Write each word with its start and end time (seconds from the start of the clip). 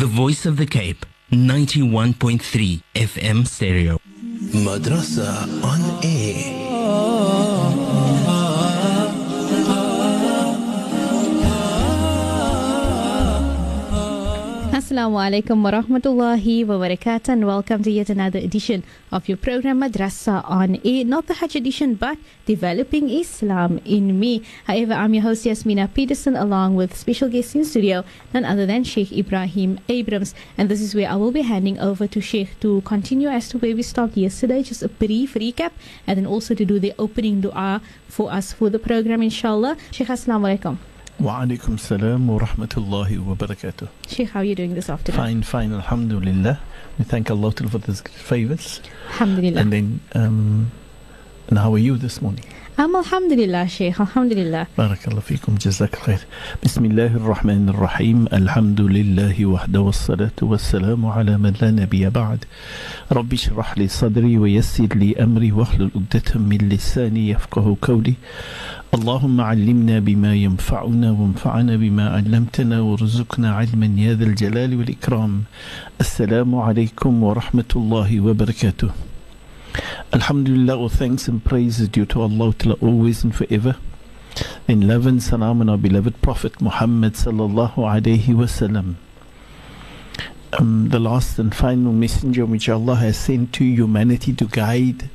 The 0.00 0.06
Voice 0.06 0.46
of 0.46 0.56
the 0.56 0.64
Cape, 0.64 1.04
91.3 1.30 2.82
FM 2.94 3.46
stereo. 3.46 3.98
Madrasa 4.64 5.62
on 5.62 6.02
air. 6.02 6.59
Assalamu 14.90 15.22
alaikum 15.22 15.62
wa 15.62 15.70
rahmatullahi 15.70 16.66
wa 16.66 16.74
barakatuh 16.74 17.28
and 17.28 17.46
welcome 17.46 17.80
to 17.80 17.92
yet 17.92 18.10
another 18.10 18.40
edition 18.40 18.82
of 19.12 19.28
your 19.28 19.36
program 19.38 19.78
Madrasa 19.78 20.42
on 20.50 20.80
Air. 20.84 21.04
Not 21.04 21.28
the 21.28 21.34
Hajj 21.34 21.54
edition 21.54 21.94
but 21.94 22.18
Developing 22.44 23.08
Islam 23.08 23.78
in 23.84 24.18
Me. 24.18 24.42
However, 24.66 24.94
I'm 24.94 25.14
your 25.14 25.22
host 25.22 25.46
Yasmina 25.46 25.94
Peterson 25.94 26.34
along 26.34 26.74
with 26.74 26.96
special 26.96 27.28
guest 27.28 27.54
in 27.54 27.64
studio, 27.64 28.02
none 28.34 28.44
other 28.44 28.66
than 28.66 28.82
Sheikh 28.82 29.12
Ebrahim 29.12 29.78
Abrahams. 29.88 30.34
And 30.58 30.68
this 30.68 30.80
is 30.80 30.92
where 30.92 31.08
I 31.08 31.14
will 31.14 31.30
be 31.30 31.42
handing 31.42 31.78
over 31.78 32.08
to 32.08 32.20
Sheikh 32.20 32.58
to 32.58 32.80
continue 32.80 33.28
as 33.28 33.48
to 33.50 33.58
where 33.58 33.76
we 33.76 33.82
stopped 33.82 34.16
yesterday, 34.16 34.64
just 34.64 34.82
a 34.82 34.88
brief 34.88 35.34
recap 35.34 35.70
and 36.04 36.18
then 36.18 36.26
also 36.26 36.52
to 36.52 36.64
do 36.64 36.80
the 36.80 36.94
opening 36.98 37.40
dua 37.42 37.80
for 38.08 38.32
us 38.32 38.52
for 38.52 38.68
the 38.68 38.80
program 38.80 39.22
inshallah. 39.22 39.76
Sheikh 39.92 40.08
Assalamu 40.08 40.50
alaikum. 40.50 40.89
Wa 41.20 41.42
alaikum 41.42 41.78
salam 41.78 42.28
wa 42.28 42.38
rahmatullahi 42.38 43.22
wa 43.22 43.34
barakatuh. 43.34 43.88
Sheikh, 44.08 44.30
how 44.30 44.40
are 44.40 44.44
you 44.44 44.54
doing 44.54 44.72
this 44.74 44.88
afternoon? 44.88 45.20
Fine, 45.20 45.42
fine, 45.42 45.72
alhamdulillah. 45.74 46.58
We 46.98 47.04
thank 47.04 47.30
Allah 47.30 47.52
for 47.52 47.78
His 47.80 48.00
favors. 48.00 48.80
Alhamdulillah. 49.10 49.60
And 49.60 49.70
then, 49.70 50.00
um, 50.14 50.72
and 51.48 51.58
how 51.58 51.74
are 51.74 51.78
you 51.78 51.98
this 51.98 52.22
morning? 52.22 52.46
I'm 52.80 52.94
Alhamdulillah, 52.96 53.68
Sheikh. 53.68 54.00
Alhamdulillah. 54.00 54.66
بارك 54.78 55.08
الله 55.08 55.20
فيكم 55.20 55.54
جزاك 55.54 55.94
الخير. 55.94 56.18
بسم 56.64 56.84
الله 56.84 57.06
الرحمن 57.06 57.68
الرحيم. 57.68 58.26
الحمد 58.32 58.80
لله 58.80 59.46
وحده 59.46 59.80
والصلاة 59.80 60.38
والسلام 60.42 61.06
على 61.06 61.38
من 61.38 61.52
لا 61.60 61.70
نبي 61.70 62.08
بعد. 62.08 62.44
ربي 63.12 63.36
اشرح 63.36 63.78
لي 63.78 63.88
صدري 63.88 64.38
ويسر 64.38 64.88
لي 64.96 65.16
أمري 65.20 65.52
واحلل 65.52 65.90
عقدة 65.94 66.40
من 66.40 66.68
لساني 66.72 67.28
يفقه 67.28 67.76
قولي. 67.82 68.14
اللهم 68.94 69.40
علمنا 69.40 69.98
بما 69.98 70.34
ينفعنا 70.34 71.10
وانفعنا 71.10 71.76
بما 71.76 72.10
علمتنا 72.10 72.80
وارزقنا 72.80 73.54
علما 73.54 73.88
يا 74.00 74.14
ذا 74.14 74.24
الجلال 74.24 74.78
والإكرام. 74.78 75.42
السلام 76.00 76.54
عليكم 76.54 77.22
ورحمة 77.22 77.72
الله 77.76 78.20
وبركاته. 78.20 78.90
Alhamdulillah, 80.12 80.76
all 80.76 80.88
thanks 80.88 81.28
and 81.28 81.44
praise 81.44 81.80
is 81.80 81.88
due 81.88 82.06
to 82.06 82.22
Allah 82.22 82.54
always 82.80 83.22
and 83.22 83.34
forever. 83.34 83.76
In 84.66 84.88
love 84.88 85.06
and 85.06 85.22
salam 85.22 85.60
on 85.60 85.68
our 85.68 85.76
beloved 85.76 86.20
Prophet 86.22 86.60
Muhammad 86.60 87.14
sallallahu 87.14 87.74
alayhi 87.76 88.26
wasallam. 88.26 88.96
Um, 90.58 90.88
the 90.88 90.98
last 90.98 91.38
and 91.38 91.54
final 91.54 91.92
messenger 91.92 92.44
which 92.44 92.68
Allah 92.68 92.96
has 92.96 93.16
sent 93.16 93.52
to 93.54 93.64
humanity 93.64 94.32
to 94.32 94.46
guide 94.46 95.08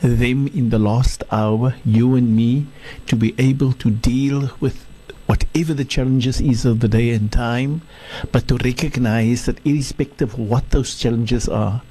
them 0.00 0.46
in 0.48 0.70
the 0.70 0.78
last 0.78 1.24
hour, 1.32 1.74
you 1.84 2.14
and 2.14 2.36
me, 2.36 2.66
to 3.06 3.16
be 3.16 3.34
able 3.38 3.72
to 3.72 3.90
deal 3.90 4.52
with 4.60 4.86
whatever 5.26 5.74
the 5.74 5.84
challenges 5.84 6.40
is 6.40 6.64
of 6.64 6.78
the 6.78 6.88
day 6.88 7.10
and 7.10 7.32
time, 7.32 7.82
but 8.30 8.46
to 8.46 8.56
recognize 8.58 9.46
that 9.46 9.58
irrespective 9.66 10.34
of 10.34 10.38
what 10.38 10.70
those 10.70 10.94
challenges 10.94 11.48
are, 11.48 11.82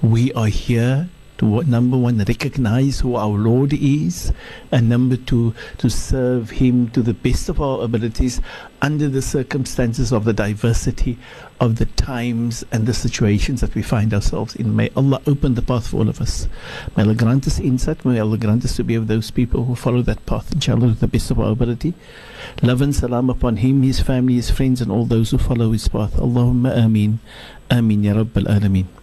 we 0.00 0.32
are 0.34 0.46
here 0.46 1.08
to 1.38 1.46
what 1.46 1.68
number 1.68 1.96
one 1.96 2.18
recognize 2.18 3.00
who 3.00 3.14
our 3.14 3.38
Lord 3.38 3.72
is, 3.72 4.32
and 4.72 4.88
number 4.88 5.16
two 5.16 5.54
to 5.78 5.88
serve 5.88 6.50
Him 6.50 6.90
to 6.90 7.00
the 7.00 7.14
best 7.14 7.48
of 7.48 7.60
our 7.60 7.82
abilities 7.84 8.40
under 8.82 9.08
the 9.08 9.22
circumstances 9.22 10.12
of 10.12 10.24
the 10.24 10.32
diversity 10.32 11.16
of 11.60 11.76
the 11.76 11.86
times 11.86 12.64
and 12.72 12.86
the 12.86 12.94
situations 12.94 13.60
that 13.60 13.74
we 13.74 13.82
find 13.82 14.12
ourselves 14.12 14.56
in. 14.56 14.74
May 14.74 14.90
Allah 14.96 15.22
open 15.26 15.54
the 15.54 15.62
path 15.62 15.88
for 15.88 15.98
all 15.98 16.08
of 16.08 16.20
us. 16.20 16.48
May 16.96 17.04
Allah 17.04 17.14
grant 17.14 17.46
us 17.46 17.60
insight. 17.60 18.04
May 18.04 18.18
Allah 18.18 18.38
grant 18.38 18.64
us 18.64 18.76
to 18.76 18.84
be 18.84 18.96
of 18.96 19.06
those 19.06 19.30
people 19.30 19.64
who 19.64 19.74
follow 19.76 20.02
that 20.02 20.26
path, 20.26 20.52
inshallah, 20.52 20.94
to 20.94 21.00
the 21.00 21.08
best 21.08 21.30
of 21.30 21.38
our 21.38 21.52
ability. 21.52 21.94
Love 22.62 22.82
and 22.82 22.94
salam 22.94 23.30
upon 23.30 23.58
him, 23.58 23.82
his 23.82 24.00
family, 24.00 24.34
his 24.34 24.50
friends, 24.50 24.80
and 24.80 24.90
all 24.90 25.04
those 25.04 25.30
who 25.30 25.38
follow 25.38 25.70
his 25.70 25.86
path. 25.86 26.14
Allahumma 26.16 26.76
ameen. 26.76 27.20
Ameen 27.70 28.02
ya 28.02 28.14
Rabbal 28.14 28.46
Alameen. 28.46 28.97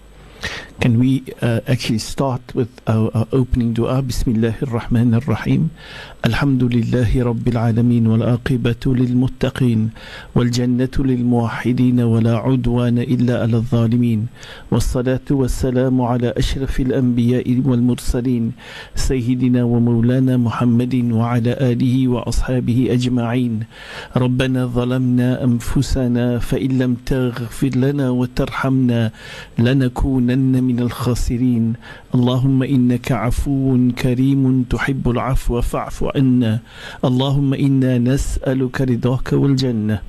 Can 0.80 0.98
we 0.98 1.22
uh, 1.42 1.60
actually 1.68 1.98
start 1.98 2.40
with 2.54 2.72
our, 2.88 3.10
our 3.12 3.28
opening 3.32 3.74
dua? 3.74 4.00
Bismillahir 4.00 4.64
Rahmanir 4.72 5.28
Rahim. 5.28 5.70
Alhamdulillahi 6.24 7.20
Rabbil 7.20 7.58
Alameen 7.60 8.08
wal 8.08 8.24
aqibatu 8.24 8.96
lil 8.96 9.12
muttaqin 9.12 9.92
wal 10.32 10.48
jannatu 10.48 11.04
lil 11.04 11.20
muwahhidin 11.20 12.00
wa 12.00 12.16
la 12.24 12.40
udwana 12.40 13.04
illa 13.04 13.44
ala 13.44 13.60
zalimin. 13.60 14.28
والصلاة 14.72 15.28
والسلام 15.30 16.00
على 16.00 16.32
أشرف 16.36 16.80
الأنبياء 16.80 17.60
والمرسلين 17.66 18.52
سيدنا 18.94 19.64
ومولانا 19.64 20.36
محمد 20.36 20.94
وعلى 21.12 21.52
آله 21.60 22.08
وأصحابه 22.08 22.88
أجمعين 22.90 23.62
ربنا 24.16 24.66
ظلمنا 24.66 25.44
أنفسنا 25.44 26.38
فإن 26.38 26.78
لم 26.78 26.94
تغفر 26.94 27.72
لنا 27.76 28.10
وترحمنا 28.10 29.12
لنكونن 30.35 30.63
من 30.63 30.79
الخاسرين. 30.79 31.73
اللهم 32.15 32.63
إنك 32.63 33.11
عفو 33.11 33.77
كريم 33.99 34.63
تحب 34.63 35.09
العفو 35.09 35.61
فاعف 35.61 36.03
عنا. 36.15 36.59
اللهم 37.05 37.53
إنا 37.53 37.97
نسألك 37.97 38.81
رضاك 38.81 39.33
والجنة. 39.33 39.99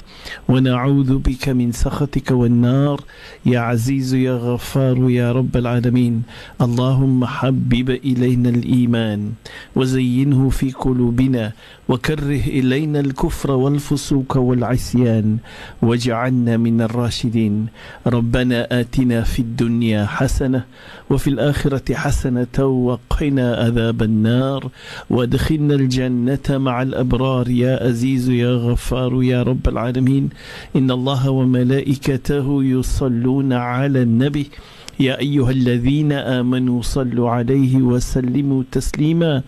ونعوذ 0.48 1.18
بك 1.18 1.48
من 1.48 1.72
سخطك 1.72 2.30
والنار. 2.30 3.00
يا 3.46 3.60
عزيز 3.60 4.14
يا 4.14 4.34
غفار 4.36 5.10
يا 5.10 5.32
رب 5.32 5.56
العالمين. 5.56 6.22
اللهم 6.60 7.24
حبب 7.24 7.90
إلينا 7.90 8.48
الإيمان. 8.48 9.32
وزينه 9.76 10.48
في 10.50 10.70
قلوبنا. 10.70 11.52
وكره 11.88 12.42
إلينا 12.46 13.00
الكفر 13.00 13.50
والفسوق 13.50 14.36
والعصيان 14.36 15.36
واجعلنا 15.82 16.56
من 16.56 16.80
الراشدين. 16.80 17.66
ربنا 18.06 18.80
آتنا 18.80 19.22
في 19.22 19.38
الدنيا 19.38 20.06
حسنة 20.06 20.64
وفي 21.10 21.30
الآخرة 21.30 21.94
حسنة 21.94 22.64
وقنا 22.64 23.54
عذاب 23.54 24.02
النار. 24.02 24.70
وادخلنا 25.10 25.74
الجنة 25.74 26.48
مع 26.50 26.82
الأبرار. 26.82 27.48
يا 27.48 27.86
عزيز 27.86 28.28
يا 28.28 28.50
غفار 28.50 29.22
يا 29.22 29.42
رب 29.42 29.68
العالمين. 29.68 30.28
إن 30.76 30.90
الله 30.90 31.30
وملائكته 31.30 32.64
يصلون 32.64 33.52
على 33.52 34.02
النبي. 34.02 34.50
يا 34.96 35.20
أيها 35.20 35.50
الذين 35.50 36.12
آمنوا 36.12 36.82
صلوا 36.82 37.30
عليه 37.30 37.84
وسلموا 37.84 38.62
تسليما. 38.72 39.42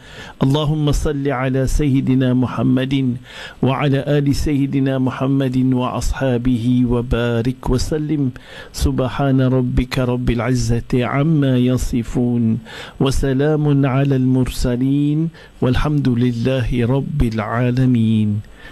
اللهم 0.45 0.93
صل 0.93 1.25
على 1.25 1.67
سيدنا 1.67 2.37
محمد 2.37 3.17
وعلى 3.65 4.05
آل 4.05 4.29
سيدنا 4.37 5.01
محمد 5.01 5.57
وأصحابه 5.73 6.85
وبارك 6.85 7.61
وسلم. 7.65 8.31
سبحان 8.73 9.41
ربك 9.41 9.99
رب 9.99 10.29
العزة 10.31 10.93
عما 10.93 11.57
يصفون 11.57 12.59
وسلام 13.01 13.65
على 13.87 14.17
المرسلين 14.17 15.19
والحمد 15.65 16.09
لله 16.09 16.69
رب 16.87 17.21
العالمين. 17.23 18.29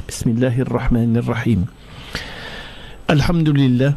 بسم 0.09 0.27
الله 0.31 0.61
الرحمن 0.69 1.17
الرحيم. 1.25 1.61
الحمد 3.11 3.49
لله. 3.49 3.93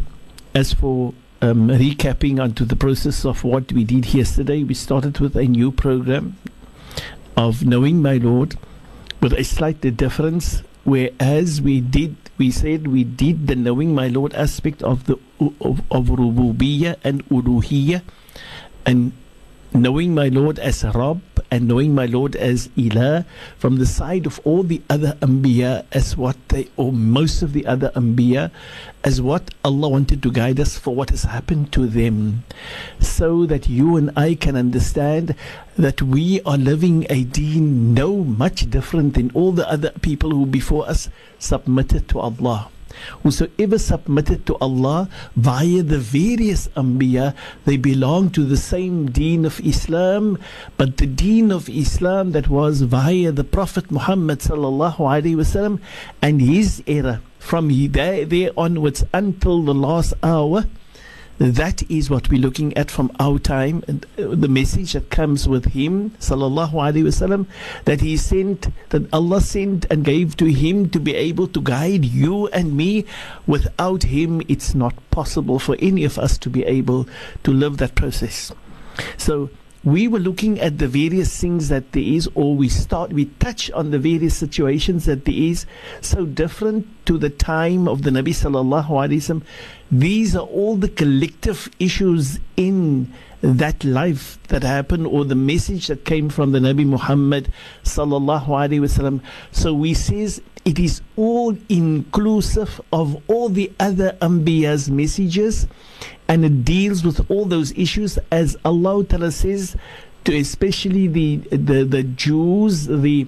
As 0.56 0.72
for 0.74 1.12
um, 1.42 1.70
recapping 1.70 2.42
onto 2.42 2.66
the 2.66 2.76
process 2.76 3.26
of 3.26 3.44
what 3.44 3.72
we 3.72 3.84
did 3.84 4.14
yesterday, 4.14 4.64
we 4.64 4.74
started 4.74 5.20
with 5.20 5.36
a 5.36 5.46
new 5.46 5.72
program 5.72 6.38
of 7.38 7.66
knowing 7.66 8.02
my 8.02 8.18
Lord 8.18 8.58
with 9.22 9.34
a 9.34 9.44
slight 9.44 9.82
difference. 9.96 10.64
Whereas 10.84 11.62
we 11.62 11.82
did, 11.82 12.16
we 12.38 12.52
said 12.52 12.88
we 12.88 13.04
did 13.04 13.48
the 13.48 13.56
knowing 13.56 13.94
my 13.94 14.08
Lord 14.08 14.34
aspect 14.34 14.82
of 14.82 15.06
the 15.06 15.18
of, 15.40 15.82
of 15.92 16.08
rububiyyah 16.08 16.98
and 17.04 17.26
uluhiyyah, 17.30 18.02
and 18.86 19.12
knowing 19.74 20.16
my 20.16 20.28
Lord 20.28 20.58
as 20.60 20.84
Rabb 20.84 21.22
and 21.52 21.68
knowing 21.68 21.96
my 21.96 22.06
Lord 22.06 22.36
as 22.36 22.70
Ilah 22.70 23.26
from 23.58 23.78
the 23.78 23.86
side 23.86 24.26
of 24.26 24.40
all 24.44 24.64
the 24.64 24.82
other 24.90 25.18
Anbiya 25.22 25.86
as 25.92 26.16
what 26.16 26.38
they, 26.50 26.70
or 26.78 26.92
most 26.92 27.42
of 27.42 27.54
the 27.54 27.66
other 27.66 27.92
Anbiya, 27.96 28.52
as 29.04 29.22
what 29.22 29.54
Allah 29.64 29.90
wanted 29.90 30.22
to 30.24 30.32
guide 30.32 30.60
us 30.60 30.78
for 30.78 30.96
what 30.96 31.10
has 31.10 31.24
happened 31.24 31.72
to 31.74 31.88
them, 31.88 32.44
so 33.00 33.46
that 33.46 33.70
you 33.70 33.96
and 33.96 34.12
I 34.16 34.36
can 34.36 34.56
understand 34.56 35.36
that 35.78 36.02
we 36.02 36.42
are 36.42 36.58
living 36.58 37.06
a 37.10 37.24
deen 37.24 37.94
no 37.94 38.18
much 38.24 38.70
different 38.70 39.14
than 39.16 39.32
all 39.34 39.52
the 39.52 39.70
other 39.70 39.92
people 40.02 40.32
who 40.32 40.46
before 40.46 40.88
us 40.88 41.10
submitted 41.40 42.08
to 42.10 42.20
Allah. 42.20 42.70
Whosoever 43.24 43.78
submitted 43.78 44.46
to 44.46 44.56
Allah 44.62 45.10
via 45.36 45.84
the 45.84 46.00
various 46.00 46.68
Anbiya, 46.70 47.36
they 47.66 47.78
belong 47.78 48.30
to 48.32 48.44
the 48.44 48.58
same 48.58 49.12
deen 49.12 49.46
of 49.46 49.60
Islam, 49.62 50.38
but 50.78 50.98
the 50.98 51.06
deen 51.06 51.52
of 51.52 51.70
Islam 51.70 52.32
that 52.32 52.48
was 52.48 52.82
via 52.82 53.32
the 53.32 53.44
Prophet 53.44 53.92
Muhammad 53.92 54.40
sallallahu 54.40 55.80
and 56.22 56.42
his 56.42 56.84
era. 56.86 57.22
From 57.40 57.70
there 57.92 58.52
onwards 58.58 59.06
until 59.14 59.64
the 59.64 59.74
last 59.74 60.14
hour, 60.22 60.66
that 61.40 61.90
is 61.90 62.10
what 62.10 62.30
we're 62.30 62.42
looking 62.42 62.76
at 62.78 62.92
from 62.92 63.12
our 63.18 63.40
time. 63.40 63.82
And 63.88 64.06
uh, 64.18 64.36
the 64.36 64.50
message 64.50 64.94
that 64.94 65.10
comes 65.10 65.48
with 65.48 65.72
him, 65.72 66.12
sallallahu 66.20 66.74
alaihi 66.74 67.04
wasallam, 67.04 67.48
that 67.86 68.02
he 68.02 68.18
sent, 68.18 68.68
that 68.90 69.12
Allah 69.14 69.40
sent 69.40 69.86
and 69.90 70.04
gave 70.04 70.36
to 70.38 70.46
him 70.46 70.90
to 70.90 71.00
be 71.00 71.16
able 71.16 71.48
to 71.48 71.62
guide 71.62 72.04
you 72.04 72.48
and 72.50 72.76
me. 72.76 73.06
Without 73.48 74.04
him, 74.04 74.42
it's 74.50 74.76
not 74.76 74.94
possible 75.12 75.60
for 75.60 75.78
any 75.80 76.04
of 76.04 76.20
us 76.20 76.38
to 76.40 76.50
be 76.50 76.66
able 76.66 77.08
to 77.44 77.52
live 77.52 77.78
that 77.78 77.96
process. 77.96 78.52
So 79.18 79.50
we 79.84 80.10
were 80.10 80.20
looking 80.20 80.60
at 80.60 80.78
the 80.78 80.90
various 80.90 81.40
things 81.40 81.70
that 81.70 81.94
there 81.94 82.04
is, 82.04 82.30
or 82.36 82.54
we 82.54 82.68
start, 82.68 83.14
we 83.14 83.26
touch 83.40 83.72
on 83.72 83.92
the 83.92 84.00
various 84.00 84.36
situations 84.36 85.06
that 85.06 85.24
there 85.24 85.36
is, 85.36 85.66
so 86.02 86.26
different 86.26 86.86
to 87.06 87.18
the 87.18 87.30
time 87.30 87.88
of 87.88 88.02
the 88.02 88.10
Nabi 88.10 88.36
sallallahu 88.36 88.90
alaihi 88.90 89.24
wasallam. 89.24 89.44
These 89.92 90.36
are 90.36 90.46
all 90.46 90.76
the 90.76 90.90
collective 90.90 91.70
issues 91.80 92.40
in 92.56 93.12
that 93.42 93.84
life 93.84 94.38
that 94.50 94.64
happened, 94.64 95.08
or 95.08 95.26
the 95.26 95.36
message 95.36 95.88
that 95.88 96.06
came 96.06 96.30
from 96.30 96.52
the 96.52 96.60
Nabi 96.60 96.86
Muhammad 96.86 97.52
sallallahu 97.84 98.48
alaihi 98.48 98.82
wasallam. 98.82 99.22
So 99.52 99.74
we 99.74 99.94
says 99.94 100.42
it 100.66 100.78
is 100.78 101.02
all 101.16 101.58
inclusive 101.70 102.82
of 102.92 103.22
all 103.28 103.50
the 103.50 103.72
other 103.80 104.18
Anbiya's 104.22 104.90
messages 104.90 105.68
and 106.28 106.46
it 106.46 106.64
deals 106.66 107.04
with 107.04 107.30
all 107.32 107.46
those 107.46 107.72
issues 107.72 108.20
as 108.32 108.58
Allah 108.66 109.04
Ta'ala 109.06 109.32
says 109.32 109.76
to 110.26 110.38
especially 110.38 111.08
the, 111.08 111.38
the, 111.50 111.84
the 111.86 112.04
Jews, 112.04 112.88
the 112.88 113.26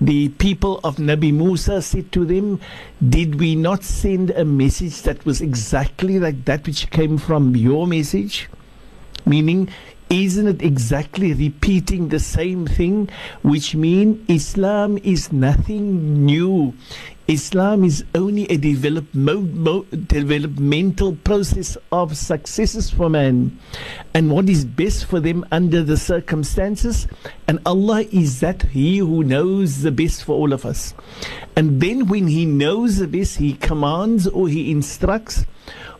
the 0.00 0.28
people 0.30 0.80
of 0.84 0.96
Nabi 0.96 1.32
Musa 1.32 1.80
said 1.80 2.12
to 2.12 2.24
them, 2.24 2.60
Did 3.06 3.40
we 3.40 3.54
not 3.54 3.82
send 3.82 4.30
a 4.30 4.44
message 4.44 5.02
that 5.02 5.24
was 5.24 5.40
exactly 5.40 6.18
like 6.18 6.44
that 6.44 6.66
which 6.66 6.90
came 6.90 7.16
from 7.16 7.56
your 7.56 7.86
message? 7.86 8.48
Meaning, 9.24 9.68
isn't 10.10 10.46
it 10.46 10.62
exactly 10.62 11.32
repeating 11.32 12.08
the 12.08 12.20
same 12.20 12.66
thing? 12.66 13.08
Which 13.42 13.74
mean 13.74 14.24
Islam 14.28 14.98
is 14.98 15.32
nothing 15.32 16.24
new. 16.24 16.74
Islam 17.28 17.82
is 17.82 18.04
only 18.14 18.44
a 18.44 18.56
develop, 18.56 19.12
mo, 19.12 19.40
mo, 19.40 19.82
developmental 19.82 21.16
process 21.16 21.76
of 21.90 22.16
successes 22.16 22.88
for 22.88 23.10
man 23.10 23.58
and 24.14 24.30
what 24.30 24.48
is 24.48 24.64
best 24.64 25.06
for 25.06 25.18
them 25.18 25.44
under 25.50 25.82
the 25.82 25.96
circumstances. 25.96 27.08
And 27.48 27.58
Allah 27.66 28.02
is 28.12 28.38
that 28.40 28.62
He 28.62 28.98
who 28.98 29.24
knows 29.24 29.82
the 29.82 29.90
best 29.90 30.22
for 30.22 30.36
all 30.36 30.52
of 30.52 30.64
us. 30.64 30.94
And 31.56 31.80
then 31.80 32.06
when 32.06 32.28
He 32.28 32.46
knows 32.46 32.98
the 32.98 33.08
best, 33.08 33.38
He 33.38 33.54
commands 33.54 34.28
or 34.28 34.46
He 34.46 34.70
instructs 34.70 35.46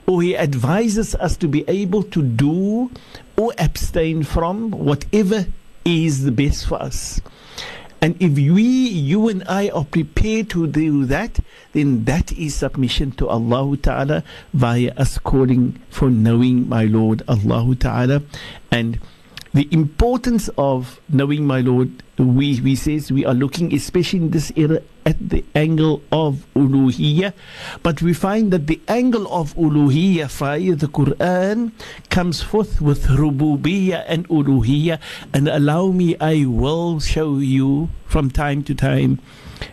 or 0.06 0.22
He 0.22 0.36
advises 0.36 1.16
us 1.16 1.36
to 1.38 1.48
be 1.48 1.64
able 1.66 2.04
to 2.04 2.22
do 2.22 2.92
or 3.36 3.52
abstain 3.58 4.22
from 4.22 4.70
whatever 4.70 5.46
is 5.84 6.22
the 6.22 6.32
best 6.32 6.68
for 6.68 6.80
us. 6.80 7.20
And 8.00 8.14
if 8.20 8.32
we, 8.32 8.62
you 8.62 9.28
and 9.28 9.42
I, 9.48 9.68
are 9.70 9.84
prepared 9.84 10.50
to 10.50 10.66
do 10.66 11.04
that, 11.06 11.40
then 11.72 12.04
that 12.04 12.32
is 12.32 12.54
submission 12.54 13.12
to 13.12 13.28
Allah 13.28 13.76
Ta'ala 13.78 14.24
via 14.52 14.92
us 14.96 15.18
calling 15.18 15.80
for 15.88 16.10
knowing 16.10 16.68
my 16.68 16.84
Lord 16.84 17.22
Allah 17.26 17.74
Ta'ala. 17.74 18.22
And 18.70 19.00
the 19.56 19.66
importance 19.70 20.50
of 20.58 21.00
knowing 21.08 21.46
my 21.46 21.62
Lord, 21.62 22.02
we, 22.18 22.60
we 22.60 22.74
says 22.74 23.10
we 23.10 23.24
are 23.24 23.32
looking, 23.32 23.72
especially 23.72 24.18
in 24.18 24.30
this 24.30 24.52
era, 24.54 24.82
at 25.06 25.16
the 25.30 25.42
angle 25.54 26.02
of 26.12 26.44
uluhiyya. 26.54 27.32
But 27.82 28.02
we 28.02 28.12
find 28.12 28.52
that 28.52 28.66
the 28.66 28.78
angle 28.86 29.26
of 29.32 29.54
uluhiyya 29.54 30.28
via 30.30 30.74
the 30.74 30.88
Quran 30.88 31.72
comes 32.10 32.42
forth 32.42 32.82
with 32.82 33.06
rububiyya 33.06 34.04
and 34.06 34.28
uluhiyya. 34.28 35.00
And 35.32 35.48
allow 35.48 35.86
me, 35.86 36.18
I 36.20 36.44
will 36.44 37.00
show 37.00 37.38
you 37.38 37.88
from 38.04 38.30
time 38.30 38.62
to 38.64 38.74
time 38.74 39.20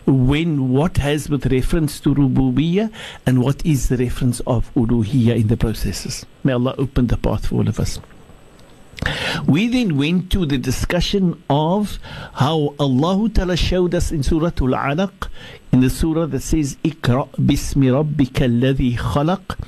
when 0.06 0.70
what 0.70 0.96
has 0.96 1.28
with 1.28 1.44
reference 1.52 2.00
to 2.00 2.14
rububiyya 2.14 2.90
and 3.26 3.42
what 3.42 3.64
is 3.66 3.90
the 3.90 3.98
reference 3.98 4.40
of 4.46 4.72
uluhiyya 4.74 5.36
in 5.36 5.48
the 5.48 5.58
processes. 5.58 6.24
May 6.42 6.54
Allah 6.54 6.74
open 6.78 7.08
the 7.08 7.18
path 7.18 7.48
for 7.48 7.56
all 7.56 7.68
of 7.68 7.78
us. 7.78 8.00
We 9.46 9.68
then 9.68 9.96
went 9.96 10.30
to 10.32 10.46
the 10.46 10.58
discussion 10.58 11.42
of 11.50 11.98
how 12.34 12.74
Allah 12.78 13.28
Ta'ala 13.28 13.56
showed 13.56 13.94
us 13.94 14.10
in 14.10 14.22
Surah 14.22 14.46
Al-Alaq, 14.60 15.28
in 15.72 15.80
the 15.80 15.90
surah 15.90 16.26
that 16.26 16.40
says, 16.40 16.76
Iqra 16.84 17.28
bismi 17.32 17.90
rabbika 17.90 18.46
alladhi 18.46 18.96
khalaq, 18.96 19.58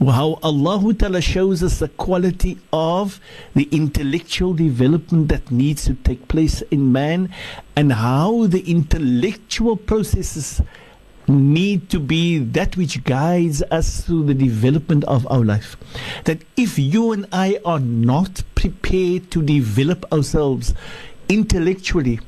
how 0.00 0.38
Allah 0.42 0.94
Ta'ala 0.94 1.20
shows 1.20 1.62
us 1.62 1.80
the 1.80 1.88
quality 1.88 2.58
of 2.72 3.20
the 3.54 3.68
intellectual 3.72 4.54
development 4.54 5.28
that 5.28 5.50
needs 5.50 5.84
to 5.86 5.94
take 5.94 6.28
place 6.28 6.62
in 6.70 6.92
man 6.92 7.34
and 7.74 7.92
how 7.92 8.46
the 8.46 8.60
intellectual 8.70 9.76
processes 9.76 10.62
need 11.28 11.90
to 11.90 12.00
be 12.00 12.38
that 12.38 12.76
which 12.76 13.04
guides 13.04 13.62
us 13.70 14.00
through 14.00 14.24
the 14.24 14.34
development 14.34 15.04
of 15.04 15.26
our 15.30 15.44
life. 15.44 15.76
That 16.24 16.42
if 16.56 16.78
you 16.78 17.12
and 17.12 17.26
I 17.32 17.60
are 17.64 17.80
not 17.80 18.42
prepared 18.54 19.30
to 19.32 19.42
develop 19.42 20.10
ourselves 20.12 20.74
intellectually, 21.28 22.20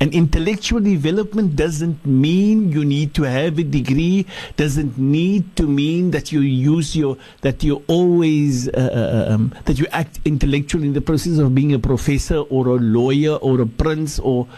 and 0.00 0.12
intellectual 0.12 0.80
development 0.80 1.56
doesn't 1.56 2.04
mean 2.04 2.70
you 2.70 2.84
need 2.84 3.14
to 3.14 3.22
have 3.22 3.58
a 3.58 3.62
degree, 3.62 4.26
doesn't 4.56 4.98
need 4.98 5.56
to 5.56 5.66
mean 5.66 6.10
that 6.10 6.32
you 6.32 6.40
use 6.40 6.96
your, 6.96 7.16
that 7.42 7.62
you 7.62 7.82
always, 7.86 8.68
uh, 8.68 9.28
um, 9.30 9.54
that 9.64 9.78
you 9.78 9.86
act 9.92 10.20
intellectually 10.24 10.88
in 10.88 10.94
the 10.94 11.00
process 11.00 11.38
of 11.38 11.54
being 11.54 11.72
a 11.72 11.78
professor 11.78 12.38
or 12.38 12.66
a 12.68 12.74
lawyer 12.74 13.36
or 13.36 13.60
a 13.60 13.66
prince 13.66 14.18
or, 14.18 14.48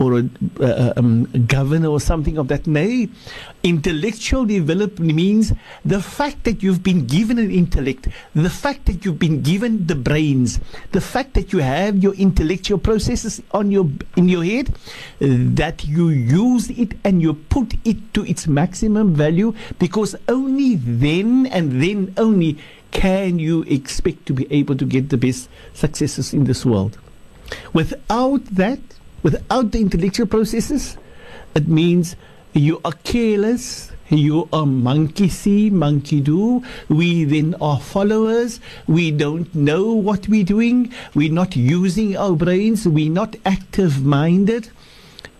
or 0.00 0.18
a 0.18 0.24
uh, 0.60 0.94
um, 0.96 1.28
governor 1.46 1.88
or 1.88 2.00
something 2.00 2.38
of 2.38 2.48
that. 2.48 2.66
Nay, 2.66 3.08
intellectual 3.62 4.46
development 4.46 5.14
means 5.14 5.52
the 5.84 6.00
fact 6.00 6.44
that 6.44 6.62
you've 6.62 6.82
been 6.82 7.06
given 7.06 7.38
an 7.38 7.50
intellect, 7.50 8.08
the 8.34 8.48
fact 8.48 8.86
that 8.86 9.04
you've 9.04 9.18
been 9.18 9.42
given 9.42 9.86
the 9.86 9.94
brains, 9.94 10.58
the 10.92 11.00
fact 11.00 11.34
that 11.34 11.52
you 11.52 11.58
have 11.58 11.98
your 11.98 12.14
intellectual 12.14 12.78
processes 12.78 13.42
on 13.52 13.70
your 13.70 13.88
in 14.16 14.28
your 14.28 14.42
head, 14.42 14.72
that 15.20 15.84
you 15.84 16.08
use 16.08 16.70
it 16.70 16.94
and 17.04 17.20
you 17.20 17.34
put 17.34 17.74
it 17.84 18.14
to 18.14 18.24
its 18.24 18.48
maximum 18.48 19.14
value, 19.14 19.52
because 19.78 20.16
only 20.28 20.76
then 20.76 21.46
and 21.46 21.82
then 21.82 22.14
only 22.16 22.56
can 22.90 23.38
you 23.38 23.62
expect 23.68 24.24
to 24.26 24.32
be 24.32 24.50
able 24.50 24.74
to 24.76 24.84
get 24.84 25.10
the 25.10 25.16
best 25.16 25.48
successes 25.74 26.32
in 26.32 26.44
this 26.44 26.64
world. 26.64 26.98
Without 27.72 28.44
that, 28.46 28.80
without 29.22 29.72
the 29.72 29.80
intellectual 29.80 30.26
processes, 30.26 30.96
it 31.54 31.68
means 31.68 32.16
you 32.52 32.80
are 32.84 32.92
careless, 33.04 33.92
you 34.08 34.48
are 34.52 34.66
monkey 34.66 35.28
see, 35.28 35.70
monkey 35.70 36.20
do. 36.20 36.64
We 36.88 37.24
then 37.24 37.54
are 37.60 37.78
followers. 37.78 38.58
We 38.88 39.12
don't 39.12 39.54
know 39.54 39.92
what 39.92 40.28
we're 40.28 40.44
doing. 40.44 40.92
We're 41.14 41.32
not 41.32 41.54
using 41.54 42.16
our 42.16 42.32
brains. 42.32 42.88
We're 42.88 43.12
not 43.12 43.36
active 43.46 44.04
minded. 44.04 44.70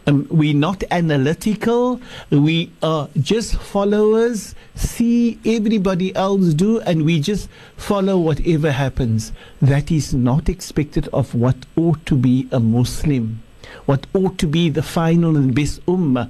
Um, 0.07 0.27
we're 0.31 0.55
not 0.55 0.83
analytical. 0.91 2.01
We 2.31 2.71
are 2.83 3.09
just 3.21 3.57
followers, 3.57 4.55
see 4.75 5.39
everybody 5.45 6.15
else 6.17 6.55
do, 6.55 6.81
and 6.81 7.05
we 7.05 7.21
just 7.21 7.49
follow 7.77 8.19
whatever 8.19 8.73
happens. 8.73 9.33
That 9.61 9.91
is 9.91 10.15
not 10.15 10.49
expected 10.49 11.09
of 11.13 11.35
what 11.35 11.57
ought 11.77 12.07
to 12.07 12.17
be 12.17 12.49
a 12.51 12.61
Muslim, 12.61 13.43
what 13.86 14.08
ought 14.14 14.38
to 14.40 14.48
be 14.48 14.70
the 14.70 14.84
final 14.84 15.36
and 15.36 15.54
best 15.56 15.86
ummah. 15.86 16.30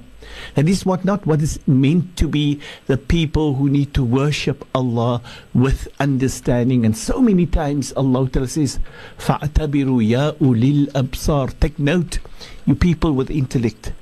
That 0.54 0.68
is 0.68 0.84
what 0.84 1.04
not 1.04 1.24
what 1.26 1.40
is 1.40 1.58
meant 1.66 2.16
to 2.16 2.28
be 2.28 2.60
the 2.86 2.98
people 2.98 3.54
who 3.54 3.68
need 3.68 3.94
to 3.94 4.04
worship 4.04 4.66
Allah 4.74 5.22
with 5.54 5.88
understanding. 6.00 6.84
And 6.84 6.96
so 6.96 7.20
many 7.20 7.46
times 7.46 7.92
Allah 7.92 8.28
Ta'ala 8.28 8.48
says, 8.48 8.78
فَاعْتَبِرُوا 9.18 10.02
يَا 10.02 10.32
أُولِي 10.38 10.88
الْأَبْصَارِ 10.88 11.60
Take 11.60 11.78
note, 11.78 12.18
you 12.66 12.74
people 12.74 13.12
with 13.12 13.30
intellect. 13.30 13.92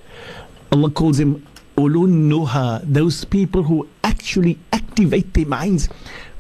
Allah 0.73 0.91
calls 0.91 1.19
them 1.19 1.47
ulun 1.77 2.31
nuha, 2.31 2.81
those 2.85 3.25
people 3.25 3.65
who 3.65 3.89
actually 4.03 4.59
activate 4.73 5.35
their 5.35 5.47
minds 5.47 5.89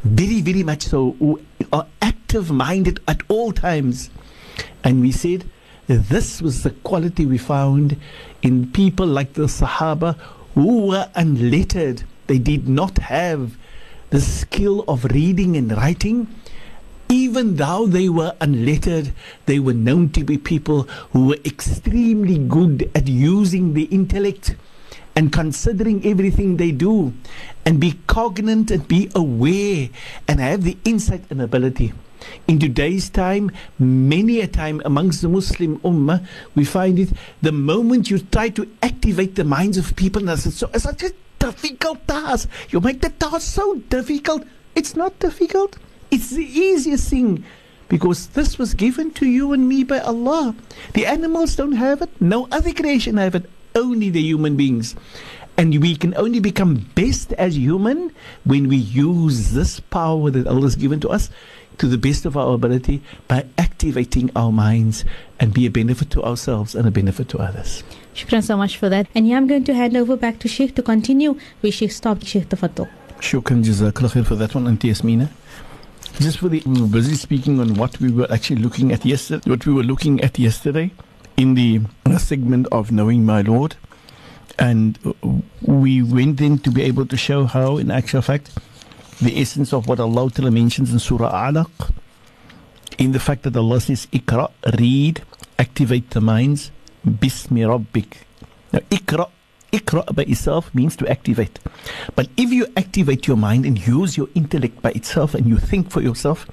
very, 0.03 0.41
very 0.41 0.63
much 0.63 0.83
so, 0.83 1.13
who 1.19 1.41
are 1.73 1.87
active 2.03 2.51
minded 2.51 3.01
at 3.09 3.21
all 3.29 3.53
times. 3.53 4.11
And 4.83 5.01
we 5.01 5.13
said, 5.13 5.49
this 5.98 6.40
was 6.40 6.62
the 6.62 6.70
quality 6.70 7.26
we 7.26 7.40
found 7.40 7.98
in 8.44 8.72
people 8.72 9.08
like 9.08 9.34
the 9.34 9.48
Sahaba 9.48 10.16
who 10.54 10.86
were 10.86 11.10
unlettered. 11.16 12.04
They 12.28 12.38
did 12.38 12.70
not 12.70 13.00
have 13.00 13.58
the 14.12 14.22
skill 14.22 14.86
of 14.88 15.06
reading 15.06 15.58
and 15.58 15.72
writing. 15.72 16.28
Even 17.10 17.56
though 17.56 17.88
they 17.88 18.08
were 18.08 18.36
unlettered, 18.40 19.14
they 19.48 19.58
were 19.58 19.74
known 19.74 20.10
to 20.10 20.24
be 20.24 20.38
people 20.38 20.84
who 21.12 21.26
were 21.26 21.40
extremely 21.44 22.38
good 22.38 22.92
at 22.94 23.08
using 23.08 23.74
the 23.74 23.86
intellect 23.86 24.56
and 25.16 25.34
considering 25.34 26.06
everything 26.06 26.58
they 26.58 26.72
do 26.72 27.14
and 27.66 27.80
be 27.80 28.00
cognizant 28.06 28.70
and 28.70 28.88
be 28.88 29.10
aware 29.16 29.90
and 30.28 30.40
have 30.40 30.64
the 30.64 30.78
insight 30.86 31.24
and 31.32 31.42
ability. 31.42 31.94
In 32.48 32.60
today's 32.60 33.10
time, 33.10 33.52
many 33.78 34.42
a 34.42 34.48
time 34.48 34.82
amongst 34.86 35.22
the 35.22 35.30
Muslim 35.30 35.80
Ummah, 35.80 36.26
we 36.56 36.66
find 36.66 37.00
it 37.00 37.10
the 37.42 37.52
moment 37.52 38.10
you 38.10 38.20
try 38.20 38.50
to 38.50 38.68
activate 38.82 39.36
the 39.36 39.44
minds 39.44 39.78
of 39.78 39.96
people, 39.96 40.28
it's, 40.30 40.56
so, 40.56 40.70
such 40.76 41.04
a 41.04 41.14
difficult 41.40 42.08
task. 42.08 42.50
You 42.70 42.80
make 42.80 43.02
the 43.02 43.10
task 43.10 43.42
so 43.42 43.76
difficult. 43.90 44.44
It's 44.76 44.96
not 44.96 45.18
difficult, 45.20 45.78
it's 46.12 46.32
the 46.32 46.46
easiest 46.46 47.10
thing 47.10 47.44
because 47.90 48.28
this 48.28 48.58
was 48.58 48.74
given 48.74 49.12
to 49.12 49.26
you 49.26 49.52
and 49.52 49.68
me 49.68 49.84
by 49.84 50.00
Allah. 50.00 50.56
The 50.94 51.06
animals 51.06 51.56
don't 51.56 51.74
have 51.74 52.02
it, 52.02 52.10
no 52.22 52.48
other 52.52 52.72
creation 52.72 53.18
have 53.18 53.36
it, 53.36 53.50
only 53.76 54.10
the 54.10 54.22
human 54.22 54.56
beings. 54.56 54.96
And 55.58 55.82
we 55.82 55.98
can 55.98 56.16
only 56.16 56.40
become 56.40 56.90
best 56.96 57.34
as 57.34 57.58
human 57.58 58.14
when 58.46 58.70
we 58.70 58.78
use 58.78 59.52
this 59.52 59.82
power 59.82 60.32
that 60.32 60.48
Allah 60.48 60.62
has 60.62 60.78
given 60.78 61.02
to 61.02 61.10
us 61.10 61.30
to 61.80 61.88
the 61.88 61.98
best 61.98 62.26
of 62.26 62.38
our 62.38 62.54
ability 62.54 63.02
by 63.28 63.46
activating 63.58 64.30
our 64.36 64.52
minds 64.52 65.04
and 65.40 65.54
be 65.54 65.66
a 65.66 65.72
benefit 65.72 66.10
to 66.12 66.24
ourselves 66.24 66.76
and 66.76 66.88
a 66.88 66.92
benefit 66.92 67.30
to 67.30 67.40
others. 67.40 67.84
Shukran 68.14 68.44
so 68.44 68.58
much 68.58 68.78
for 68.78 68.90
that. 68.90 69.08
And 69.16 69.28
yeah, 69.28 69.38
I'm 69.38 69.48
going 69.48 69.64
to 69.64 69.74
hand 69.74 69.96
over 69.98 70.16
back 70.16 70.40
to 70.40 70.48
Sheikh 70.48 70.76
to 70.76 70.84
continue 70.84 71.40
where 71.62 71.72
Sheikh 71.72 71.92
stopped. 71.92 72.26
Sheikh 72.26 72.50
Tafaddal. 72.50 72.90
Shukran 73.20 73.64
jazakallah 73.64 74.12
khair 74.12 74.26
for 74.26 74.36
that 74.36 74.56
one, 74.56 74.68
Auntie 74.68 74.90
Yasmina. 74.90 75.30
Just 76.20 76.40
for 76.40 76.50
the 76.50 76.62
we 76.66 76.82
were 76.82 76.88
busy 76.88 77.16
speaking 77.16 77.60
on 77.60 77.76
what 77.76 78.00
we 78.02 78.12
were 78.12 78.30
actually 78.32 78.62
looking 78.62 78.92
at 78.92 79.06
yesterday, 79.06 79.50
what 79.50 79.66
we 79.66 79.74
were 79.74 79.84
looking 79.84 80.20
at 80.22 80.38
yesterday 80.38 80.92
in 81.38 81.54
the 81.54 81.80
segment 82.18 82.68
of 82.72 82.92
knowing 82.92 83.26
my 83.26 83.42
Lord, 83.42 83.76
and 84.58 84.98
we 85.62 86.02
went 86.02 86.38
then 86.38 86.58
to 86.60 86.72
be 86.72 86.82
able 86.82 87.06
to 87.06 87.16
show 87.16 87.46
how, 87.46 87.78
in 87.78 87.90
actual 87.90 88.22
fact, 88.22 88.52
the 89.22 89.40
essence 89.40 89.74
of 89.74 89.88
what 89.88 90.00
Allah 90.00 90.32
Ta'ala 90.32 90.52
mentions 90.52 90.92
in 90.92 91.00
Surah 91.00 91.32
Alaq, 91.32 91.92
in 92.98 93.12
the 93.12 93.20
fact 93.20 93.44
that 93.44 93.56
Allah 93.56 93.80
says, 93.80 94.08
Ikra, 94.08 94.52
read, 94.80 95.24
activate 95.58 96.10
the 96.12 96.22
minds, 96.22 96.72
Bismi 97.06 97.66
Rabbik. 97.68 98.24
Now, 98.72 98.80
Ikra 98.90 99.30
Ikra 99.72 100.16
by 100.16 100.24
itself 100.24 100.74
means 100.74 100.96
to 100.96 101.08
activate. 101.08 101.60
But 102.16 102.30
if 102.38 102.52
you 102.52 102.66
activate 102.76 103.28
your 103.28 103.38
mind 103.38 103.66
and 103.66 103.78
use 103.78 104.18
your 104.18 104.28
intellect 104.34 104.82
by 104.82 104.92
itself 104.92 105.36
and 105.36 105.46
you 105.46 105.58
think 105.58 105.92
for 105.92 106.02
yourself 106.02 106.48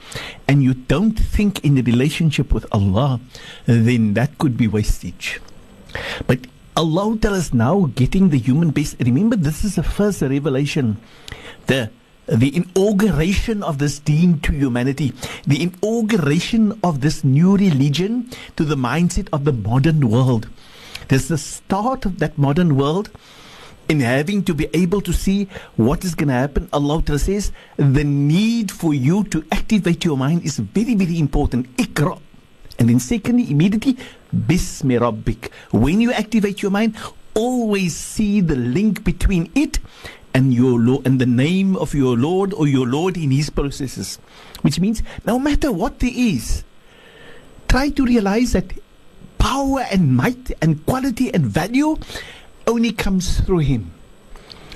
and 0.47 0.63
you 0.63 0.75
don't 0.75 1.19
think 1.19 1.65
in 1.65 1.77
the 1.77 1.83
relationship 1.83 2.53
with 2.53 2.67
Allah, 2.73 3.21
then 3.65 4.15
that 4.15 4.37
could 4.39 4.57
be 4.57 4.69
wastage. 4.69 5.41
But 6.27 6.41
Allah 6.77 7.17
is 7.33 7.55
now 7.55 7.91
getting 7.95 8.29
the 8.29 8.39
human 8.39 8.71
base. 8.71 8.95
Remember, 9.01 9.37
this 9.37 9.65
is 9.65 9.77
the 9.77 9.83
first 9.83 10.21
revelation. 10.21 10.99
The 11.67 11.91
the 12.27 12.55
inauguration 12.57 13.63
of 13.63 13.79
this 13.79 13.99
deen 13.99 14.41
to 14.41 14.53
humanity, 14.53 15.13
the 15.47 15.63
inauguration 15.63 16.79
of 16.83 17.01
this 17.01 17.23
new 17.23 17.57
religion 17.57 18.29
to 18.57 18.65
the 18.65 18.77
mindset 18.77 19.29
of 19.33 19.45
the 19.45 19.53
modern 19.53 20.09
world. 20.11 20.49
There's 21.09 21.29
the 21.29 21.39
start 21.39 22.05
of 22.05 22.19
that 22.19 22.37
modern 22.37 22.77
world 22.77 23.11
in 23.89 24.01
having 24.01 24.43
to 24.45 24.55
be 24.55 24.69
able 24.75 25.01
to 25.01 25.13
see 25.13 25.49
what 25.77 26.05
is 26.05 26.15
going 26.15 26.29
to 26.29 26.35
happen. 26.35 26.69
Allah 26.73 27.03
says 27.19 27.53
the 27.77 28.03
need 28.03 28.73
for 28.73 28.93
you 28.93 29.23
to 29.25 29.45
activate 29.53 30.05
your 30.05 30.17
mind 30.17 30.45
is 30.45 30.59
very, 30.59 30.95
very 30.95 31.19
important. 31.19 31.75
Ikra. 31.77 32.21
And 32.79 32.89
then 32.89 32.99
secondly, 32.99 33.51
immediately, 33.51 33.97
Bismi 34.35 34.99
Rabbik. 34.99 35.51
When 35.71 36.01
you 36.01 36.13
activate 36.13 36.61
your 36.61 36.73
mind, 36.73 36.97
always 37.35 37.95
see 37.95 38.41
the 38.41 38.57
link 38.57 39.05
between 39.05 39.51
it 39.55 39.79
and 40.37 40.53
your 40.53 40.79
Lord 40.79 41.07
and 41.07 41.19
the 41.19 41.25
name 41.25 41.77
of 41.77 41.95
your 41.95 42.15
Lord 42.15 42.53
or 42.53 42.69
your 42.69 42.87
Lord 42.87 43.17
in 43.17 43.31
his 43.31 43.49
processes. 43.49 44.19
Which 44.61 44.79
means 44.79 45.03
no 45.25 45.39
matter 45.39 45.73
what 45.73 45.99
there 46.01 46.13
is, 46.13 46.63
try 47.69 47.89
to 47.89 48.05
realize 48.05 48.53
that 48.53 48.71
power 49.39 49.81
and 49.91 50.15
might 50.15 50.53
and 50.61 50.85
quality 50.85 51.33
and 51.33 51.47
value 51.47 51.97
only 52.67 52.93
comes 52.93 53.41
through 53.41 53.65
Him. 53.65 53.93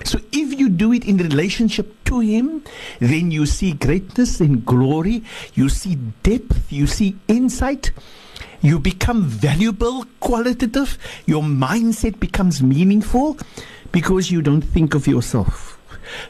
So 0.05 0.19
if 0.33 0.59
you 0.59 0.71
do 0.71 0.95
it 0.95 1.05
in 1.05 1.19
relationship 1.19 1.93
to 2.05 2.21
Him, 2.21 2.65
then 2.99 3.31
you 3.31 3.45
see 3.45 3.73
greatness 3.73 4.41
and 4.41 4.65
glory, 4.65 5.25
you 5.53 5.69
see 5.69 5.97
depth, 6.23 6.73
you 6.73 6.87
see 6.87 7.17
insight, 7.29 7.91
you 8.63 8.79
become 8.79 9.25
valuable, 9.25 10.07
qualitative, 10.21 10.97
your 11.27 11.43
mindset 11.43 12.19
becomes 12.19 12.63
meaningful 12.63 13.37
because 13.93 14.31
you 14.31 14.43
don't 14.43 14.63
think 14.63 14.95
of 14.95 15.07
yourself. 15.07 15.79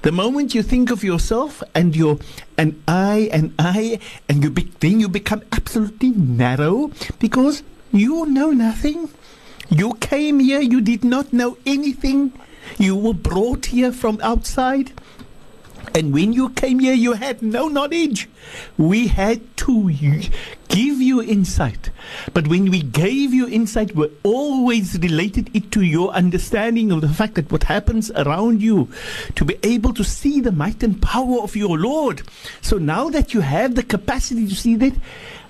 The 0.03 0.13
moment 0.13 0.55
you 0.55 0.63
think 0.63 0.91
of 0.91 1.03
yourself 1.03 1.63
and 1.75 1.97
your 1.97 2.19
and 2.59 2.83
I 2.87 3.31
and 3.33 3.55
I 3.59 3.99
and 4.29 4.43
you 4.43 4.51
be, 4.51 4.71
then 4.81 5.01
you 5.01 5.09
become 5.09 5.43
absolutely 5.53 6.11
narrow 6.11 6.91
because 7.19 7.63
you 7.93 8.27
know 8.27 8.51
nothing. 8.51 9.09
You 9.71 9.95
came 9.95 10.41
here, 10.41 10.61
you 10.61 10.81
did 10.81 11.05
not 11.05 11.33
know 11.33 11.57
anything. 11.65 12.33
You 12.79 12.97
were 12.97 13.15
brought 13.15 13.67
here 13.67 13.93
from 13.93 14.21
outside. 14.23 14.93
And 15.95 16.13
when 16.13 16.33
you 16.33 16.51
came 16.51 16.79
here, 16.79 16.95
you 16.95 17.15
had 17.15 17.43
no 17.43 17.69
knowledge. 17.69 18.29
We 18.79 19.09
had 19.09 19.57
to 19.59 19.91
give 20.69 21.01
you 21.01 21.21
insight. 21.21 21.91
But 22.33 22.47
when 22.47 22.71
we 22.71 22.83
gave 22.83 23.35
you 23.35 23.49
insight, 23.49 23.95
we 23.95 24.09
always 24.23 24.99
related 24.99 25.51
it 25.53 25.73
to 25.73 25.83
your 25.83 26.11
understanding 26.11 26.93
of 26.93 27.01
the 27.01 27.09
fact 27.09 27.35
that 27.35 27.51
what 27.51 27.65
happens 27.65 28.11
around 28.13 28.63
you, 28.63 28.89
to 29.35 29.45
be 29.45 29.59
able 29.63 29.93
to 29.95 30.05
see 30.05 30.41
the 30.41 30.53
might 30.53 30.83
and 30.83 31.03
power 31.03 31.41
of 31.41 31.57
your 31.57 31.77
Lord. 31.77 32.23
So 32.63 32.79
now 32.79 33.11
that 33.11 33.35
you 33.35 33.41
have 33.41 33.75
the 33.75 33.83
capacity 33.83 34.47
to 34.47 34.55
see 34.55 34.77
that, 34.77 34.95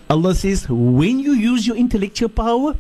Allah 0.09 0.35
says, 0.35 0.69
when 0.69 1.21
you 1.21 1.33
use 1.33 1.67
your 1.67 1.77
intellectual 1.77 2.31
power. 2.31 2.77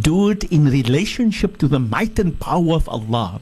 Do 0.00 0.30
it 0.30 0.44
in 0.44 0.64
relationship 0.66 1.58
to 1.58 1.68
the 1.68 1.80
might 1.80 2.18
and 2.18 2.38
power 2.38 2.74
of 2.74 2.88
Allah. 2.88 3.40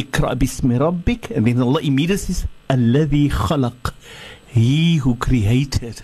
Ikra 0.00 0.34
bismi 0.34 0.78
rabbik. 0.78 1.30
And 1.36 1.46
then 1.46 1.60
Allah 1.60 1.80
immediately 1.80 2.34
says, 2.34 2.46
Alladhi 2.68 3.30
khalaq. 3.30 3.92
He 4.46 4.96
who 4.96 5.16
created. 5.16 6.02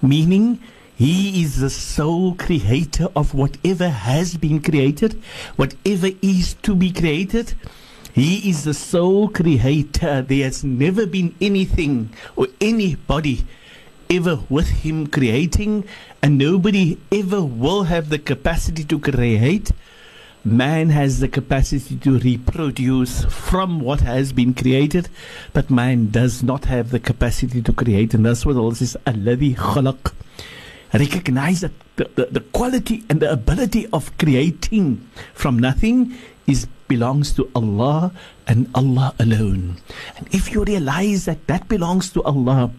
Meaning, 0.00 0.60
he 0.96 1.42
is 1.42 1.60
the 1.60 1.70
sole 1.70 2.34
creator 2.34 3.08
of 3.14 3.32
whatever 3.32 3.88
has 3.88 4.36
been 4.36 4.60
created, 4.60 5.22
whatever 5.56 6.08
is 6.20 6.54
to 6.62 6.74
be 6.74 6.90
created. 6.90 7.54
He 8.12 8.50
is 8.50 8.64
the 8.64 8.74
sole 8.74 9.28
creator. 9.28 10.22
There 10.22 10.44
has 10.44 10.64
never 10.64 11.06
been 11.06 11.36
anything 11.40 12.10
or 12.34 12.48
anybody 12.60 13.46
ever 14.10 14.40
with 14.48 14.66
him 14.68 15.06
creating, 15.06 15.84
and 16.22 16.36
nobody 16.36 16.98
ever 17.12 17.42
will 17.42 17.84
have 17.84 18.08
the 18.08 18.18
capacity 18.18 18.82
to 18.84 18.98
create. 18.98 19.70
Man 20.44 20.90
has 20.90 21.20
the 21.20 21.28
capacity 21.28 21.96
to 21.96 22.18
reproduce 22.18 23.24
from 23.24 23.80
what 23.80 24.00
has 24.00 24.32
been 24.32 24.54
created, 24.54 25.08
but 25.52 25.68
man 25.68 26.10
does 26.10 26.42
not 26.42 26.66
have 26.66 26.90
the 26.90 27.00
capacity 27.00 27.60
to 27.62 27.72
create, 27.72 28.14
and 28.14 28.24
that's 28.24 28.46
what 28.46 28.56
Allah 28.56 28.74
says, 28.74 28.96
Alladhi 29.06 29.56
khalaq. 29.56 30.12
Recognize 30.94 31.60
that 31.60 31.72
the, 31.96 32.10
the, 32.14 32.26
the 32.26 32.40
quality 32.40 33.04
and 33.10 33.20
the 33.20 33.30
ability 33.30 33.86
of 33.92 34.16
creating 34.16 35.06
from 35.34 35.58
nothing 35.58 36.14
is 36.46 36.66
belongs 36.88 37.32
to 37.32 37.50
Allah 37.54 38.10
and 38.46 38.66
Allah 38.74 39.14
alone. 39.20 39.76
And 40.16 40.26
if 40.32 40.50
you 40.50 40.64
realize 40.64 41.26
that 41.26 41.46
that 41.46 41.68
belongs 41.68 42.10
to 42.16 42.22
Allah, 42.24 42.72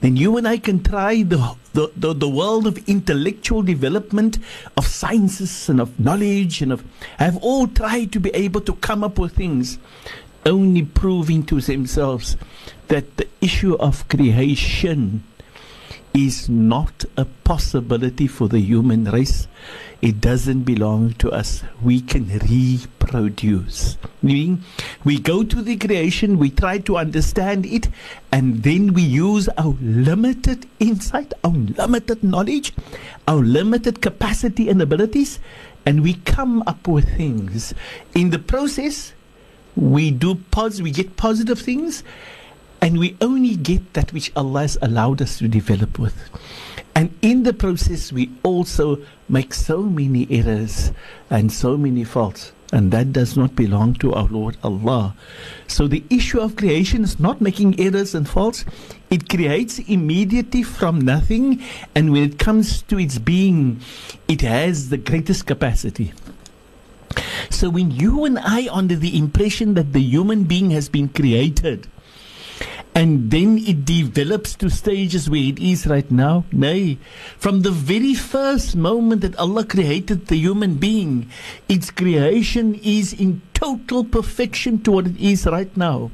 then 0.00 0.16
you 0.16 0.36
and 0.36 0.46
I 0.46 0.58
can 0.58 0.82
try 0.82 1.22
the, 1.22 1.56
the, 1.72 1.90
the, 1.96 2.14
the, 2.14 2.28
world 2.28 2.66
of 2.66 2.76
intellectual 2.88 3.62
development, 3.62 4.38
of 4.76 4.86
sciences 4.86 5.68
and 5.68 5.80
of 5.80 5.98
knowledge, 5.98 6.62
and 6.62 6.72
of 6.72 6.84
have 7.18 7.36
all 7.38 7.66
tried 7.66 8.12
to 8.12 8.20
be 8.20 8.30
able 8.30 8.60
to 8.62 8.74
come 8.74 9.02
up 9.02 9.18
with 9.18 9.32
things, 9.32 9.78
only 10.44 10.82
proving 10.82 11.44
to 11.46 11.60
themselves 11.60 12.36
that 12.88 13.16
the 13.16 13.26
issue 13.40 13.74
of 13.76 14.08
creation 14.08 15.24
is 16.14 16.48
not 16.48 17.04
a 17.16 17.24
possibility 17.24 18.26
for 18.26 18.48
the 18.48 18.60
human 18.60 19.04
race. 19.04 19.48
It 20.02 20.20
doesn't 20.20 20.64
belong 20.64 21.14
to 21.14 21.32
us. 21.32 21.64
We 21.82 22.00
can 22.00 22.28
reproduce. 22.28 23.96
Meaning, 24.22 24.62
we 25.04 25.18
go 25.18 25.42
to 25.42 25.62
the 25.62 25.76
creation, 25.76 26.38
we 26.38 26.50
try 26.50 26.78
to 26.78 26.98
understand 26.98 27.64
it, 27.64 27.88
and 28.30 28.62
then 28.62 28.92
we 28.92 29.02
use 29.02 29.48
our 29.56 29.74
limited 29.80 30.66
insight, 30.78 31.32
our 31.42 31.52
limited 31.52 32.22
knowledge, 32.22 32.74
our 33.26 33.40
limited 33.40 34.02
capacity 34.02 34.68
and 34.68 34.82
abilities, 34.82 35.38
and 35.86 36.02
we 36.02 36.14
come 36.14 36.62
up 36.66 36.86
with 36.86 37.16
things. 37.16 37.72
In 38.14 38.30
the 38.30 38.38
process, 38.38 39.14
we 39.76 40.10
do 40.10 40.34
pos- 40.50 40.80
we 40.80 40.90
get 40.90 41.16
positive 41.16 41.60
things 41.60 42.02
and 42.80 42.98
we 42.98 43.16
only 43.20 43.56
get 43.56 43.94
that 43.94 44.12
which 44.12 44.30
Allah 44.36 44.62
has 44.62 44.78
allowed 44.82 45.22
us 45.22 45.38
to 45.38 45.48
develop 45.48 45.98
with. 45.98 46.16
And 46.96 47.14
in 47.20 47.42
the 47.42 47.52
process, 47.52 48.10
we 48.10 48.30
also 48.42 48.96
make 49.28 49.52
so 49.52 49.82
many 49.82 50.26
errors 50.30 50.92
and 51.28 51.52
so 51.52 51.76
many 51.76 52.04
faults. 52.04 52.52
And 52.72 52.90
that 52.90 53.12
does 53.12 53.36
not 53.36 53.54
belong 53.54 53.96
to 53.96 54.14
our 54.14 54.26
Lord 54.28 54.56
Allah. 54.64 55.14
So 55.68 55.86
the 55.86 56.02
issue 56.08 56.40
of 56.40 56.56
creation 56.56 57.04
is 57.04 57.20
not 57.20 57.42
making 57.42 57.78
errors 57.78 58.14
and 58.14 58.26
faults. 58.26 58.64
It 59.10 59.28
creates 59.28 59.78
immediately 59.78 60.62
from 60.62 60.98
nothing. 60.98 61.62
And 61.94 62.12
when 62.12 62.22
it 62.22 62.38
comes 62.38 62.80
to 62.88 62.98
its 62.98 63.18
being, 63.18 63.82
it 64.26 64.40
has 64.40 64.88
the 64.88 64.96
greatest 64.96 65.46
capacity. 65.46 66.14
So 67.50 67.68
when 67.68 67.90
you 67.90 68.24
and 68.24 68.38
I 68.38 68.68
under 68.72 68.96
the 68.96 69.18
impression 69.18 69.74
that 69.74 69.92
the 69.92 70.00
human 70.00 70.44
being 70.44 70.70
has 70.70 70.88
been 70.88 71.10
created, 71.10 71.88
and 72.96 73.30
then 73.30 73.58
it 73.58 73.84
develops 73.84 74.54
to 74.56 74.70
stages 74.70 75.28
where 75.28 75.52
it 75.52 75.58
is 75.58 75.86
right 75.86 76.10
now. 76.10 76.46
Nay, 76.50 76.96
from 77.36 77.60
the 77.60 77.70
very 77.70 78.14
first 78.14 78.74
moment 78.74 79.20
that 79.20 79.36
Allah 79.36 79.66
created 79.66 80.28
the 80.28 80.36
human 80.36 80.76
being, 80.76 81.28
its 81.68 81.90
creation 81.90 82.74
is 82.76 83.12
in 83.12 83.42
total 83.52 84.02
perfection 84.02 84.82
to 84.84 84.92
what 84.92 85.06
it 85.08 85.20
is 85.20 85.44
right 85.44 85.76
now. 85.76 86.10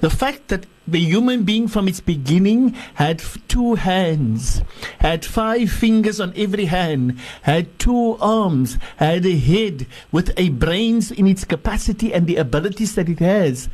The 0.00 0.10
fact 0.10 0.48
that 0.48 0.66
the 0.88 0.98
human 0.98 1.44
being 1.44 1.68
from 1.68 1.86
its 1.86 2.00
beginning 2.00 2.70
had 2.94 3.22
two 3.46 3.76
hands, 3.76 4.62
had 4.98 5.24
five 5.24 5.70
fingers 5.70 6.18
on 6.18 6.32
every 6.34 6.64
hand, 6.64 7.20
had 7.42 7.78
two 7.78 8.16
arms, 8.18 8.76
had 8.96 9.24
a 9.24 9.36
head 9.38 9.86
with 10.10 10.32
a 10.36 10.48
brains 10.48 11.12
in 11.12 11.28
its 11.28 11.44
capacity 11.44 12.12
and 12.12 12.26
the 12.26 12.36
abilities 12.36 12.96
that 12.96 13.08
it 13.08 13.20
has. 13.20 13.68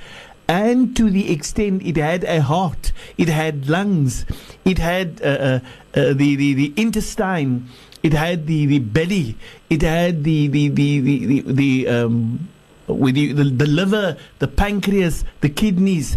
And 0.49 0.97
to 0.97 1.11
the 1.11 1.33
extent 1.33 1.83
it 1.85 1.97
had 1.97 2.23
a 2.25 2.41
heart, 2.41 2.93
it 3.19 3.29
had 3.29 3.69
lungs, 3.69 4.25
it 4.65 4.79
had 4.79 5.21
uh, 5.23 5.27
uh, 5.27 5.61
uh, 5.95 6.13
the, 6.13 6.37
the, 6.37 6.55
the 6.55 6.73
intestine, 6.77 7.69
it 8.03 8.13
had 8.13 8.47
the, 8.47 8.67
the 8.67 8.79
belly, 8.79 9.37
it 9.69 9.83
had 9.83 10.23
the, 10.23 10.47
the, 10.47 10.69
the, 10.69 11.01
the, 11.01 11.27
the, 11.27 11.53
the 11.53 11.89
um, 11.89 12.49
with 12.87 13.17
the, 13.17 13.33
the, 13.33 13.67
liver, 13.67 14.17
the 14.39 14.47
pancreas, 14.47 15.25
the 15.41 15.49
kidneys. 15.49 16.17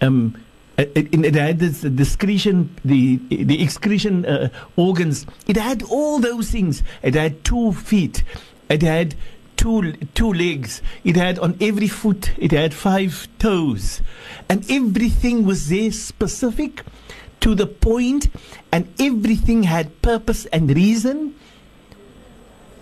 Um, 0.00 0.42
it, 0.76 0.92
it, 0.96 1.24
it 1.24 1.34
had 1.34 1.58
this, 1.58 1.80
the 1.82 2.02
excretion, 2.02 2.74
the 2.84 3.16
the 3.28 3.62
excretion 3.62 4.24
uh, 4.26 4.48
organs. 4.76 5.26
It 5.48 5.56
had 5.56 5.82
all 5.82 6.20
those 6.20 6.50
things. 6.50 6.84
It 7.02 7.14
had 7.14 7.44
two 7.44 7.72
feet. 7.72 8.22
It 8.68 8.82
had 8.82 9.16
two 9.58 9.92
two 10.14 10.32
legs. 10.32 10.80
It 11.04 11.16
had 11.16 11.38
on 11.38 11.58
every 11.60 11.88
foot. 11.88 12.32
It 12.38 12.52
had 12.52 12.72
five 12.72 13.28
toes, 13.38 14.00
and 14.48 14.64
everything 14.70 15.44
was 15.44 15.68
there 15.68 15.92
specific 15.92 16.82
to 17.40 17.54
the 17.54 17.66
point, 17.66 18.28
and 18.72 18.88
everything 18.98 19.64
had 19.64 20.00
purpose 20.00 20.46
and 20.46 20.74
reason. 20.74 21.34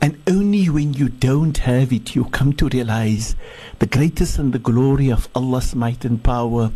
And 0.00 0.22
only 0.28 0.68
when 0.68 0.92
you 0.92 1.08
don't 1.08 1.56
have 1.58 1.92
it, 1.92 2.14
you 2.14 2.26
come 2.26 2.52
to 2.54 2.68
realize 2.68 3.34
the 3.78 3.86
greatness 3.86 4.38
and 4.38 4.52
the 4.52 4.58
glory 4.58 5.10
of 5.10 5.28
Allah's 5.34 5.74
might 5.74 6.04
and 6.04 6.22
power. 6.22 6.70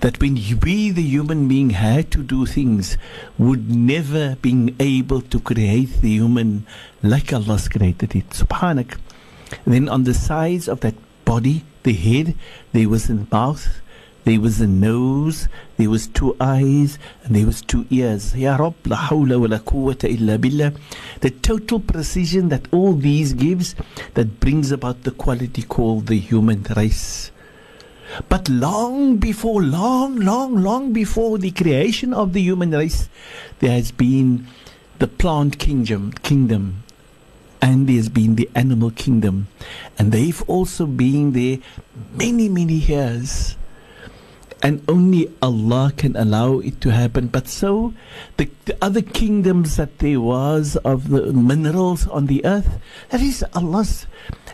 That 0.00 0.20
when 0.20 0.34
we, 0.62 0.90
the 0.90 1.02
human 1.02 1.48
being, 1.48 1.70
had 1.70 2.10
to 2.12 2.22
do 2.22 2.46
things, 2.46 2.96
would 3.36 3.68
never 3.68 4.36
been 4.36 4.74
able 4.80 5.20
to 5.20 5.40
create 5.40 6.00
the 6.00 6.10
human 6.10 6.66
like 7.02 7.32
Allah's 7.32 7.68
created 7.68 8.14
it. 8.16 8.30
Subhanak. 8.30 8.96
Then 9.66 9.88
on 9.88 10.04
the 10.04 10.14
sides 10.14 10.68
of 10.68 10.80
that 10.80 10.94
body, 11.24 11.64
the 11.82 11.92
head, 11.92 12.34
there 12.72 12.88
was 12.88 13.08
a 13.08 13.26
mouth, 13.30 13.80
there 14.24 14.40
was 14.40 14.60
a 14.60 14.66
nose, 14.66 15.48
there 15.78 15.88
was 15.88 16.06
two 16.06 16.36
eyes, 16.38 16.98
and 17.24 17.34
there 17.34 17.46
was 17.46 17.62
two 17.62 17.86
ears. 17.88 18.36
Ya 18.36 18.56
Rabb, 18.56 18.74
la 18.86 18.96
hawla 18.96 19.40
wa 19.40 19.46
la 19.46 19.58
quwwata 19.58 20.08
illa 20.08 20.36
billah. 20.38 20.74
The 21.20 21.30
total 21.30 21.80
precision 21.80 22.50
that 22.50 22.66
all 22.72 22.92
these 22.92 23.32
gives, 23.32 23.74
that 24.14 24.38
brings 24.38 24.70
about 24.70 25.04
the 25.04 25.12
quality 25.12 25.62
called 25.62 26.08
the 26.08 26.18
human 26.18 26.66
race. 26.76 27.30
But 28.28 28.48
long 28.48 29.16
before, 29.16 29.62
long, 29.62 30.16
long, 30.16 30.62
long 30.62 30.92
before 30.92 31.38
the 31.38 31.50
creation 31.50 32.12
of 32.12 32.32
the 32.32 32.42
human 32.42 32.72
race, 32.72 33.08
there 33.60 33.72
has 33.72 33.92
been 33.92 34.46
the 34.98 35.08
plant 35.08 35.58
kingdom, 35.58 36.12
kingdom, 36.22 36.84
and 37.60 37.88
there's 37.88 38.08
been 38.08 38.36
the 38.36 38.48
animal 38.54 38.90
kingdom, 38.90 39.48
and 39.98 40.12
they've 40.12 40.42
also 40.48 40.86
been 40.86 41.32
there 41.32 41.58
many, 42.14 42.48
many 42.48 42.74
years. 42.74 43.56
And 44.60 44.82
only 44.88 45.30
Allah 45.40 45.92
can 45.96 46.16
allow 46.16 46.58
it 46.58 46.80
to 46.80 46.90
happen. 46.90 47.28
But 47.28 47.46
so, 47.46 47.94
the, 48.38 48.50
the 48.64 48.76
other 48.82 49.02
kingdoms 49.02 49.76
that 49.76 50.00
there 50.00 50.20
was 50.20 50.74
of 50.82 51.10
the 51.10 51.32
minerals 51.32 52.08
on 52.08 52.26
the 52.26 52.44
earth, 52.44 52.80
that 53.10 53.20
is 53.20 53.44
Allah's 53.54 54.06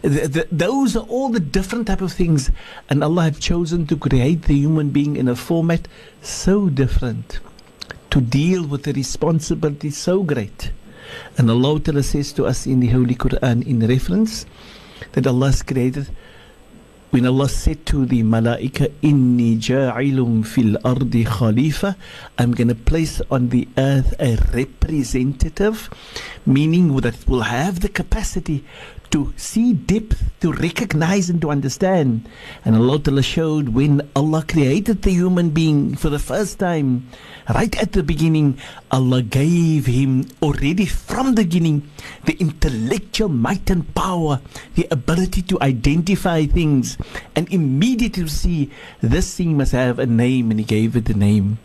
th- 0.04 0.32
th- 0.32 0.48
those 0.52 0.96
are 0.96 1.06
all 1.08 1.30
the 1.30 1.40
different 1.40 1.86
type 1.86 2.00
of 2.00 2.12
things 2.12 2.50
and 2.88 3.02
allah 3.02 3.24
have 3.24 3.40
chosen 3.40 3.86
to 3.86 3.96
create 3.96 4.42
the 4.42 4.54
human 4.54 4.90
being 4.90 5.16
in 5.16 5.28
a 5.28 5.36
format 5.36 5.88
so 6.20 6.68
different 6.68 7.40
to 8.10 8.20
deal 8.20 8.66
with 8.66 8.82
the 8.84 8.92
responsibility 8.92 9.90
so 9.90 10.22
great 10.22 10.70
and 11.36 11.50
allah 11.50 11.80
Ta'ala 11.80 12.02
says 12.02 12.32
to 12.32 12.46
us 12.46 12.66
in 12.66 12.80
the 12.80 12.88
holy 12.88 13.14
quran 13.14 13.66
in 13.66 13.86
reference 13.86 14.46
that 15.12 15.26
allah 15.26 15.46
has 15.46 15.62
created 15.62 16.08
when 17.14 17.26
Allah 17.26 17.48
said 17.48 17.86
to 17.86 18.06
the 18.06 18.24
malaika, 18.24 18.90
Inni 19.00 19.56
ja'ilum 19.56 20.44
fil 20.44 20.76
ardi 20.84 21.24
khalifa, 21.24 21.96
I'm 22.36 22.50
going 22.50 22.66
to 22.66 22.74
place 22.74 23.22
on 23.30 23.50
the 23.50 23.68
earth 23.78 24.14
a 24.18 24.34
representative, 24.52 25.90
meaning 26.44 26.96
that 26.96 27.14
it 27.14 27.28
will 27.28 27.42
have 27.42 27.78
the 27.82 27.88
capacity 27.88 28.64
to 29.14 29.32
see 29.36 29.72
depth, 29.72 30.18
to 30.40 30.50
recognize 30.50 31.30
and 31.30 31.40
to 31.40 31.48
understand. 31.48 32.28
And 32.64 32.74
Allah 32.74 32.98
Ta'ala 32.98 33.22
showed 33.22 33.68
when 33.68 34.02
Allah 34.16 34.42
created 34.42 35.02
the 35.02 35.12
human 35.14 35.50
being 35.50 35.94
for 35.94 36.10
the 36.10 36.18
first 36.18 36.58
time, 36.58 37.06
right 37.54 37.70
at 37.80 37.92
the 37.92 38.02
beginning, 38.02 38.58
Allah 38.90 39.22
gave 39.22 39.86
him 39.86 40.26
already 40.42 40.84
from 40.84 41.36
the 41.38 41.46
beginning 41.46 41.88
the 42.24 42.34
intellectual 42.42 43.28
might 43.28 43.70
and 43.70 43.86
power, 43.94 44.40
the 44.74 44.88
ability 44.90 45.42
to 45.42 45.62
identify 45.62 46.46
things, 46.46 46.98
and 47.36 47.46
immediately 47.54 48.26
see 48.26 48.68
this 49.00 49.36
thing 49.36 49.56
must 49.56 49.70
have 49.70 50.00
a 50.00 50.06
name, 50.06 50.50
and 50.50 50.58
He 50.58 50.66
gave 50.66 50.96
it 50.96 51.08
a 51.08 51.14
name. 51.14 51.58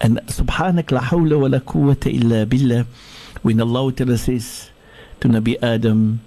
And 0.00 0.18
subhanak 0.30 0.92
la 0.92 1.00
hawla 1.00 1.40
wa 1.40 1.48
la 1.48 1.58
quwwata 1.58 2.14
illa 2.14 2.46
billah, 2.46 2.86
when 3.42 3.60
Allah 3.60 3.90
Ta'ala 3.90 4.18
says 4.18 4.70
to 5.18 5.26
Nabi 5.26 5.58
Adam, 5.60 6.20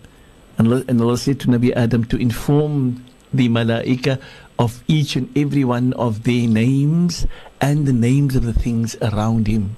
and 0.59 1.01
Allah, 1.01 1.17
said 1.17 1.39
to 1.39 1.47
Nabi 1.47 1.71
Adam 1.73 2.03
to 2.05 2.17
inform 2.17 3.05
the 3.33 3.47
malaika 3.47 4.19
of 4.59 4.83
each 4.87 5.15
and 5.15 5.31
every 5.37 5.63
one 5.63 5.93
of 5.93 6.23
their 6.23 6.47
names 6.49 7.25
and 7.61 7.87
the 7.87 7.93
names 7.93 8.35
of 8.35 8.43
the 8.43 8.51
things 8.51 8.97
around 9.01 9.47
him. 9.47 9.77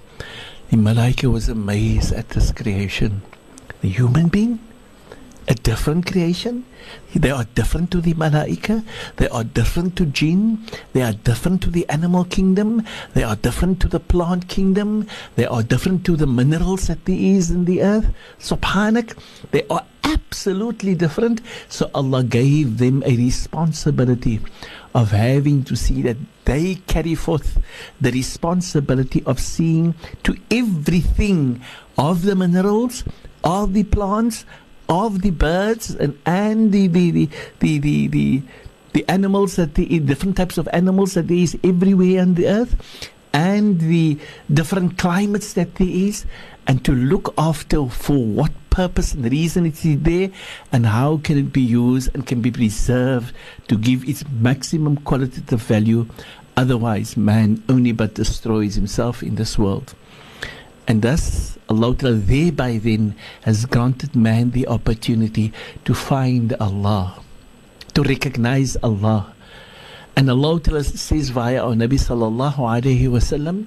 The 0.72 0.78
malaika 0.78 1.32
was 1.32 1.48
amazed 1.50 2.14
at 2.14 2.30
this 2.30 2.52
creation. 2.52 3.22
The 3.82 3.90
human 3.90 4.30
being, 4.30 4.60
a 5.52 5.54
different 5.54 6.06
creation. 6.10 6.64
They 7.14 7.30
are 7.30 7.44
different 7.44 7.92
to 7.92 8.00
the 8.00 8.14
malaika. 8.14 8.86
They 9.18 9.28
are 9.28 9.44
different 9.44 9.98
to 9.98 10.06
jinn. 10.06 10.66
They 10.94 11.02
are 11.02 11.12
different 11.12 11.62
to 11.64 11.70
the 11.70 11.88
animal 11.90 12.24
kingdom. 12.24 12.86
They 13.14 13.24
are 13.24 13.36
different 13.36 13.82
to 13.82 13.90
the 13.90 14.00
plant 14.00 14.48
kingdom. 14.48 15.08
They 15.36 15.46
are 15.46 15.62
different 15.62 16.06
to 16.06 16.16
the 16.16 16.26
minerals 16.26 16.88
that 16.88 17.04
there 17.04 17.20
is 17.20 17.52
in 17.52 17.66
the 17.66 17.82
earth. 17.82 18.08
Subhanak. 18.40 19.18
They 19.52 19.68
are 19.68 19.86
absolutely 20.06 20.96
different. 20.96 21.42
So 21.68 21.92
Allah 21.94 22.24
gave 22.24 22.78
them 22.78 23.04
a 23.06 23.18
responsibility 23.18 24.40
of 24.96 25.12
having 25.12 25.66
to 25.66 25.76
see 25.76 26.02
that 26.04 26.18
they 26.46 26.76
carry 26.88 27.16
forth 27.16 27.60
the 28.00 28.12
responsibility 28.12 29.22
of 29.26 29.40
seeing 29.40 29.96
to 30.24 30.38
everything 30.50 31.62
of 31.98 32.24
the 32.24 32.36
minerals, 32.36 33.04
of 33.44 33.74
the 33.74 33.84
plants, 33.84 34.46
of 34.92 35.22
the 35.22 35.32
birds, 35.32 35.96
and, 35.96 36.20
and 36.26 36.72
the, 36.72 36.88
the, 36.88 37.12
the, 37.12 37.30
the, 37.60 37.80
the, 37.80 38.08
the, 38.08 38.44
the 38.94 39.10
animals 39.10 39.56
that 39.56 39.76
the 39.76 40.00
different 40.00 40.36
types 40.36 40.58
of 40.58 40.68
animals 40.74 41.14
that 41.14 41.30
there 41.30 41.38
is 41.38 41.58
everywhere 41.64 42.22
on 42.22 42.36
the 42.36 42.48
earth 42.48 42.76
and 43.34 43.80
the 43.80 44.20
different 44.54 44.98
climates 44.98 45.54
that 45.54 45.76
there 45.76 45.88
is 45.88 46.26
and 46.68 46.84
to 46.84 46.94
look 46.94 47.34
after 47.38 47.88
for 47.88 48.18
what 48.18 48.52
purpose 48.70 49.14
and 49.14 49.30
reason 49.32 49.66
it 49.66 49.84
is 49.86 50.00
there 50.02 50.30
and 50.74 50.86
how 50.86 51.18
can 51.18 51.38
it 51.38 51.54
be 51.54 51.62
used 51.62 52.14
and 52.14 52.28
can 52.28 52.42
be 52.42 52.52
preserved 52.52 53.34
to 53.70 53.78
give 53.78 54.08
its 54.08 54.26
maximum 54.40 54.98
qualitative 54.98 55.62
value. 55.62 56.06
Otherwise 56.58 57.16
man 57.16 57.64
only 57.70 57.94
but 57.94 58.14
destroys 58.16 58.76
himself 58.76 59.24
in 59.24 59.36
this 59.36 59.58
world. 59.58 59.94
And 60.88 61.02
thus 61.02 61.58
Allah 61.71 61.95
Ta'ala 61.95 62.17
thereby 62.17 62.79
then 62.79 63.15
has 63.43 63.67
granted 63.67 64.15
man 64.15 64.51
the 64.51 64.67
opportunity 64.67 65.53
to 65.85 65.95
find 65.95 66.55
Allah 66.69 67.21
to 67.95 68.03
recognize 68.03 68.77
Allah 68.83 69.33
and 70.17 70.31
Allah 70.31 70.61
Ta'ala 70.61 70.85
says 70.85 71.31
via 71.31 71.63
our 71.63 71.75
Nabi 71.75 71.99
sallallahu 72.09 72.59
alayhi 72.75 73.13
wasallam 73.17 73.67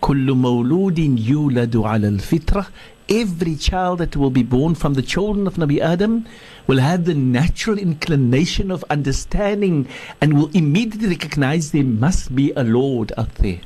كل 0.00 0.32
مولود 0.32 0.98
يولد 0.98 1.76
على 1.76 2.08
الفطرة 2.08 2.66
Every 3.08 3.54
child 3.54 4.00
that 4.00 4.16
will 4.16 4.30
be 4.30 4.42
born 4.42 4.74
from 4.74 4.94
the 4.94 5.02
children 5.02 5.46
of 5.46 5.54
Nabi 5.54 5.78
Adam 5.78 6.26
will 6.66 6.78
have 6.78 7.04
the 7.04 7.14
natural 7.14 7.78
inclination 7.78 8.72
of 8.72 8.84
understanding 8.90 9.86
and 10.20 10.36
will 10.36 10.50
immediately 10.52 11.10
recognize 11.10 11.70
there 11.70 11.84
must 11.84 12.34
be 12.34 12.52
a 12.56 12.64
Lord 12.64 13.12
out 13.16 13.36
there. 13.36 13.60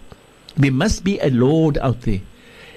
There 0.57 0.70
must 0.70 1.05
be 1.05 1.18
a 1.20 1.31
Lord 1.31 1.79
out 1.79 2.03
there. 2.03 2.20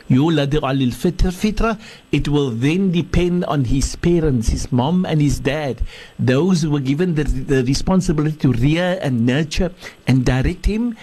يولد 0.10 0.64
على 0.64 0.84
الفطرة 0.84 1.30
فطرة 1.30 1.78
it 2.12 2.28
will 2.28 2.50
then 2.50 2.92
depend 2.92 3.46
on 3.46 3.66
his 3.66 3.96
parents 3.96 4.50
his 4.50 4.72
mom 4.72 5.06
and 5.06 5.22
his 5.22 5.40
dad 5.40 5.82
those 6.20 6.62
who 6.62 6.72
were 6.72 6.80
given 6.80 7.16
the, 7.16 7.24
the 7.24 7.64
responsibility 7.64 8.38
to 8.38 8.52
rear 8.52 9.00
and 9.02 9.26
nurture 9.26 9.72
and 10.08 10.26
direct 10.26 10.66
him 10.66 10.96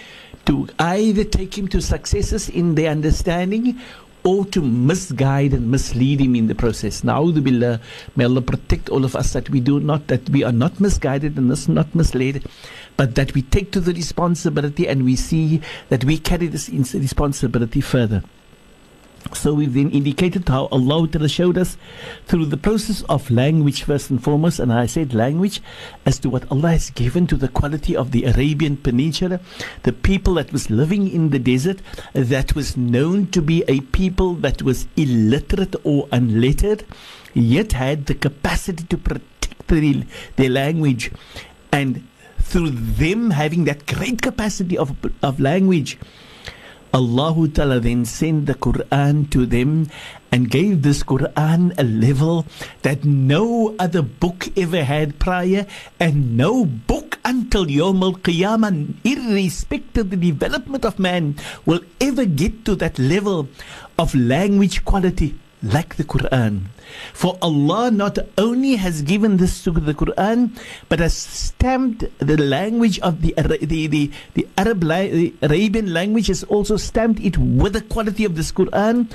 to 0.45 0.67
either 0.79 1.23
take 1.23 1.57
him 1.57 1.67
to 1.67 1.81
successes 1.81 2.49
in 2.49 2.75
their 2.75 2.91
understanding 2.91 3.79
or 4.23 4.45
to 4.45 4.61
misguide 4.61 5.53
and 5.53 5.71
mislead 5.71 6.21
him 6.21 6.35
in 6.35 6.47
the 6.47 6.55
process. 6.55 7.01
Na'udhu 7.01 7.43
billah, 7.43 7.79
may 8.15 8.25
Allah 8.25 8.41
protect 8.41 8.89
all 8.89 9.03
of 9.03 9.15
us 9.15 9.33
that 9.33 9.49
we 9.49 9.59
do 9.59 9.79
not, 9.79 10.07
that 10.07 10.29
we 10.29 10.43
are 10.43 10.51
not 10.51 10.79
misguided 10.79 11.37
and 11.37 11.49
thus 11.49 11.67
not 11.67 11.93
misled, 11.95 12.43
but 12.97 13.15
that 13.15 13.33
we 13.33 13.41
take 13.41 13.71
to 13.71 13.79
the 13.79 13.93
responsibility 13.93 14.87
and 14.87 15.05
we 15.05 15.15
see 15.15 15.61
that 15.89 16.03
we 16.03 16.17
carry 16.19 16.47
this 16.47 16.69
responsibility 16.69 17.81
further. 17.81 18.23
So 19.34 19.54
we've 19.54 19.74
then 19.74 19.90
indicated 19.90 20.48
how 20.48 20.66
Allah 20.66 21.08
Ta'ala 21.08 21.28
showed 21.28 21.58
us 21.58 21.76
through 22.26 22.46
the 22.46 22.56
process 22.56 23.02
of 23.02 23.30
language 23.30 23.82
first 23.82 24.10
and 24.10 24.22
foremost, 24.22 24.58
and 24.58 24.72
I 24.72 24.86
said 24.86 25.14
language 25.14 25.60
as 26.04 26.18
to 26.20 26.30
what 26.30 26.50
Allah 26.50 26.70
has 26.70 26.90
given 26.90 27.26
to 27.28 27.36
the 27.36 27.48
quality 27.48 27.96
of 27.96 28.10
the 28.12 28.24
Arabian 28.24 28.76
Peninsula, 28.76 29.40
the 29.82 29.92
people 29.92 30.34
that 30.34 30.52
was 30.52 30.70
living 30.70 31.10
in 31.10 31.30
the 31.30 31.38
desert, 31.38 31.80
that 32.12 32.54
was 32.54 32.76
known 32.76 33.26
to 33.28 33.42
be 33.42 33.64
a 33.68 33.80
people 33.80 34.34
that 34.34 34.62
was 34.62 34.86
illiterate 34.96 35.76
or 35.84 36.08
unlettered, 36.12 36.84
yet 37.34 37.72
had 37.72 38.06
the 38.06 38.14
capacity 38.14 38.84
to 38.84 38.96
protect 38.96 39.68
their, 39.68 40.04
their 40.36 40.50
language, 40.50 41.10
and 41.72 42.06
through 42.40 42.70
them 42.70 43.30
having 43.30 43.64
that 43.64 43.86
great 43.86 44.22
capacity 44.22 44.78
of, 44.78 44.94
of 45.22 45.40
language, 45.40 45.98
Allah 46.92 47.48
Ta'ala 47.48 47.80
then 47.80 48.04
sent 48.04 48.46
the 48.46 48.54
Quran 48.54 49.30
to 49.30 49.46
them 49.46 49.88
and 50.32 50.50
gave 50.50 50.82
this 50.82 51.02
Quran 51.02 51.72
a 51.78 51.84
level 51.84 52.46
that 52.82 53.04
no 53.04 53.74
other 53.78 54.02
book 54.02 54.48
ever 54.56 54.84
had 54.84 55.18
prior 55.18 55.66
and 55.98 56.36
no 56.36 56.64
book 56.64 57.18
until 57.24 57.66
Yawm 57.66 58.02
al-Qiyamah, 58.02 58.94
irrespective 59.04 60.06
of 60.06 60.10
the 60.10 60.16
development 60.16 60.84
of 60.84 60.98
man, 60.98 61.36
will 61.64 61.80
ever 62.00 62.24
get 62.24 62.64
to 62.64 62.74
that 62.76 62.98
level 62.98 63.48
of 63.98 64.14
language 64.14 64.84
quality 64.84 65.34
like 65.66 65.96
the 65.96 66.04
Quran. 66.04 66.70
For 67.12 67.36
Allah 67.42 67.90
not 67.90 68.18
only 68.38 68.76
has 68.76 69.02
given 69.02 69.36
this 69.36 69.62
to 69.64 69.72
the 69.72 69.94
Quran, 69.94 70.54
but 70.88 71.00
has 71.00 71.14
stamped 71.14 72.04
the 72.18 72.36
language 72.38 72.98
of 73.00 73.22
the 73.22 73.34
the 73.36 73.86
the, 73.86 74.10
the 74.34 74.46
Arab 74.56 74.80
the 74.86 75.34
Arabian 75.42 75.92
language 75.92 76.28
has 76.28 76.44
also 76.44 76.76
stamped 76.76 77.20
it 77.20 77.36
with 77.38 77.72
the 77.74 77.82
quality 77.82 78.24
of 78.24 78.36
this 78.36 78.52
Quran 78.52 79.10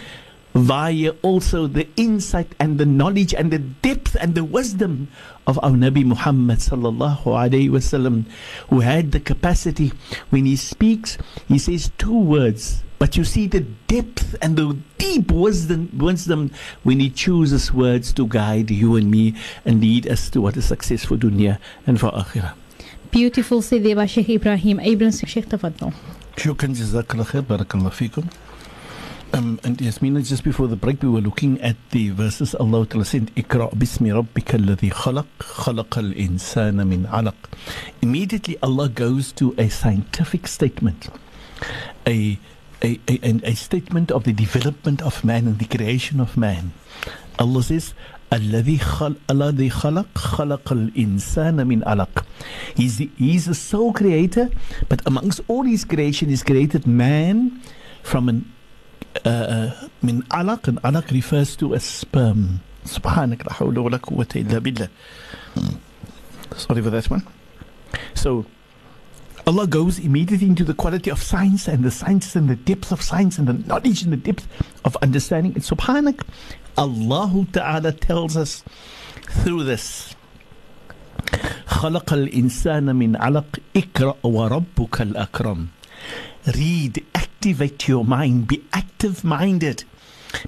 via 0.53 1.11
also 1.21 1.65
the 1.67 1.87
insight 1.95 2.53
and 2.59 2.77
the 2.77 2.85
knowledge 2.85 3.33
and 3.33 3.51
the 3.51 3.59
depth 3.59 4.17
and 4.19 4.35
the 4.35 4.43
wisdom 4.43 5.07
of 5.47 5.57
our 5.63 5.71
Nabi 5.71 6.03
Muhammad 6.03 6.59
sallallahu 6.59 7.23
alaihi 7.23 7.71
wasallam 7.71 8.25
who 8.67 8.81
had 8.81 9.13
the 9.13 9.19
capacity 9.23 9.93
when 10.29 10.45
he 10.45 10.57
speaks 10.57 11.17
he 11.47 11.57
says 11.57 11.89
two 11.97 12.11
words 12.17 12.83
but 13.01 13.17
you 13.17 13.23
see 13.23 13.47
the 13.47 13.61
depth 13.87 14.35
and 14.43 14.55
the 14.55 14.77
deep 14.99 15.31
wisdom, 15.31 15.89
wisdom 15.97 16.51
when 16.83 16.99
He 16.99 17.09
chooses 17.09 17.73
words 17.73 18.13
to 18.13 18.27
guide 18.27 18.69
you 18.69 18.95
and 18.95 19.09
me 19.09 19.33
and 19.65 19.81
lead 19.81 20.07
us 20.07 20.29
to 20.29 20.39
what 20.39 20.55
is 20.55 20.65
successful 20.65 21.17
dunya 21.17 21.57
and 21.87 21.99
for 21.99 22.11
akhirah. 22.11 22.53
Beautiful 23.09 23.61
Siddiba 23.61 24.07
Sheikh 24.07 24.27
Ebrahim. 24.27 24.79
Ebrahim 24.79 25.27
Sheikh 25.27 25.49
Tafadno. 25.49 25.91
Shukran 26.35 26.75
jazakallah. 26.75 27.25
الله 27.25 27.89
خير 27.89 28.23
um, 29.33 29.59
and 29.63 29.79
Yasmina, 29.79 30.21
just 30.21 30.43
before 30.43 30.67
the 30.67 30.75
break, 30.75 31.01
we 31.01 31.09
were 31.09 31.21
looking 31.21 31.59
at 31.61 31.77
the 31.89 32.09
verses 32.11 32.53
Allah 32.53 32.85
Ta'ala 32.85 33.05
said, 33.05 33.33
Ikra 33.35 33.73
bismi 33.73 34.11
rabbika 34.13 34.59
alladhi 34.59 34.91
khalaq, 34.91 35.25
khalaq 35.39 35.97
al-insana 35.97 36.85
min 36.85 37.05
alaq. 37.05 37.33
Immediately 38.03 38.59
Allah 38.61 38.89
goes 38.89 39.31
to 39.31 39.55
a 39.57 39.69
scientific 39.69 40.47
statement, 40.47 41.07
a 42.05 42.37
a, 42.82 43.00
a, 43.09 43.40
a 43.44 43.54
statement 43.54 44.11
of 44.11 44.24
the 44.24 44.32
development 44.32 45.02
of 45.02 45.24
man 45.24 45.46
and 45.46 45.59
the 45.59 45.64
creation 45.64 46.20
of 46.20 46.37
man. 46.37 46.72
Allah 47.38 47.62
says, 47.62 47.94
الذي 48.32 48.78
خل 48.78 49.16
الذي 49.30 49.70
خلق 49.70 50.18
خلق 50.18 50.72
الإنسان 50.72 51.66
من 51.66 51.85
علق. 51.85 52.24
He's 52.74 52.98
the, 52.98 53.11
he's 53.16 53.46
the 53.46 53.54
sole 53.54 53.92
creator, 53.92 54.50
but 54.88 55.00
amongst 55.06 55.40
all 55.48 55.62
his 55.62 55.85
creation, 55.85 56.28
he's 56.28 56.42
created 56.42 56.87
man 56.87 57.61
from 58.02 58.28
an 58.28 58.52
uh, 59.24 59.88
من 60.02 60.22
علق, 60.30 60.68
and 60.68 60.80
علق 60.82 61.12
refers 61.12 61.56
to 61.56 61.74
a 61.74 61.80
sperm. 61.80 62.61
سبحانك 62.85 63.46
لا 63.46 63.52
حول 63.52 63.78
ولا 63.78 63.96
قوة 63.98 64.28
إلا 64.37 64.59
بالله. 64.59 64.88
Sorry 66.56 66.82
for 66.82 66.90
that 66.90 67.11
one. 67.11 67.26
So 68.14 68.46
Allah 69.46 69.68
goes 69.68 70.00
immediately 70.00 70.48
into 70.48 70.64
the 70.64 70.74
quality 70.74 71.09
of 71.09 71.22
science 71.22 71.68
and 71.68 71.85
the 71.85 71.90
science 71.90 72.35
and 72.35 72.48
the 72.48 72.56
depth 72.56 72.90
of 72.90 73.00
science 73.00 73.38
and 73.38 73.46
the 73.46 73.52
knowledge 73.52 74.02
and 74.02 74.12
the 74.12 74.16
depth 74.16 74.48
of 74.85 74.96
understanding. 75.02 75.54
And 75.54 75.62
subhanak, 75.62 76.22
Allah 76.76 77.46
Ta'ala 77.52 77.92
tells 77.92 78.37
us 78.37 78.64
through 79.30 79.64
this. 79.64 80.14
خلق 81.66 82.12
الإنسان 82.12 82.96
من 82.96 83.16
علق 83.16 83.59
اقرأ 83.76 84.16
وربك 84.22 85.00
الأكرم 85.00 85.66
Read, 86.46 87.04
activate 87.14 87.88
your 87.88 88.04
mind, 88.04 88.46
be 88.48 88.64
active 88.72 89.24
minded 89.24 89.85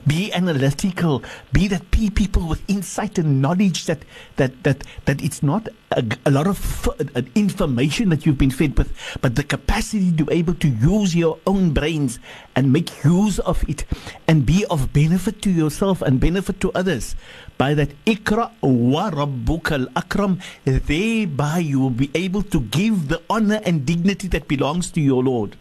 be 0.07 0.31
analytical. 0.33 1.23
Be 1.51 1.67
that 1.67 1.89
be 1.91 2.09
people 2.09 2.47
with 2.47 2.61
insight 2.69 3.17
and 3.17 3.41
knowledge 3.41 3.85
that 3.85 4.03
that 4.37 4.63
that 4.63 4.83
that 5.05 5.21
it's 5.21 5.43
not 5.43 5.67
a, 5.95 6.03
a 6.25 6.31
lot 6.31 6.47
of 6.47 6.87
uh, 6.87 7.21
information 7.35 8.09
that 8.09 8.25
you've 8.25 8.37
been 8.37 8.51
fed 8.51 8.77
with 8.77 8.91
but 9.21 9.35
the 9.35 9.43
capacity 9.43 10.11
to 10.11 10.25
be 10.25 10.33
able 10.33 10.53
to 10.55 10.67
use 10.67 11.15
your 11.15 11.37
own 11.45 11.71
brains 11.71 12.19
and 12.55 12.71
make 12.73 13.03
use 13.03 13.39
of 13.39 13.67
it 13.69 13.85
and 14.27 14.45
be 14.45 14.65
of 14.69 14.93
benefit 14.93 15.41
to 15.41 15.51
yourself 15.51 16.01
and 16.01 16.19
benefit 16.19 16.59
to 16.59 16.71
others 16.73 17.15
by 17.57 17.73
that 17.73 17.89
ikra 18.05 18.51
wa 18.61 19.09
rabbukal 19.11 19.87
akram 19.95 20.39
thereby 20.65 21.59
you 21.59 21.79
will 21.79 21.89
be 22.05 22.09
able 22.15 22.41
to 22.43 22.59
give 22.61 23.07
the 23.09 23.21
honor 23.29 23.61
and 23.63 23.85
dignity 23.85 24.27
that 24.27 24.47
belongs 24.47 24.89
to 24.91 25.01
your 25.01 25.23
lord 25.23 25.55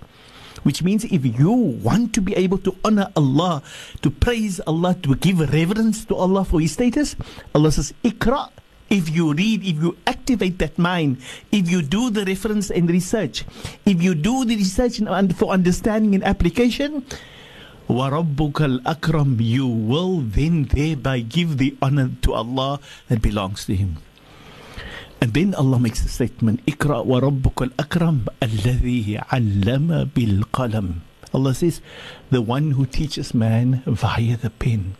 which 0.64 0.84
means 0.84 1.06
if 1.06 1.24
you 1.26 1.52
want 1.52 2.14
to 2.14 2.22
be 2.22 2.36
able 2.36 2.58
to 2.60 2.76
honor 2.84 3.08
Allah, 3.16 3.62
to 4.02 4.10
praise 4.10 4.60
Allah, 4.62 4.96
to 5.04 5.16
give 5.16 5.40
reverence 5.40 6.06
to 6.06 6.16
Allah 6.16 6.44
for 6.44 6.60
His 6.60 6.74
status, 6.74 7.16
Allah 7.56 7.72
says, 7.72 7.94
Ikra. 8.04 8.50
If 8.90 9.12
you 9.14 9.34
read, 9.34 9.66
if 9.68 9.84
you 9.84 9.98
activate 10.08 10.60
that 10.60 10.80
mind, 10.80 11.18
if 11.52 11.70
you 11.70 11.82
do 11.82 12.10
the 12.10 12.24
reference 12.24 12.72
and 12.72 12.90
research, 12.90 13.44
if 13.86 14.02
you 14.02 14.16
do 14.16 14.46
the 14.46 14.56
research 14.56 15.00
and 15.00 15.36
for 15.36 15.52
understanding 15.52 16.16
and 16.16 16.24
application, 16.24 17.04
وَرَبُّكَ 17.90 18.84
الْأَكْرَمِ 18.84 19.44
You 19.44 19.68
will 19.68 20.20
then 20.20 20.66
thereby 20.66 21.20
give 21.20 21.58
the 21.58 21.76
honor 21.82 22.12
to 22.22 22.34
Allah 22.34 22.80
that 23.08 23.22
belongs 23.22 23.66
to 23.66 23.76
Him. 23.76 23.98
And 25.23 25.35
then 25.35 25.55
Allah 25.55 25.79
makes 25.79 26.03
the 26.03 26.09
statement, 26.09 26.67
Ikra 26.67 27.07
wa 27.07 27.21
rabbuka 27.21 27.71
al-akram 27.71 28.27
alladhi 28.43 29.23
allama 29.31 30.13
bil 30.13 30.43
qalam. 30.51 30.99
Allah 31.33 31.55
says, 31.55 31.81
the 32.31 32.43
one 32.43 32.73
who 32.73 32.87
teaches 32.87 33.33
man 33.33 33.85
via 33.87 34.37
the 34.37 34.51
pen. 34.51 34.97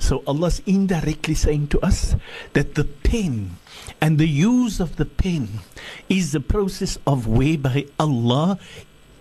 So 0.00 0.24
Allah's 0.26 0.62
indirectly 0.66 1.34
saying 1.34 1.68
to 1.68 1.80
us 1.80 2.16
that 2.54 2.74
the 2.74 2.82
pen 2.82 3.58
and 4.00 4.18
the 4.18 4.26
use 4.26 4.80
of 4.80 4.96
the 4.96 5.06
pen 5.06 5.60
is 6.08 6.32
the 6.32 6.40
process 6.40 6.98
of 7.06 7.28
whereby 7.28 7.86
Allah 8.00 8.58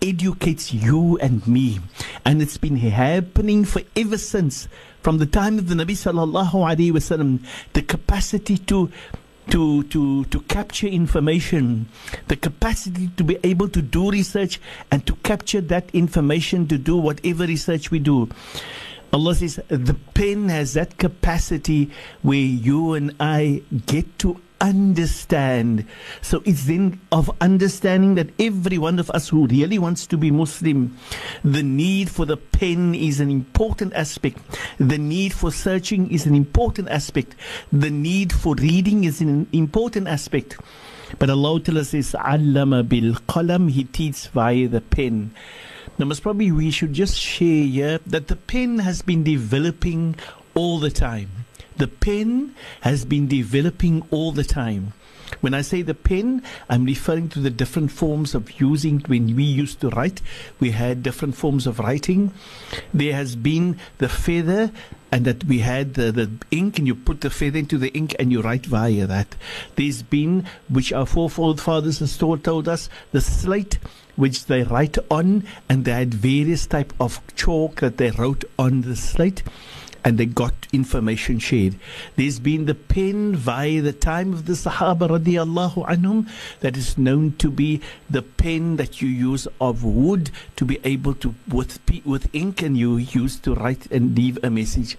educates 0.02 0.74
you 0.74 1.20
and 1.20 1.46
me. 1.48 1.82
And 2.26 2.42
it's 2.42 2.58
been 2.58 2.78
happening 2.78 3.64
for 3.64 3.84
ever 3.96 4.18
since, 4.18 4.68
from 5.04 5.20
the 5.20 5.28
time 5.28 5.60
of 5.60 5.70
the 5.70 5.76
Nabi 5.76 5.94
sallallahu 5.94 6.52
alayhi 6.66 6.92
wasallam, 6.92 7.46
the 7.74 7.84
capacity 7.84 8.58
to 8.58 8.92
to, 9.50 9.84
to, 9.84 10.26
to 10.26 10.40
capture 10.42 10.88
information, 10.88 11.88
the 12.28 12.36
capacity 12.36 13.10
to 13.18 13.24
be 13.24 13.38
able 13.44 13.70
to 13.70 13.82
do 13.82 14.10
research 14.12 14.60
and 14.92 15.06
to 15.06 15.16
capture 15.18 15.62
that 15.62 15.90
information 15.94 16.68
to 16.68 16.78
do 16.78 16.98
whatever 16.98 17.46
research 17.46 17.92
we 17.92 18.00
do. 18.00 18.30
Allah 19.14 19.36
says 19.36 19.60
the 19.70 19.96
pen 20.14 20.50
has 20.50 20.74
that 20.74 20.98
capacity 20.98 21.90
where 22.22 22.38
you 22.38 22.94
and 22.94 23.16
I 23.20 23.62
get 23.86 24.20
to 24.20 24.42
understand. 24.70 25.86
So 26.22 26.42
it's 26.46 26.66
then 26.66 27.00
of 27.12 27.30
understanding 27.42 28.16
that 28.16 28.30
every 28.40 28.78
one 28.78 29.00
of 29.00 29.10
us 29.12 29.30
who 29.30 29.48
really 29.48 29.80
wants 29.80 30.08
to 30.08 30.18
be 30.18 30.32
Muslim, 30.32 30.98
the 31.44 31.64
need 31.64 32.10
for 32.10 32.26
the 32.26 32.38
pen 32.38 32.96
is 32.96 33.20
an 33.20 33.30
important 33.30 33.94
aspect. 33.94 34.40
The 34.78 34.98
need 34.98 35.34
for 35.34 35.52
searching 35.52 36.12
is 36.12 36.26
an 36.26 36.36
important 36.36 36.90
aspect. 36.90 37.36
The 37.72 37.90
need 37.90 38.34
for 38.34 38.56
reading 38.56 39.04
is 39.04 39.22
an 39.22 39.48
important 39.54 40.08
aspect. 40.08 40.58
But 41.20 41.30
Allah 41.30 41.60
tells 41.62 41.94
us, 41.94 42.12
Allama 42.14 42.88
bil 42.88 43.14
qalam, 43.30 43.70
He 43.70 43.84
teaches 43.86 44.28
via 44.28 44.68
the 44.68 44.82
pen. 44.82 45.34
Now, 45.98 46.06
most 46.06 46.24
probably 46.24 46.52
we 46.52 46.72
should 46.72 46.92
just 46.94 47.16
share 47.16 47.64
here 47.64 48.00
that 48.06 48.28
the 48.28 48.36
pen 48.36 48.80
has 48.80 49.02
been 49.02 49.24
developing 49.24 50.16
all 50.54 50.80
the 50.80 50.92
time. 50.92 51.45
The 51.78 51.88
pen 51.88 52.56
has 52.82 53.06
been 53.06 53.28
developing 53.28 54.08
all 54.12 54.32
the 54.32 54.44
time. 54.44 54.94
When 55.42 55.54
I 55.54 55.62
say 55.62 55.82
the 55.82 55.96
pen, 55.96 56.44
I'm 56.70 56.86
referring 56.86 57.30
to 57.30 57.40
the 57.40 57.50
different 57.50 57.92
forms 57.92 58.36
of 58.36 58.62
using. 58.62 59.00
When 59.08 59.36
we 59.36 59.44
used 59.44 59.82
to 59.82 59.90
write, 59.90 60.22
we 60.60 60.72
had 60.72 61.04
different 61.04 61.36
forms 61.36 61.68
of 61.68 61.80
writing. 61.80 62.32
There 62.94 63.14
has 63.14 63.36
been 63.36 63.80
the 63.98 64.08
feather, 64.08 64.72
and 65.12 65.26
that 65.26 65.44
we 65.46 65.60
had 65.60 65.96
the, 65.96 66.12
the 66.12 66.32
ink, 66.52 66.78
and 66.78 66.88
you 66.88 66.96
put 66.96 67.22
the 67.22 67.30
feather 67.30 67.58
into 67.58 67.78
the 67.78 67.94
ink 67.94 68.16
and 68.20 68.32
you 68.32 68.42
write 68.42 68.66
via 68.66 69.08
that. 69.08 69.36
There's 69.76 70.04
been, 70.04 70.46
which 70.70 70.94
our 70.94 71.06
forefathers 71.06 72.02
and 72.02 72.20
told, 72.20 72.44
told 72.44 72.68
us, 72.68 72.90
the 73.12 73.22
slate 73.22 73.80
which 74.16 74.46
they 74.46 74.64
write 74.64 74.98
on, 75.10 75.44
and 75.68 75.86
they 75.86 75.92
had 75.92 76.14
various 76.14 76.66
type 76.66 76.94
of 77.00 77.20
chalk 77.36 77.82
that 77.82 77.98
they 77.98 78.12
wrote 78.12 78.46
on 78.58 78.82
the 78.82 78.96
slate 78.96 79.44
and 80.06 80.20
they 80.20 80.28
got 80.28 80.54
information 80.72 81.40
shared. 81.40 81.76
There's 82.16 82.40
been 82.40 82.66
the 82.68 82.76
pen 82.76 83.36
via 83.36 83.82
the 83.82 83.92
time 83.92 84.34
of 84.34 84.46
the 84.46 84.54
Sahaba 84.54 85.10
radiallahu 85.10 85.84
anhum 85.88 86.30
that 86.60 86.78
is 86.78 86.96
known 86.96 87.34
to 87.40 87.50
be 87.50 87.82
the 88.08 88.22
pen 88.22 88.78
that 88.78 89.02
you 89.02 89.10
use 89.10 89.48
of 89.60 89.84
wood 89.84 90.30
to 90.58 90.64
be 90.64 90.80
able 90.84 91.16
to 91.16 91.34
with 91.48 91.80
with 92.06 92.30
ink 92.34 92.62
and 92.62 92.78
you 92.78 92.98
use 92.98 93.38
to 93.40 93.56
write 93.56 93.92
and 93.92 94.16
leave 94.16 94.38
a 94.44 94.52
message. 94.52 94.96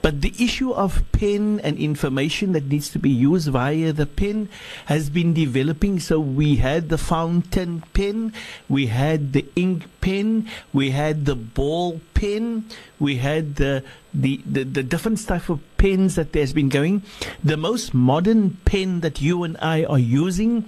But 0.00 0.22
the 0.22 0.32
issue 0.38 0.72
of 0.72 1.04
pen 1.12 1.60
and 1.60 1.76
information 1.76 2.52
that 2.52 2.64
needs 2.64 2.88
to 2.90 2.98
be 2.98 3.10
used 3.10 3.48
via 3.48 3.92
the 3.92 4.06
pen 4.06 4.48
has 4.86 5.10
been 5.10 5.34
developing. 5.34 6.00
So 6.00 6.18
we 6.18 6.56
had 6.56 6.88
the 6.88 6.98
fountain 6.98 7.84
pen, 7.92 8.32
we 8.70 8.86
had 8.86 9.34
the 9.34 9.44
ink 9.54 9.84
pen, 10.00 10.48
we 10.72 10.90
had 10.90 11.26
the 11.26 11.36
ball 11.36 12.00
pen, 12.16 12.64
we 12.98 13.16
had 13.16 13.56
the 13.56 13.84
the, 14.14 14.40
the, 14.46 14.62
the 14.64 14.82
different 14.82 15.24
type 15.26 15.50
of 15.50 15.60
pens 15.76 16.14
that 16.14 16.32
there's 16.32 16.54
been 16.54 16.70
going. 16.70 17.02
The 17.44 17.58
most 17.58 17.92
modern 17.92 18.56
pen 18.64 19.00
that 19.00 19.20
you 19.20 19.44
and 19.44 19.56
I 19.60 19.84
are 19.84 19.98
using 19.98 20.64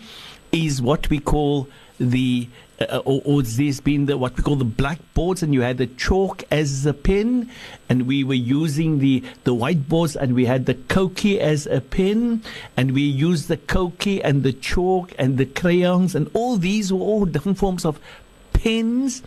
is 0.53 0.83
what 0.83 1.09
we 1.09 1.19
call 1.19 1.67
the 1.99 2.49
uh, 2.81 2.99
or, 3.05 3.21
or, 3.25 3.43
there's 3.43 3.81
been 3.81 4.07
the 4.07 4.17
what 4.17 4.37
we 4.37 4.43
call 4.45 4.55
the 4.55 4.65
blackboards, 4.65 5.43
and 5.43 5.53
you 5.53 5.63
had 5.63 5.79
the 5.79 5.89
chalk 5.89 6.45
as 6.53 6.87
a 6.87 6.95
pen, 6.95 7.51
and 7.89 8.07
we 8.07 8.23
were 8.23 8.35
using 8.35 9.01
the 9.01 9.25
the 9.43 9.53
whiteboards, 9.53 10.15
and 10.15 10.33
we 10.35 10.45
had 10.45 10.67
the 10.67 10.75
koki 10.75 11.41
as 11.41 11.67
a 11.67 11.81
pen, 11.81 12.41
and 12.77 12.93
we 12.93 13.03
used 13.03 13.49
the 13.49 13.57
koki 13.57 14.23
and 14.23 14.45
the 14.45 14.53
chalk 14.53 15.13
and 15.19 15.39
the 15.39 15.47
crayons, 15.47 16.15
and 16.15 16.31
all 16.35 16.57
these 16.57 16.93
were 16.93 17.01
all 17.01 17.25
different 17.25 17.59
forms 17.59 17.85
of 17.85 17.99
pens 18.53 19.23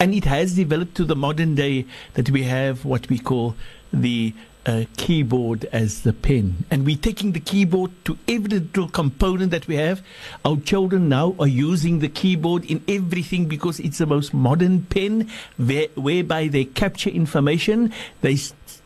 and 0.00 0.14
it 0.14 0.24
has 0.24 0.54
developed 0.54 0.94
to 0.96 1.04
the 1.04 1.16
modern 1.16 1.54
day 1.54 1.84
that 2.14 2.30
we 2.30 2.44
have 2.44 2.84
what 2.84 3.08
we 3.08 3.18
call 3.18 3.54
the 3.92 4.32
uh, 4.68 4.84
keyboard 4.98 5.64
as 5.72 6.02
the 6.02 6.12
pen. 6.12 6.64
And 6.70 6.84
we're 6.84 6.98
taking 6.98 7.32
the 7.32 7.40
keyboard 7.40 7.90
to 8.04 8.18
every 8.28 8.60
little 8.60 8.88
component 8.88 9.50
that 9.50 9.66
we 9.66 9.76
have. 9.76 10.02
Our 10.44 10.58
children 10.58 11.08
now 11.08 11.34
are 11.40 11.48
using 11.48 12.00
the 12.00 12.08
keyboard 12.08 12.66
in 12.66 12.84
everything 12.86 13.46
because 13.46 13.80
it's 13.80 13.96
the 13.96 14.06
most 14.06 14.34
modern 14.34 14.82
pen 14.82 15.30
where, 15.56 15.88
whereby 15.94 16.48
they 16.48 16.66
capture 16.66 17.08
information, 17.08 17.94
they 18.20 18.36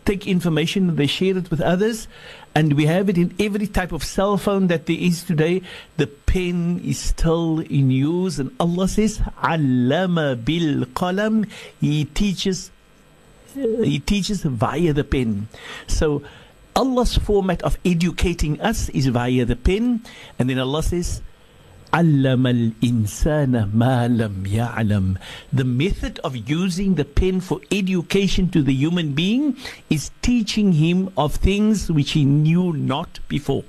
take 0.04 0.28
information, 0.28 0.94
they 0.94 1.08
share 1.08 1.36
it 1.36 1.50
with 1.50 1.60
others 1.60 2.06
and 2.54 2.74
we 2.74 2.86
have 2.86 3.08
it 3.08 3.18
in 3.18 3.34
every 3.40 3.66
type 3.66 3.90
of 3.90 4.04
cell 4.04 4.36
phone 4.36 4.68
that 4.68 4.86
there 4.86 4.96
is 4.96 5.24
today. 5.24 5.62
The 5.96 6.06
pen 6.06 6.80
is 6.84 6.98
still 6.98 7.60
in 7.60 7.90
use, 7.90 8.38
and 8.38 8.54
Allah 8.60 8.88
says, 8.88 9.18
"Allama 9.42 10.36
bil 10.44 10.84
qalam." 10.92 11.48
He 11.80 12.04
teaches. 12.04 12.70
He 13.53 13.99
teaches 13.99 14.43
via 14.43 14.93
the 14.93 15.03
pen. 15.03 15.47
So, 15.87 16.21
Allah's 16.75 17.17
format 17.17 17.61
of 17.63 17.77
educating 17.83 18.61
us 18.61 18.89
is 18.89 19.07
via 19.07 19.45
the 19.45 19.55
pen, 19.55 20.01
and 20.37 20.49
then 20.49 20.59
Allah 20.59 20.83
says. 20.83 21.21
علم 21.93 22.47
الإنسان 22.47 23.71
ما 23.73 24.07
لم 24.07 24.45
يعلم. 24.45 25.17
The 25.53 25.63
method 25.63 26.19
of 26.19 26.35
using 26.35 26.95
the 26.95 27.05
pen 27.05 27.39
for 27.39 27.61
education 27.71 28.49
to 28.49 28.61
the 28.61 28.73
human 28.73 29.13
being 29.13 29.55
is 29.89 30.11
teaching 30.21 30.73
him 30.73 31.09
of 31.17 31.35
things 31.35 31.89
which 31.89 32.11
he 32.11 32.25
knew 32.25 32.73
not 32.73 33.19
before. 33.29 33.63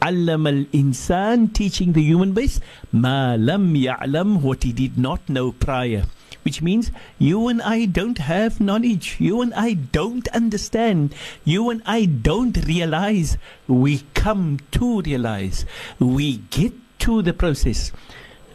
علم 0.00 0.46
الإنسان 0.46 1.52
teaching 1.52 1.92
the 1.92 2.02
human 2.02 2.32
being 2.32 2.60
ما 2.92 3.36
لم 3.36 3.74
يعلم 3.76 4.40
what 4.40 4.62
he 4.62 4.72
did 4.72 4.96
not 4.96 5.20
know 5.28 5.52
prior 5.52 6.04
which 6.47 6.61
means 6.61 6.91
you 7.19 7.49
and 7.49 7.61
I 7.61 7.83
don't 7.83 8.19
have 8.19 8.61
knowledge. 8.61 9.17
You 9.19 9.41
and 9.41 9.53
I 9.53 9.73
don't 9.73 10.29
understand. 10.29 11.13
You 11.43 11.69
and 11.69 11.81
I 11.85 12.05
don't 12.05 12.55
realize. 12.65 13.37
We 13.67 14.03
come 14.13 14.59
to 14.71 15.01
realize. 15.01 15.65
We 15.99 16.37
get 16.37 16.71
to 16.99 17.21
the 17.21 17.33
process. 17.33 17.91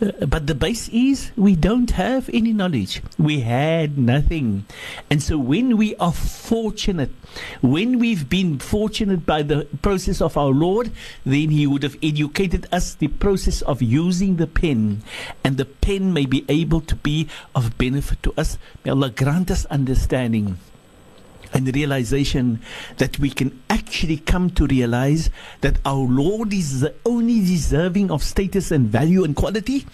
But 0.02 0.48
the 0.48 0.54
base 0.56 0.88
is 0.88 1.30
we 1.36 1.54
don't 1.54 1.92
have 1.92 2.28
any 2.32 2.52
knowledge. 2.52 3.02
We 3.18 3.40
had 3.40 3.96
nothing. 3.96 4.66
And 5.08 5.22
so 5.22 5.38
when 5.38 5.76
we 5.76 5.94
are 5.96 6.12
fortunate, 6.12 7.10
when 7.60 8.00
we've 8.00 8.28
been 8.28 8.58
fortunate 8.58 9.24
by 9.24 9.42
the 9.42 9.68
process 9.80 10.20
of 10.20 10.36
our 10.36 10.50
Lord, 10.50 10.90
then 11.24 11.50
He 11.50 11.68
would 11.68 11.84
have 11.84 11.96
educated 12.02 12.66
us 12.72 12.94
the 12.94 13.08
process 13.08 13.62
of 13.62 13.80
using 13.80 14.36
the 14.36 14.48
pen. 14.48 15.02
And 15.44 15.56
the 15.56 15.66
pen 15.66 16.12
may 16.12 16.26
be 16.26 16.44
able 16.48 16.80
to 16.80 16.96
be 16.96 17.28
of 17.54 17.78
benefit 17.78 18.24
to 18.24 18.34
us. 18.36 18.58
May 18.84 18.90
Allah 18.90 19.10
grant 19.10 19.52
us 19.52 19.66
understanding 19.66 20.58
and 21.52 21.74
realization 21.74 22.60
that 22.98 23.18
we 23.18 23.30
can 23.30 23.62
actually 23.68 24.18
come 24.18 24.50
to 24.50 24.66
realize 24.66 25.30
that 25.60 25.78
our 25.84 26.06
Lord 26.06 26.52
is 26.52 26.80
the 26.80 26.94
only 27.04 27.40
deserving 27.40 28.10
of 28.10 28.22
status 28.22 28.70
and 28.70 28.88
value 28.88 29.24
and 29.24 29.36
quality. 29.36 29.86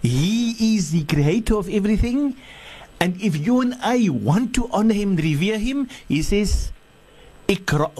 He 0.00 0.76
is 0.76 0.90
the 0.90 1.04
creator 1.04 1.56
of 1.56 1.68
everything. 1.68 2.36
And 3.00 3.20
if 3.20 3.36
you 3.36 3.60
and 3.60 3.74
I 3.82 4.08
want 4.08 4.54
to 4.54 4.68
honor 4.72 4.94
him, 4.94 5.16
revere 5.16 5.58
him, 5.58 5.88
he 6.08 6.22
says, 6.22 6.72
Ikra 7.48 7.90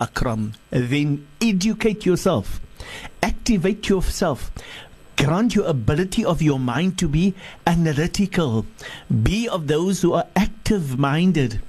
akram. 0.00 0.54
Then 0.70 1.26
educate 1.40 2.06
yourself. 2.06 2.60
Activate 3.22 3.88
yourself 3.88 4.50
grant 5.16 5.54
your 5.54 5.66
ability 5.66 6.24
of 6.24 6.40
your 6.40 6.58
mind 6.58 6.96
to 6.96 7.06
be 7.06 7.34
analytical. 7.66 8.64
Be 9.22 9.46
of 9.50 9.66
those 9.66 10.00
who 10.00 10.14
are 10.14 10.26
active 10.34 10.98
minded 10.98 11.60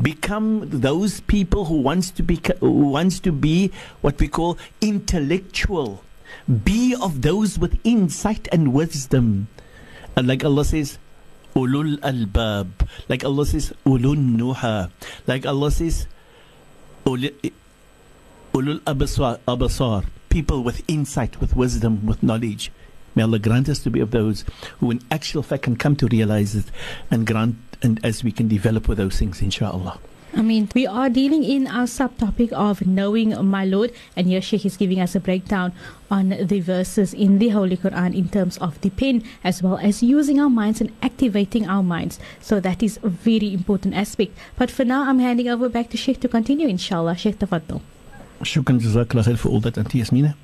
become 0.00 0.68
those 0.70 1.20
people 1.20 1.66
who 1.66 1.80
wants 1.80 2.10
to 2.12 2.22
be 2.22 2.40
who 2.60 2.88
wants 2.88 3.20
to 3.20 3.32
be 3.32 3.70
what 4.00 4.18
we 4.18 4.28
call 4.28 4.58
intellectual. 4.80 6.02
Be 6.48 6.96
of 7.00 7.22
those 7.22 7.58
with 7.58 7.78
insight 7.84 8.48
and 8.50 8.72
wisdom. 8.72 9.48
And 10.16 10.26
like 10.26 10.44
Allah 10.44 10.64
says 10.64 10.98
ulul 11.54 11.98
albab. 12.00 12.88
Like 13.08 13.24
Allah 13.24 13.44
says 13.46 13.72
ulun 13.84 14.36
nuha. 14.38 14.90
Like 15.26 15.44
Allah 15.44 15.70
says 15.70 16.06
ulul 17.04 17.52
abasar. 18.54 20.06
People 20.30 20.64
with 20.64 20.82
insight 20.88 21.40
with 21.40 21.54
wisdom 21.54 22.06
with 22.06 22.22
knowledge 22.22 22.72
May 23.14 23.22
Allah 23.22 23.38
grant 23.38 23.68
us 23.68 23.78
to 23.80 23.90
be 23.90 24.00
of 24.00 24.10
those 24.10 24.44
who, 24.80 24.90
in 24.90 25.00
actual 25.10 25.42
fact, 25.42 25.64
can 25.64 25.76
come 25.76 25.96
to 25.96 26.06
realize 26.06 26.54
it 26.54 26.66
and 27.10 27.26
grant, 27.26 27.56
and 27.82 28.00
as 28.04 28.24
we 28.24 28.32
can 28.32 28.48
develop 28.48 28.88
with 28.88 28.98
those 28.98 29.18
things, 29.18 29.42
inshallah. 29.42 29.98
I 30.34 30.40
mean, 30.40 30.70
we 30.74 30.86
are 30.86 31.10
dealing 31.10 31.44
in 31.44 31.66
our 31.66 31.84
subtopic 31.84 32.52
of 32.52 32.86
knowing 32.86 33.36
my 33.44 33.66
Lord, 33.66 33.92
and 34.16 34.26
here 34.26 34.40
Sheikh 34.40 34.64
is 34.64 34.78
giving 34.78 34.98
us 34.98 35.14
a 35.14 35.20
breakdown 35.20 35.74
on 36.10 36.30
the 36.30 36.60
verses 36.60 37.12
in 37.12 37.38
the 37.38 37.50
Holy 37.50 37.76
Quran 37.76 38.16
in 38.16 38.30
terms 38.30 38.56
of 38.56 38.80
the 38.80 38.88
pen, 38.88 39.24
as 39.44 39.62
well 39.62 39.76
as 39.76 40.02
using 40.02 40.40
our 40.40 40.48
minds 40.48 40.80
and 40.80 40.90
activating 41.02 41.68
our 41.68 41.82
minds. 41.82 42.18
So 42.40 42.60
that 42.60 42.82
is 42.82 42.98
a 43.02 43.10
very 43.10 43.52
important 43.52 43.94
aspect. 43.94 44.32
But 44.56 44.70
for 44.70 44.86
now, 44.86 45.04
I'm 45.04 45.18
handing 45.18 45.48
over 45.48 45.68
back 45.68 45.90
to 45.90 45.98
Sheikh 45.98 46.20
to 46.20 46.28
continue, 46.28 46.66
inshallah. 46.66 47.16
Sheikh 47.16 47.38
Tafaddal. 47.38 47.82
Shukran 48.40 48.80
jazakallah 48.80 49.38
for 49.38 49.50
all 49.50 49.60
that, 49.60 49.76
Auntie 49.76 49.98
Yasmina. 49.98 50.34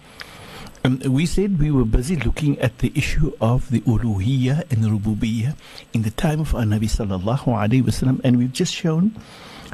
Um, 0.85 1.01
we 1.01 1.27
said 1.27 1.59
we 1.59 1.73
were 1.73 1.85
busy 1.85 2.15
looking 2.15 2.59
at 2.61 2.79
the 2.79 2.93
issue 2.95 3.33
of 3.41 3.69
the 3.71 3.81
uluhiyya 3.81 4.71
and 4.71 4.85
rububiyya 4.85 5.57
in 5.93 6.03
the 6.03 6.13
time 6.13 6.41
of 6.41 6.55
our 6.55 6.63
Nabi 6.63 6.87
sallallahu 6.87 7.47
alaihi 7.47 7.83
wasallam, 7.83 8.21
and 8.23 8.39
we've 8.39 8.53
just 8.53 8.73
shown 8.73 9.17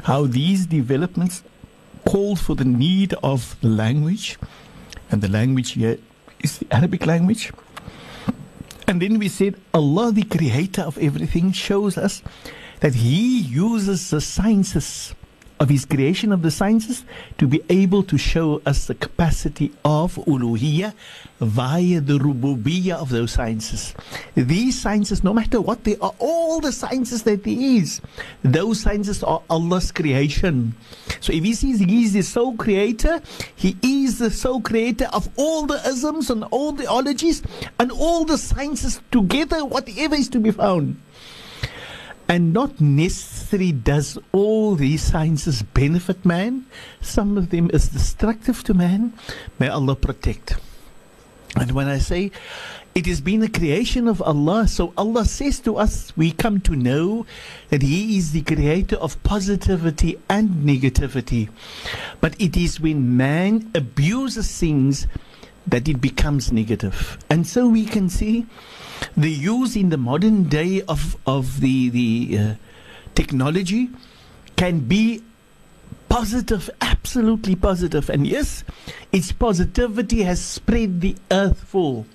how 0.05 0.25
these 0.25 0.65
developments 0.65 1.43
called 2.07 2.39
for 2.39 2.55
the 2.55 2.65
need 2.65 3.13
of 3.21 3.55
the 3.61 3.67
language, 3.67 4.37
and 5.11 5.21
the 5.21 5.27
language 5.29 5.73
here 5.73 5.99
is 6.41 6.57
the 6.57 6.67
Arabic 6.71 7.05
language. 7.05 7.51
And 8.87 8.99
then 9.01 9.19
we 9.19 9.29
said 9.29 9.55
Allah, 9.73 10.11
the 10.11 10.23
creator 10.23 10.81
of 10.81 10.97
everything, 10.97 11.51
shows 11.51 11.97
us 11.97 12.23
that 12.79 12.95
He 12.95 13.41
uses 13.41 14.09
the 14.09 14.21
sciences 14.21 15.13
of 15.59 15.69
His 15.69 15.85
creation 15.85 16.31
of 16.31 16.41
the 16.41 16.51
sciences 16.51 17.05
to 17.37 17.47
be 17.47 17.61
able 17.69 18.03
to 18.03 18.17
show 18.17 18.61
us 18.65 18.85
the 18.85 18.95
capacity 18.95 19.71
of 19.83 20.15
uluhiyya 20.15 20.93
via 21.39 22.01
the 22.01 22.17
rububiyya 22.19 22.95
of 22.95 23.09
those 23.09 23.31
sciences. 23.31 23.93
These 24.35 24.79
sciences, 24.79 25.23
no 25.23 25.33
matter 25.33 25.61
what 25.61 25.83
they 25.83 25.97
are, 25.97 26.13
all 26.19 26.59
the 26.59 26.71
sciences 26.71 27.23
that 27.23 27.43
there 27.43 27.57
is, 27.57 28.01
those 28.43 28.81
sciences 28.81 29.23
are 29.23 29.41
Allah's 29.49 29.91
creation. 29.91 30.75
So 31.21 31.33
if 31.33 31.43
He 31.43 31.53
says 31.53 31.79
He 31.79 32.03
is 32.03 32.13
the 32.13 32.21
sole 32.21 32.55
creator, 32.55 33.21
He 33.55 33.77
is 33.81 34.19
the 34.19 34.31
sole 34.31 34.61
creator 34.61 35.07
of 35.13 35.29
all 35.37 35.65
the 35.65 35.81
isms 35.87 36.29
and 36.29 36.43
all 36.51 36.71
the 36.71 36.87
ologies 36.87 37.41
and 37.79 37.91
all 37.91 38.25
the 38.25 38.37
sciences 38.37 39.01
together, 39.11 39.63
whatever 39.65 40.15
is 40.15 40.29
to 40.29 40.39
be 40.39 40.51
found. 40.51 40.97
And 42.27 42.53
not 42.53 42.81
necessarily 42.81 43.71
does 43.71 44.17
all 44.31 44.75
these 44.75 45.03
sciences 45.03 45.61
benefit 45.61 46.25
man. 46.25 46.65
Some 47.01 47.37
of 47.37 47.51
them 47.51 47.69
is 47.71 47.89
destructive 47.89 48.63
to 48.63 48.73
man. 48.73 49.13
May 49.59 49.69
Allah 49.69 49.95
protect. 49.95 50.55
And 51.55 51.71
when 51.71 51.87
I 51.87 51.99
say 51.99 52.31
it 52.95 53.05
has 53.07 53.19
been 53.19 53.43
a 53.43 53.49
creation 53.49 54.07
of 54.07 54.21
Allah, 54.21 54.69
so 54.69 54.93
Allah 54.97 55.25
says 55.25 55.59
to 55.61 55.75
us, 55.75 56.15
we 56.15 56.31
come 56.31 56.61
to 56.61 56.75
know 56.77 57.25
that 57.67 57.81
He 57.81 58.17
is 58.17 58.31
the 58.31 58.41
creator 58.41 58.95
of 58.95 59.21
positivity 59.23 60.17
and 60.29 60.49
negativity. 60.63 61.49
But 62.21 62.39
it 62.39 62.55
is 62.55 62.79
when 62.79 63.17
man 63.17 63.69
abuses 63.75 64.49
things 64.57 65.07
that 65.67 65.89
it 65.89 65.99
becomes 65.99 66.53
negative. 66.53 67.17
And 67.29 67.45
so 67.45 67.67
we 67.67 67.85
can 67.85 68.09
see 68.09 68.45
the 69.15 69.29
use 69.29 69.75
in 69.75 69.89
the 69.89 69.97
modern 69.97 70.43
day 70.49 70.81
of, 70.87 71.17
of 71.25 71.61
the, 71.61 71.89
the 71.89 72.37
uh, 72.37 72.55
technology 73.13 73.89
can 74.55 74.79
be 74.79 75.21
positive, 76.09 76.69
absolutely 76.81 77.55
positive. 77.55 78.09
And 78.09 78.25
yes, 78.27 78.63
its 79.11 79.31
positivity 79.31 80.23
has 80.23 80.43
spread 80.43 81.01
the 81.01 81.15
earth 81.31 81.59
full, 81.63 82.05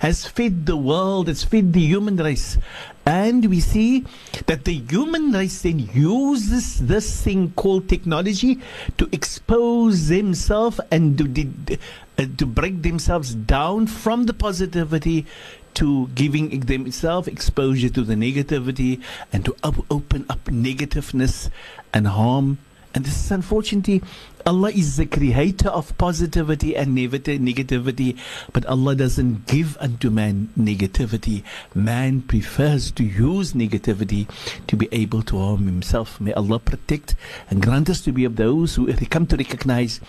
has 0.00 0.26
fed 0.26 0.66
the 0.66 0.76
world, 0.76 1.28
has 1.28 1.44
fed 1.44 1.72
the 1.72 1.80
human 1.80 2.16
race. 2.16 2.58
And 3.06 3.46
we 3.46 3.60
see 3.60 4.04
that 4.46 4.64
the 4.64 4.74
human 4.74 5.32
race 5.32 5.62
then 5.62 5.78
uses 5.78 6.86
this 6.86 7.22
thing 7.22 7.52
called 7.56 7.88
technology 7.88 8.60
to 8.98 9.08
expose 9.12 10.08
themselves 10.08 10.80
and 10.90 11.18
to, 11.18 11.78
uh, 12.18 12.26
to 12.36 12.46
break 12.46 12.82
themselves 12.82 13.34
down 13.34 13.86
from 13.86 14.26
the 14.26 14.34
positivity 14.34 15.26
to 15.74 16.08
giving 16.08 16.60
themselves 16.60 17.28
exposure 17.28 17.88
to 17.88 18.02
the 18.02 18.14
negativity 18.14 19.00
and 19.32 19.44
to 19.44 19.56
up, 19.62 19.76
open 19.90 20.26
up 20.28 20.44
negativeness 20.46 21.50
and 21.94 22.06
harm. 22.08 22.58
And 22.92 23.04
this 23.04 23.24
is 23.24 23.30
unfortunately, 23.30 24.02
Allah 24.44 24.70
is 24.70 24.96
the 24.96 25.06
creator 25.06 25.68
of 25.68 25.96
positivity 25.96 26.74
and 26.74 26.96
negativity, 26.96 28.18
but 28.52 28.66
Allah 28.66 28.96
doesn't 28.96 29.46
give 29.46 29.76
unto 29.78 30.10
man 30.10 30.48
negativity. 30.58 31.44
Man 31.72 32.22
prefers 32.22 32.90
to 32.92 33.04
use 33.04 33.52
negativity 33.52 34.26
to 34.66 34.76
be 34.76 34.88
able 34.90 35.22
to 35.24 35.38
harm 35.38 35.66
himself. 35.66 36.20
May 36.20 36.32
Allah 36.32 36.58
protect 36.58 37.14
and 37.48 37.62
grant 37.62 37.88
us 37.90 38.00
to 38.02 38.12
be 38.12 38.24
of 38.24 38.36
those 38.36 38.74
who 38.74 38.92
come 39.06 39.26
to 39.26 39.36
recognize 39.36 40.00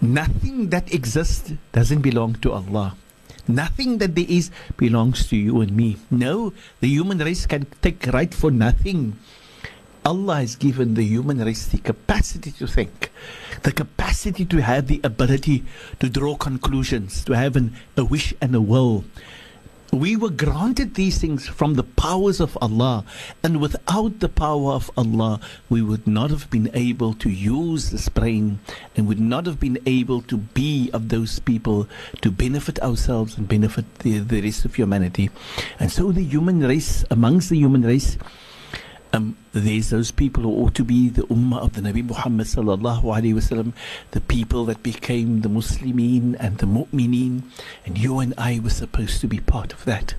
nothing 0.00 0.70
that 0.70 0.92
exists 0.92 1.52
doesn't 1.72 2.00
belong 2.00 2.34
to 2.42 2.52
Allah. 2.52 2.96
Nothing 3.46 3.98
that 3.98 4.14
there 4.14 4.26
is 4.28 4.50
belongs 4.76 5.28
to 5.28 5.36
you 5.36 5.60
and 5.60 5.76
me. 5.76 5.98
No, 6.10 6.52
the 6.80 6.88
human 6.88 7.18
race 7.18 7.46
can 7.46 7.66
take 7.82 8.06
right 8.12 8.32
for 8.32 8.50
nothing. 8.50 9.18
Allah 10.04 10.36
has 10.36 10.56
given 10.56 10.94
the 10.94 11.04
human 11.04 11.38
race 11.44 11.66
the 11.66 11.78
capacity 11.78 12.52
to 12.52 12.66
think, 12.66 13.10
the 13.62 13.72
capacity 13.72 14.44
to 14.46 14.62
have 14.62 14.86
the 14.86 15.00
ability 15.04 15.64
to 15.98 16.08
draw 16.08 16.36
conclusions, 16.36 17.24
to 17.24 17.32
have 17.32 17.56
an, 17.56 17.74
a 17.96 18.04
wish 18.04 18.32
and 18.40 18.54
a 18.54 18.60
will, 18.60 19.04
we 19.92 20.14
were 20.14 20.30
granted 20.30 20.94
these 20.94 21.18
things 21.18 21.48
from 21.48 21.74
the 21.74 21.82
powers 21.82 22.40
of 22.40 22.56
Allah, 22.62 23.04
and 23.42 23.60
without 23.60 24.20
the 24.20 24.28
power 24.28 24.72
of 24.72 24.90
Allah, 24.96 25.40
we 25.68 25.82
would 25.82 26.06
not 26.06 26.30
have 26.30 26.48
been 26.50 26.70
able 26.74 27.14
to 27.14 27.28
use 27.28 27.90
this 27.90 28.08
brain 28.08 28.60
and 28.96 29.08
would 29.08 29.20
not 29.20 29.46
have 29.46 29.58
been 29.58 29.78
able 29.86 30.22
to 30.22 30.36
be 30.36 30.90
of 30.92 31.08
those 31.08 31.40
people 31.40 31.88
to 32.22 32.30
benefit 32.30 32.80
ourselves 32.82 33.36
and 33.36 33.48
benefit 33.48 33.84
the, 34.00 34.18
the 34.18 34.40
rest 34.40 34.64
of 34.64 34.76
humanity. 34.76 35.30
And 35.78 35.90
so, 35.90 36.12
the 36.12 36.22
human 36.22 36.60
race, 36.60 37.04
amongst 37.10 37.50
the 37.50 37.58
human 37.58 37.82
race, 37.82 38.16
um, 39.12 39.36
there's 39.52 39.90
those 39.90 40.10
people 40.10 40.44
who 40.44 40.64
ought 40.64 40.74
to 40.76 40.84
be 40.84 41.08
the 41.08 41.22
ummah 41.22 41.58
of 41.58 41.72
the 41.72 41.80
Nabi 41.80 42.04
Muhammad 42.04 42.46
sallallahu 42.46 43.02
alaihi 43.02 43.34
wasallam, 43.34 43.72
the 44.12 44.20
people 44.20 44.64
that 44.66 44.82
became 44.82 45.40
the 45.40 45.48
Muslimin 45.48 46.36
and 46.38 46.58
the 46.58 46.66
Mu'mineen, 46.66 47.42
and 47.84 47.98
you 47.98 48.20
and 48.20 48.34
I 48.38 48.60
were 48.60 48.70
supposed 48.70 49.20
to 49.20 49.26
be 49.26 49.40
part 49.40 49.72
of 49.72 49.84
that. 49.84 50.14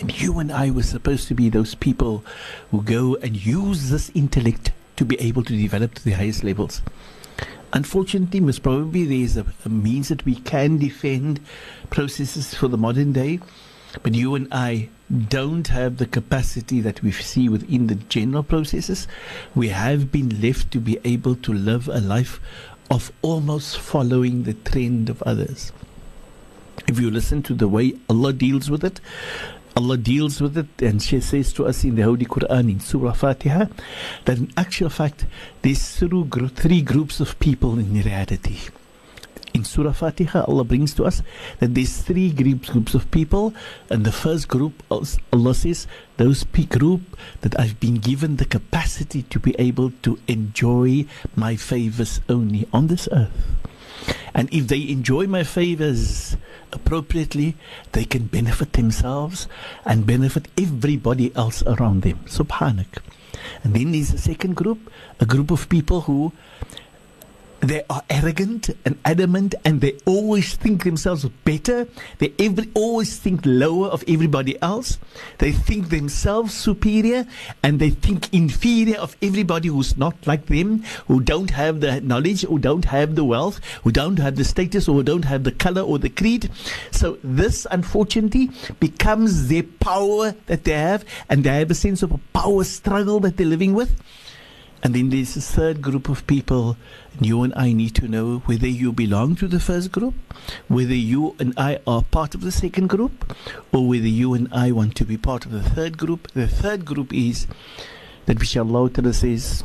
And 0.00 0.20
you 0.20 0.38
and 0.38 0.50
I 0.50 0.70
were 0.70 0.82
supposed 0.82 1.28
to 1.28 1.34
be 1.34 1.48
those 1.48 1.74
people 1.74 2.24
who 2.70 2.82
go 2.82 3.16
and 3.16 3.36
use 3.44 3.90
this 3.90 4.10
intellect 4.14 4.72
to 4.96 5.04
be 5.04 5.20
able 5.20 5.44
to 5.44 5.56
develop 5.56 5.94
to 5.94 6.04
the 6.04 6.12
highest 6.12 6.42
levels. 6.42 6.82
Unfortunately, 7.72 8.40
most 8.40 8.62
probably 8.62 9.04
there's 9.04 9.36
a, 9.36 9.44
a 9.64 9.68
means 9.68 10.08
that 10.08 10.24
we 10.24 10.36
can 10.36 10.78
defend 10.78 11.40
processes 11.90 12.54
for 12.54 12.68
the 12.68 12.78
modern 12.78 13.12
day, 13.12 13.38
but 14.02 14.14
you 14.14 14.34
and 14.34 14.48
I 14.52 14.88
don't 15.28 15.68
have 15.68 15.96
the 15.96 16.06
capacity 16.06 16.80
that 16.80 17.02
we 17.02 17.12
see 17.12 17.48
within 17.48 17.86
the 17.86 17.94
general 17.94 18.42
processes, 18.42 19.06
we 19.54 19.68
have 19.68 20.10
been 20.10 20.40
left 20.40 20.70
to 20.72 20.80
be 20.80 20.98
able 21.04 21.36
to 21.36 21.52
live 21.52 21.88
a 21.88 22.00
life 22.00 22.40
of 22.90 23.12
almost 23.22 23.78
following 23.78 24.42
the 24.42 24.54
trend 24.54 25.08
of 25.08 25.22
others. 25.22 25.72
If 26.88 27.00
you 27.00 27.10
listen 27.10 27.42
to 27.44 27.54
the 27.54 27.68
way 27.68 27.94
Allah 28.08 28.32
deals 28.32 28.70
with 28.70 28.84
it, 28.84 29.00
Allah 29.76 29.98
deals 29.98 30.40
with 30.40 30.56
it 30.56 30.80
and 30.80 31.02
she 31.02 31.20
says 31.20 31.52
to 31.54 31.66
us 31.66 31.84
in 31.84 31.96
the 31.96 32.02
Holy 32.02 32.24
Quran 32.24 32.70
in 32.70 32.80
Surah 32.80 33.12
Fatiha 33.12 33.66
that 34.24 34.38
in 34.38 34.50
actual 34.56 34.88
fact 34.88 35.26
there's 35.62 35.98
three 35.98 36.80
groups 36.82 37.20
of 37.20 37.38
people 37.38 37.78
in 37.78 37.92
reality 38.02 38.58
in 39.56 39.64
Surah 39.64 39.92
Fatiha, 39.92 40.44
Allah 40.44 40.64
brings 40.64 40.92
to 40.94 41.04
us 41.08 41.22
that 41.60 41.74
there's 41.74 42.04
three 42.04 42.30
groups, 42.30 42.68
groups 42.68 42.94
of 42.94 43.10
people. 43.10 43.54
And 43.88 44.04
the 44.04 44.12
first 44.12 44.48
group, 44.48 44.82
Allah 44.90 45.54
says, 45.54 45.88
those 46.18 46.44
group 46.44 47.00
that 47.40 47.58
I've 47.58 47.80
been 47.80 47.96
given 47.96 48.36
the 48.36 48.44
capacity 48.44 49.22
to 49.24 49.40
be 49.40 49.56
able 49.58 49.92
to 50.02 50.18
enjoy 50.28 51.06
my 51.34 51.56
favors 51.56 52.20
only 52.28 52.68
on 52.72 52.88
this 52.88 53.08
earth. 53.10 53.32
And 54.34 54.52
if 54.52 54.68
they 54.68 54.86
enjoy 54.88 55.26
my 55.26 55.42
favors 55.42 56.36
appropriately, 56.70 57.56
they 57.92 58.04
can 58.04 58.26
benefit 58.26 58.74
themselves 58.74 59.48
and 59.86 60.06
benefit 60.06 60.48
everybody 60.60 61.34
else 61.34 61.62
around 61.64 62.02
them. 62.02 62.20
Subhanak. 62.28 63.00
And 63.64 63.74
then 63.74 63.92
there's 63.92 64.12
a 64.12 64.18
second 64.18 64.54
group, 64.54 64.92
a 65.18 65.24
group 65.24 65.50
of 65.50 65.68
people 65.68 66.02
who 66.02 66.32
they 67.60 67.82
are 67.88 68.02
arrogant 68.10 68.70
and 68.84 68.98
adamant 69.04 69.54
and 69.64 69.80
they 69.80 69.98
always 70.04 70.54
think 70.56 70.84
themselves 70.84 71.24
better. 71.44 71.86
They 72.18 72.34
every, 72.38 72.70
always 72.74 73.18
think 73.18 73.40
lower 73.44 73.88
of 73.88 74.04
everybody 74.06 74.60
else. 74.62 74.98
They 75.38 75.52
think 75.52 75.88
themselves 75.88 76.54
superior 76.54 77.26
and 77.62 77.80
they 77.80 77.90
think 77.90 78.32
inferior 78.32 78.98
of 78.98 79.16
everybody 79.22 79.68
who's 79.68 79.96
not 79.96 80.26
like 80.26 80.46
them, 80.46 80.82
who 81.06 81.20
don't 81.20 81.50
have 81.50 81.80
the 81.80 82.00
knowledge, 82.00 82.42
who 82.42 82.58
don't 82.58 82.84
have 82.86 83.14
the 83.14 83.24
wealth, 83.24 83.60
who 83.84 83.92
don't 83.92 84.18
have 84.18 84.36
the 84.36 84.44
status, 84.44 84.88
or 84.88 84.96
who 84.96 85.02
don't 85.02 85.24
have 85.24 85.44
the 85.44 85.52
color 85.52 85.82
or 85.82 85.98
the 85.98 86.10
creed. 86.10 86.50
So 86.90 87.18
this, 87.22 87.66
unfortunately, 87.70 88.50
becomes 88.80 89.48
their 89.48 89.62
power 89.62 90.34
that 90.46 90.64
they 90.64 90.72
have 90.72 91.04
and 91.28 91.44
they 91.44 91.58
have 91.58 91.70
a 91.70 91.74
sense 91.74 92.02
of 92.02 92.12
a 92.12 92.18
power 92.32 92.64
struggle 92.64 93.20
that 93.20 93.36
they're 93.36 93.46
living 93.46 93.74
with. 93.74 94.00
And 94.82 94.94
then 94.94 95.10
there's 95.10 95.36
a 95.36 95.40
third 95.40 95.82
group 95.82 96.08
of 96.08 96.26
people, 96.26 96.76
and 97.16 97.26
you 97.26 97.42
and 97.42 97.52
I 97.56 97.72
need 97.72 97.94
to 97.96 98.08
know 98.08 98.38
whether 98.46 98.68
you 98.68 98.92
belong 98.92 99.34
to 99.36 99.48
the 99.48 99.58
first 99.58 99.90
group, 99.90 100.14
whether 100.68 100.94
you 100.94 101.34
and 101.38 101.54
I 101.56 101.80
are 101.86 102.02
part 102.02 102.34
of 102.34 102.42
the 102.42 102.52
second 102.52 102.88
group, 102.88 103.34
or 103.72 103.88
whether 103.88 104.06
you 104.06 104.34
and 104.34 104.48
I 104.52 104.70
want 104.72 104.94
to 104.96 105.04
be 105.04 105.16
part 105.16 105.46
of 105.46 105.52
the 105.52 105.62
third 105.62 105.98
group. 105.98 106.30
The 106.32 106.46
third 106.46 106.84
group 106.84 107.12
is 107.12 107.46
that 108.26 108.38
which 108.38 108.56
Allah 108.56 108.90
Ta'ala 108.90 109.12
says, 109.12 109.64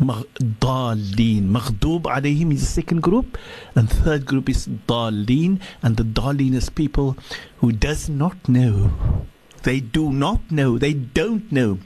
Dalin. 0.00 1.50
Maghdub 1.50 2.02
alayhim 2.04 2.52
is 2.54 2.60
the 2.60 2.66
second 2.66 3.02
group, 3.02 3.38
and 3.74 3.90
third 3.90 4.24
group 4.26 4.48
is 4.48 4.66
Dalin, 4.66 5.60
and 5.82 5.96
the 5.96 6.02
Dalin 6.02 6.54
is 6.54 6.70
people 6.70 7.16
who 7.58 7.72
does 7.72 8.08
not 8.08 8.48
know 8.48 9.26
They 9.62 9.80
do 9.80 10.12
not 10.12 10.50
know. 10.50 10.78
They 10.78 10.92
don't 10.92 11.50
know. 11.52 11.78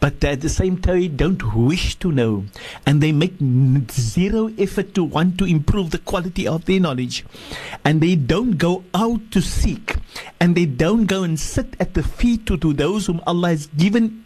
But 0.00 0.22
at 0.24 0.40
the 0.40 0.48
same 0.48 0.78
time, 0.78 1.00
they 1.00 1.08
don't 1.08 1.54
wish 1.54 1.96
to 1.96 2.12
know. 2.12 2.44
And 2.86 3.02
they 3.02 3.12
make 3.12 3.34
zero 3.90 4.52
effort 4.58 4.94
to 4.94 5.04
want 5.04 5.38
to 5.38 5.44
improve 5.44 5.90
the 5.90 5.98
quality 5.98 6.46
of 6.46 6.64
their 6.66 6.80
knowledge. 6.80 7.24
And 7.84 8.00
they 8.00 8.14
don't 8.14 8.58
go 8.58 8.84
out 8.94 9.30
to 9.32 9.40
seek. 9.40 9.96
And 10.40 10.54
they 10.54 10.66
don't 10.66 11.06
go 11.06 11.22
and 11.22 11.40
sit 11.40 11.74
at 11.80 11.94
the 11.94 12.02
feet 12.02 12.46
to, 12.46 12.56
to 12.58 12.72
those 12.72 13.06
whom 13.06 13.20
Allah 13.26 13.48
has 13.48 13.66
given, 13.68 14.24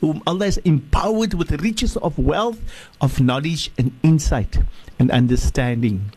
whom 0.00 0.22
Allah 0.26 0.44
has 0.44 0.58
empowered 0.58 1.34
with 1.34 1.48
the 1.48 1.58
riches 1.58 1.96
of 1.96 2.18
wealth, 2.18 2.60
of 3.00 3.20
knowledge 3.20 3.70
and 3.78 3.98
insight 4.02 4.58
and 4.98 5.10
understanding. 5.10 6.12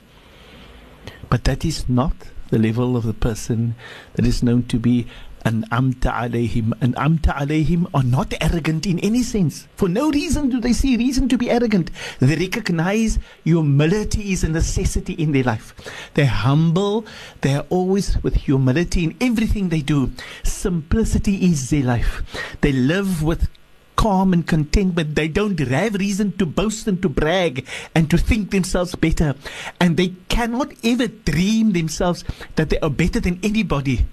But 1.30 1.46
that 1.46 1.66
is 1.66 1.90
not 1.90 2.14
the 2.50 2.60
level 2.60 2.96
of 2.96 3.04
the 3.04 3.14
person 3.14 3.74
that 4.14 4.26
is 4.26 4.44
known 4.44 4.64
to 4.64 4.78
be 4.78 5.08
an 5.46 5.66
amta 5.72 6.12
alayhim. 6.12 6.74
An 6.82 6.94
amta 6.94 7.36
alayhim 7.36 7.90
are 7.94 8.04
not 8.04 8.34
arrogant 8.42 8.86
in 8.86 9.00
any 9.00 9.24
sense. 9.24 9.68
For 9.76 9.90
no 9.90 10.10
reason 10.10 10.50
do 10.50 10.60
they 10.60 10.74
see 10.74 10.98
reason 10.98 11.28
to 11.30 11.38
be 11.38 11.50
arrogant. 11.50 11.92
They 12.20 12.36
recognize 12.36 13.20
humility 13.44 14.32
is 14.32 14.44
a 14.44 14.50
necessity 14.50 15.14
in 15.14 15.32
their 15.32 15.44
life. 15.44 15.74
They're 16.14 16.26
humble. 16.26 17.06
They 17.42 17.56
are 17.56 17.66
always 17.70 18.22
with 18.24 18.36
humility 18.36 19.04
in 19.04 19.18
everything 19.20 19.70
they 19.70 19.82
do. 19.82 20.12
Simplicity 20.44 21.46
is 21.46 21.70
their 21.70 21.84
life. 21.84 22.24
They 22.62 22.72
live 22.72 23.24
with 23.24 23.50
calm 23.96 24.34
and 24.34 24.46
contentment. 24.46 25.16
they 25.16 25.28
don't 25.28 25.60
have 25.60 25.96
reason 25.96 26.32
to 26.38 26.46
boast 26.46 26.88
and 26.88 27.02
to 27.02 27.10
brag 27.10 27.66
and 27.96 28.10
to 28.10 28.18
think 28.18 28.52
themselves 28.52 28.96
better. 28.96 29.36
And 29.80 29.98
they 29.98 30.14
cannot 30.30 30.74
ever 30.84 31.08
dream 31.08 31.74
themselves 31.74 32.24
that 32.56 32.70
they 32.70 32.80
are 32.80 32.90
better 32.90 33.20
than 33.20 33.40
anybody. 33.44 34.06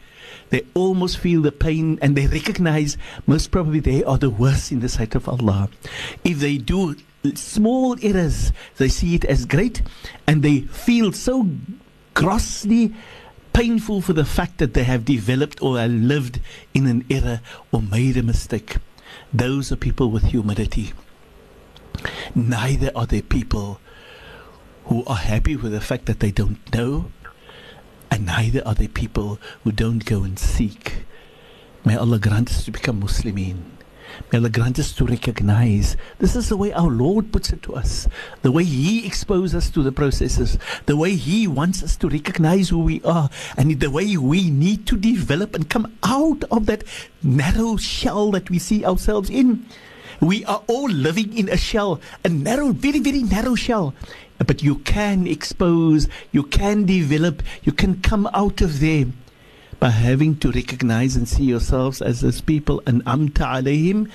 They 0.50 0.66
almost 0.74 1.18
feel 1.18 1.42
the 1.42 1.52
pain 1.52 1.98
and 2.02 2.16
they 2.16 2.26
recognize 2.26 2.96
most 3.26 3.50
probably 3.50 3.80
they 3.80 4.04
are 4.04 4.18
the 4.18 4.30
worst 4.30 4.72
in 4.72 4.80
the 4.80 4.88
sight 4.88 5.14
of 5.14 5.28
Allah. 5.28 5.70
If 6.24 6.40
they 6.40 6.58
do 6.58 6.96
small 7.34 7.96
errors, 8.02 8.52
they 8.76 8.88
see 8.88 9.14
it 9.14 9.24
as 9.24 9.46
great 9.46 9.82
and 10.26 10.42
they 10.42 10.60
feel 10.60 11.12
so 11.12 11.48
grossly 12.14 12.94
painful 13.52 14.00
for 14.00 14.12
the 14.12 14.24
fact 14.24 14.58
that 14.58 14.74
they 14.74 14.84
have 14.84 15.04
developed 15.04 15.62
or 15.62 15.78
have 15.78 15.90
lived 15.90 16.40
in 16.74 16.86
an 16.86 17.04
error 17.10 17.40
or 17.72 17.82
made 17.82 18.16
a 18.16 18.22
mistake. 18.22 18.76
Those 19.32 19.72
are 19.72 19.76
people 19.76 20.10
with 20.10 20.24
humility. 20.24 20.92
Neither 22.34 22.90
are 22.94 23.06
they 23.06 23.22
people 23.22 23.80
who 24.86 25.04
are 25.04 25.16
happy 25.16 25.56
with 25.56 25.72
the 25.72 25.80
fact 25.80 26.06
that 26.06 26.20
they 26.20 26.30
don't 26.30 26.58
know, 26.74 27.10
and 28.10 28.26
neither 28.26 28.66
are 28.66 28.74
they 28.74 28.88
people 28.88 29.38
who 29.64 29.72
don't 29.72 30.04
go 30.04 30.22
and 30.22 30.38
seek. 30.38 31.04
May 31.84 31.96
Allah 31.96 32.18
grant 32.18 32.50
us 32.50 32.64
to 32.64 32.70
become 32.70 33.02
Muslimin. 33.02 33.62
May 34.32 34.38
Allah 34.38 34.50
grant 34.50 34.78
us 34.78 34.92
to 34.92 35.06
recognize 35.06 35.96
this 36.18 36.36
is 36.36 36.48
the 36.48 36.56
way 36.56 36.72
our 36.72 36.90
Lord 36.90 37.32
puts 37.32 37.50
it 37.50 37.62
to 37.62 37.74
us, 37.74 38.08
the 38.42 38.52
way 38.52 38.64
He 38.64 39.06
exposes 39.06 39.54
us 39.54 39.70
to 39.70 39.82
the 39.82 39.92
processes, 39.92 40.58
the 40.86 40.96
way 40.96 41.14
He 41.14 41.46
wants 41.46 41.82
us 41.82 41.96
to 41.98 42.08
recognize 42.08 42.68
who 42.68 42.80
we 42.80 43.00
are, 43.02 43.30
and 43.56 43.80
the 43.80 43.90
way 43.90 44.16
we 44.16 44.50
need 44.50 44.86
to 44.88 44.96
develop 44.96 45.54
and 45.54 45.70
come 45.70 45.96
out 46.02 46.44
of 46.50 46.66
that 46.66 46.84
narrow 47.22 47.76
shell 47.76 48.30
that 48.32 48.50
we 48.50 48.58
see 48.58 48.84
ourselves 48.84 49.30
in. 49.30 49.64
We 50.20 50.44
are 50.44 50.62
all 50.66 50.90
living 50.90 51.36
in 51.36 51.48
a 51.48 51.56
shell, 51.56 52.00
a 52.24 52.28
narrow, 52.28 52.72
very, 52.72 52.98
very 52.98 53.22
narrow 53.22 53.54
shell. 53.54 53.94
But 54.46 54.62
you 54.62 54.76
can 54.76 55.26
expose, 55.26 56.08
you 56.32 56.42
can 56.42 56.86
develop, 56.86 57.42
you 57.62 57.72
can 57.72 58.00
come 58.00 58.28
out 58.32 58.60
of 58.60 58.80
there 58.80 59.06
by 59.80 59.88
having 59.88 60.36
to 60.36 60.52
recognize 60.52 61.16
and 61.16 61.26
see 61.26 61.44
yourselves 61.44 62.02
as 62.02 62.20
those 62.20 62.42
people 62.42 62.82
and 62.86 63.02
amta 63.06 63.62
alayhim. 63.62 64.10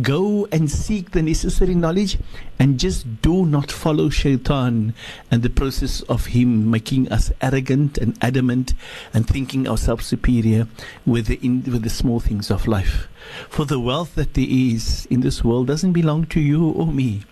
Go 0.00 0.48
and 0.50 0.70
seek 0.70 1.10
the 1.10 1.22
necessary 1.22 1.74
knowledge 1.74 2.16
and 2.58 2.80
just 2.80 3.20
do 3.20 3.44
not 3.44 3.70
follow 3.70 4.08
shaitan 4.08 4.94
and 5.30 5.42
the 5.42 5.50
process 5.50 6.00
of 6.02 6.26
him 6.26 6.70
making 6.70 7.12
us 7.12 7.30
arrogant 7.42 7.98
and 7.98 8.16
adamant 8.22 8.72
and 9.12 9.28
thinking 9.28 9.68
ourselves 9.68 10.06
superior 10.06 10.66
with 11.04 11.26
the, 11.26 11.38
in, 11.42 11.64
with 11.64 11.82
the 11.82 11.90
small 11.90 12.18
things 12.18 12.50
of 12.50 12.66
life. 12.66 13.06
For 13.50 13.66
the 13.66 13.78
wealth 13.78 14.14
that 14.14 14.32
there 14.32 14.46
is 14.48 15.06
in 15.10 15.20
this 15.20 15.44
world 15.44 15.66
doesn't 15.66 15.92
belong 15.92 16.26
to 16.26 16.40
you 16.40 16.70
or 16.70 16.86
me 16.86 17.22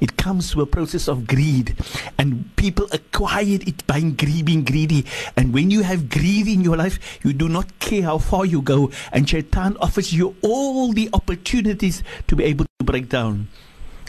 it 0.00 0.16
comes 0.16 0.50
through 0.50 0.62
a 0.62 0.66
process 0.66 1.08
of 1.08 1.26
greed, 1.26 1.76
and 2.18 2.54
people 2.56 2.86
acquire 2.92 3.58
it 3.60 3.86
by 3.86 4.00
being 4.00 4.64
greedy. 4.64 5.04
And 5.36 5.52
when 5.52 5.70
you 5.70 5.82
have 5.82 6.08
greed 6.08 6.48
in 6.48 6.62
your 6.62 6.76
life, 6.76 6.98
you 7.24 7.32
do 7.32 7.48
not 7.48 7.78
care 7.78 8.02
how 8.02 8.18
far 8.18 8.44
you 8.44 8.62
go, 8.62 8.90
and 9.12 9.28
Shaitan 9.28 9.76
offers 9.78 10.12
you 10.12 10.36
all 10.42 10.92
the 10.92 11.08
opportunities 11.12 12.02
to 12.28 12.36
be 12.36 12.44
able 12.44 12.66
to 12.78 12.84
break 12.84 13.08
down. 13.08 13.48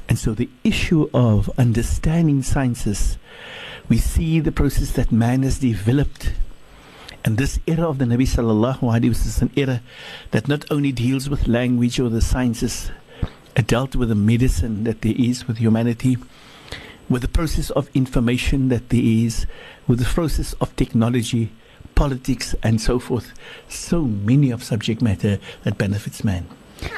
And 0.09 0.19
so, 0.19 0.33
the 0.33 0.49
issue 0.63 1.09
of 1.13 1.49
understanding 1.57 2.43
sciences, 2.43 3.17
we 3.89 3.97
see 3.97 4.39
the 4.39 4.51
process 4.51 4.91
that 4.91 5.11
man 5.11 5.43
has 5.43 5.59
developed. 5.59 6.33
And 7.25 7.37
this 7.37 7.59
era 7.65 7.87
of 7.87 7.99
the 7.99 8.05
Nabi 8.05 8.27
Sallallahu 8.27 8.79
Alaihi 8.81 9.11
Wasallam 9.11 9.25
is 9.27 9.41
an 9.41 9.51
era 9.55 9.81
that 10.31 10.49
not 10.49 10.69
only 10.69 10.91
deals 10.91 11.29
with 11.29 11.47
language 11.47 11.99
or 11.99 12.09
the 12.09 12.21
sciences, 12.21 12.91
dealt 13.61 13.95
with 13.95 14.09
the 14.09 14.15
medicine 14.15 14.83
that 14.83 15.01
there 15.01 15.15
is 15.15 15.47
with 15.47 15.57
humanity, 15.57 16.17
with 17.09 17.21
the 17.21 17.27
process 17.27 17.69
of 17.71 17.89
information 17.93 18.69
that 18.69 18.89
there 18.89 19.03
is, 19.03 19.45
with 19.87 19.99
the 19.99 20.05
process 20.05 20.53
of 20.53 20.75
technology, 20.75 21.51
politics, 21.95 22.55
and 22.63 22.81
so 22.81 22.99
forth. 22.99 23.33
So 23.67 24.01
many 24.01 24.51
of 24.51 24.63
subject 24.63 25.01
matter 25.01 25.39
that 25.63 25.77
benefits 25.77 26.23
man. 26.23 26.47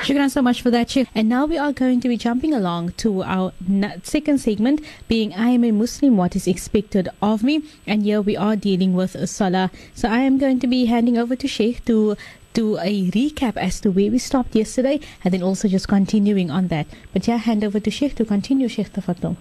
Shukran 0.02 0.32
so 0.32 0.42
much 0.42 0.62
for 0.62 0.72
that, 0.72 0.90
Sheikh. 0.90 1.08
And 1.14 1.30
now 1.30 1.46
we 1.46 1.58
are 1.58 1.72
going 1.72 2.00
to 2.02 2.08
be 2.08 2.18
jumping 2.18 2.54
along 2.54 2.94
to 2.94 3.22
our 3.24 3.54
second 4.02 4.40
segment, 4.40 4.82
being 5.08 5.34
I 5.34 5.50
am 5.50 5.64
a 5.64 5.72
Muslim, 5.72 6.18
what 6.18 6.36
is 6.36 6.48
expected 6.48 7.10
of 7.22 7.44
me. 7.44 7.64
And 7.86 8.04
here 8.04 8.22
we 8.22 8.36
are 8.36 8.56
dealing 8.56 8.94
with 8.96 9.30
Salah. 9.30 9.70
So 9.94 10.10
I 10.10 10.20
am 10.20 10.38
going 10.38 10.60
to 10.62 10.68
be 10.68 10.86
handing 10.86 11.18
over 11.18 11.36
to 11.36 11.48
Sheikh 11.48 11.86
to 11.86 12.16
do 12.56 12.78
a 12.78 13.12
recap 13.12 13.58
as 13.58 13.80
to 13.82 13.92
where 13.92 14.10
we 14.10 14.18
stopped 14.18 14.56
yesterday 14.56 15.00
and 15.24 15.34
then 15.34 15.44
also 15.44 15.68
just 15.68 15.88
continuing 15.88 16.50
on 16.50 16.70
that. 16.70 16.88
But 17.14 17.28
yeah, 17.28 17.38
hand 17.38 17.64
over 17.64 17.80
to 17.80 17.92
Sheikh 17.92 18.16
to 18.16 18.26
continue, 18.26 18.68
Sheikh 18.68 18.94
Tafaddal. 18.94 19.36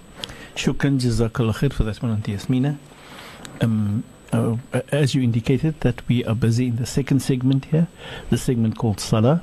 Shukran 0.56 1.00
jazakallah 1.00 1.54
khair 1.54 1.72
for 1.72 1.84
that 1.84 2.02
one, 2.02 2.12
Auntie 2.12 2.32
Yasmina. 2.32 2.76
Um, 3.60 4.02
uh, 4.32 4.56
as 4.90 5.14
you 5.14 5.22
indicated, 5.22 5.80
that 5.80 6.06
we 6.08 6.24
are 6.24 6.34
busy 6.34 6.66
in 6.66 6.76
the 6.76 6.86
second 6.86 7.20
segment 7.20 7.66
here, 7.66 7.86
the 8.30 8.38
segment 8.38 8.76
called 8.76 8.98
Salah. 8.98 9.42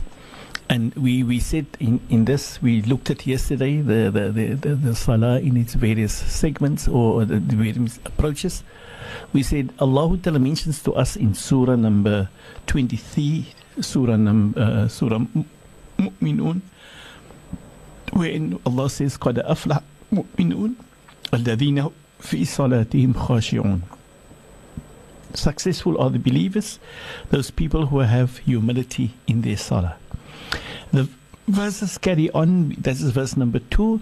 And 0.70 0.94
we, 0.96 1.24
we 1.24 1.40
said 1.40 1.66
in, 1.80 2.02
in 2.10 2.26
this, 2.26 2.62
we 2.62 2.82
looked 2.82 3.10
at 3.10 3.26
yesterday 3.26 3.78
the, 3.78 4.12
the, 4.12 4.32
the, 4.32 4.54
the, 4.56 4.76
the 4.76 4.96
Salah 4.96 5.40
in 5.40 5.56
its 5.56 5.76
various 5.76 6.14
segments 6.14 6.90
or 6.90 7.24
the, 7.24 7.40
the 7.40 7.56
various 7.56 8.00
approaches. 8.06 8.64
We 9.34 9.44
said 9.44 9.74
Allah 9.80 10.18
Ta'ala 10.18 10.40
mentions 10.40 10.82
to 10.84 10.94
us 10.94 11.16
in 11.16 11.34
Surah 11.36 11.76
number 11.76 12.30
23, 12.68 13.48
Surah, 13.81 14.17
num, 14.17 14.55
uh, 14.57 14.89
Surah 14.89 15.21
Mu'minun, 15.99 16.61
wherein 18.13 18.59
Allah 18.65 18.89
says, 18.91 19.19
قَدْ 19.19 19.45
أَفْلَحَ 19.45 19.83
مُؤْمِنُونَ 20.13 20.75
الَّذِينَ 21.33 21.93
فِي 22.21 22.41
صَلَاتِهِمْ 22.43 23.13
خَاشِعُونَ 23.15 23.81
Successful 25.35 26.01
are 26.01 26.09
the 26.11 26.19
believers, 26.19 26.79
those 27.31 27.51
people 27.51 27.87
who 27.87 27.99
have 27.99 28.39
humility 28.39 29.13
in 29.27 29.43
their 29.43 29.57
salah. 29.57 29.97
The 30.93 31.09
verses 31.49 31.99
carry 31.99 32.31
on, 32.31 32.75
this 32.79 33.03
is 33.03 33.11
verse 33.11 33.37
number 33.37 33.59
2. 33.59 34.01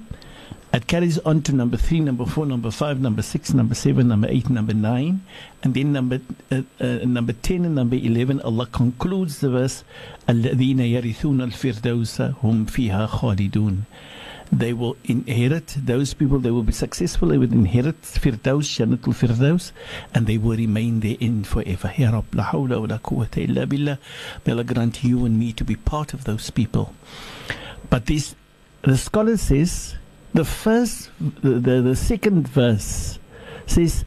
It 0.72 0.86
carries 0.86 1.18
on 1.20 1.42
to 1.44 1.54
number 1.54 1.78
three, 1.78 2.00
number 2.00 2.26
four, 2.26 2.46
number 2.46 2.70
five, 2.70 3.02
number 3.02 3.24
six, 3.24 3.56
number 3.56 3.74
seven, 3.74 4.08
number 4.08 4.28
eight, 4.30 4.52
number 4.52 4.76
nine, 4.76 5.26
and 5.64 5.74
then 5.74 5.94
number 5.94 6.22
uh, 6.52 6.62
uh, 6.80 7.00
number 7.06 7.34
ten 7.34 7.66
and 7.66 7.74
number 7.74 7.96
eleven. 7.96 8.40
Allah 8.42 8.68
concludes 8.68 9.40
the 9.40 9.50
verse: 9.50 9.84
"Al-ladina 10.28 10.86
yarithun 10.86 11.42
al-firdausa 11.42 12.36
hum 12.36 12.68
fiha 12.68 13.08
khalidun." 13.10 13.86
They 14.52 14.74
will 14.74 14.96
inherit 15.04 15.76
those 15.78 16.14
people. 16.14 16.40
They 16.40 16.52
will 16.52 16.64
be 16.64 16.72
successful. 16.72 17.28
They 17.28 17.38
will 17.38 17.54
inherit 17.54 18.02
Firdaus, 18.02 18.66
Janatul 18.78 19.14
Firdaus, 19.14 19.72
and 20.14 20.26
they 20.26 20.40
will 20.40 20.58
remain 20.58 21.02
therein 21.02 21.44
forever. 21.44 21.94
Ya 21.98 22.12
Rabb, 22.12 22.34
la 22.34 22.46
hawla 22.46 22.80
wa 22.80 22.88
la 22.88 22.98
quwwata 22.98 23.48
illa 23.48 23.68
billah. 23.68 24.00
May 24.46 24.54
Allah 24.54 24.64
grant 24.64 25.04
you 25.04 25.26
and 25.26 25.38
me 25.38 25.54
to 25.54 25.64
be 25.64 25.76
part 25.76 26.14
of 26.14 26.24
those 26.24 26.50
people. 26.50 26.94
But 27.92 28.08
this, 28.08 28.36
the 28.82 28.98
scholar 28.98 29.38
says 29.38 29.96
the 30.34 30.46
first, 30.46 31.10
the, 31.20 31.82
the, 31.82 31.96
second 31.96 32.48
verse 32.48 33.18
says 33.66 34.06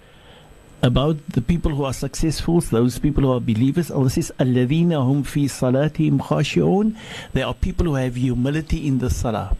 about 0.83 1.17
the 1.29 1.41
people 1.41 1.75
who 1.75 1.85
are 1.85 1.93
successful, 1.93 2.61
those 2.61 2.99
people 2.99 3.25
who 3.25 3.33
are 3.33 3.41
believers. 3.41 3.91
Allah 3.91 4.11
says, 4.11 4.33
"Alladhina 4.39 5.05
hum 5.05 5.25
fi 5.25 5.47
salatihim 5.47 6.19
khashi'un." 6.19 6.97
They 7.33 7.43
are 7.43 7.55
people 7.55 7.87
who 7.87 7.95
have 7.95 8.17
humility 8.17 8.87
in 8.87 8.99
the 8.99 9.11
salah. 9.11 9.57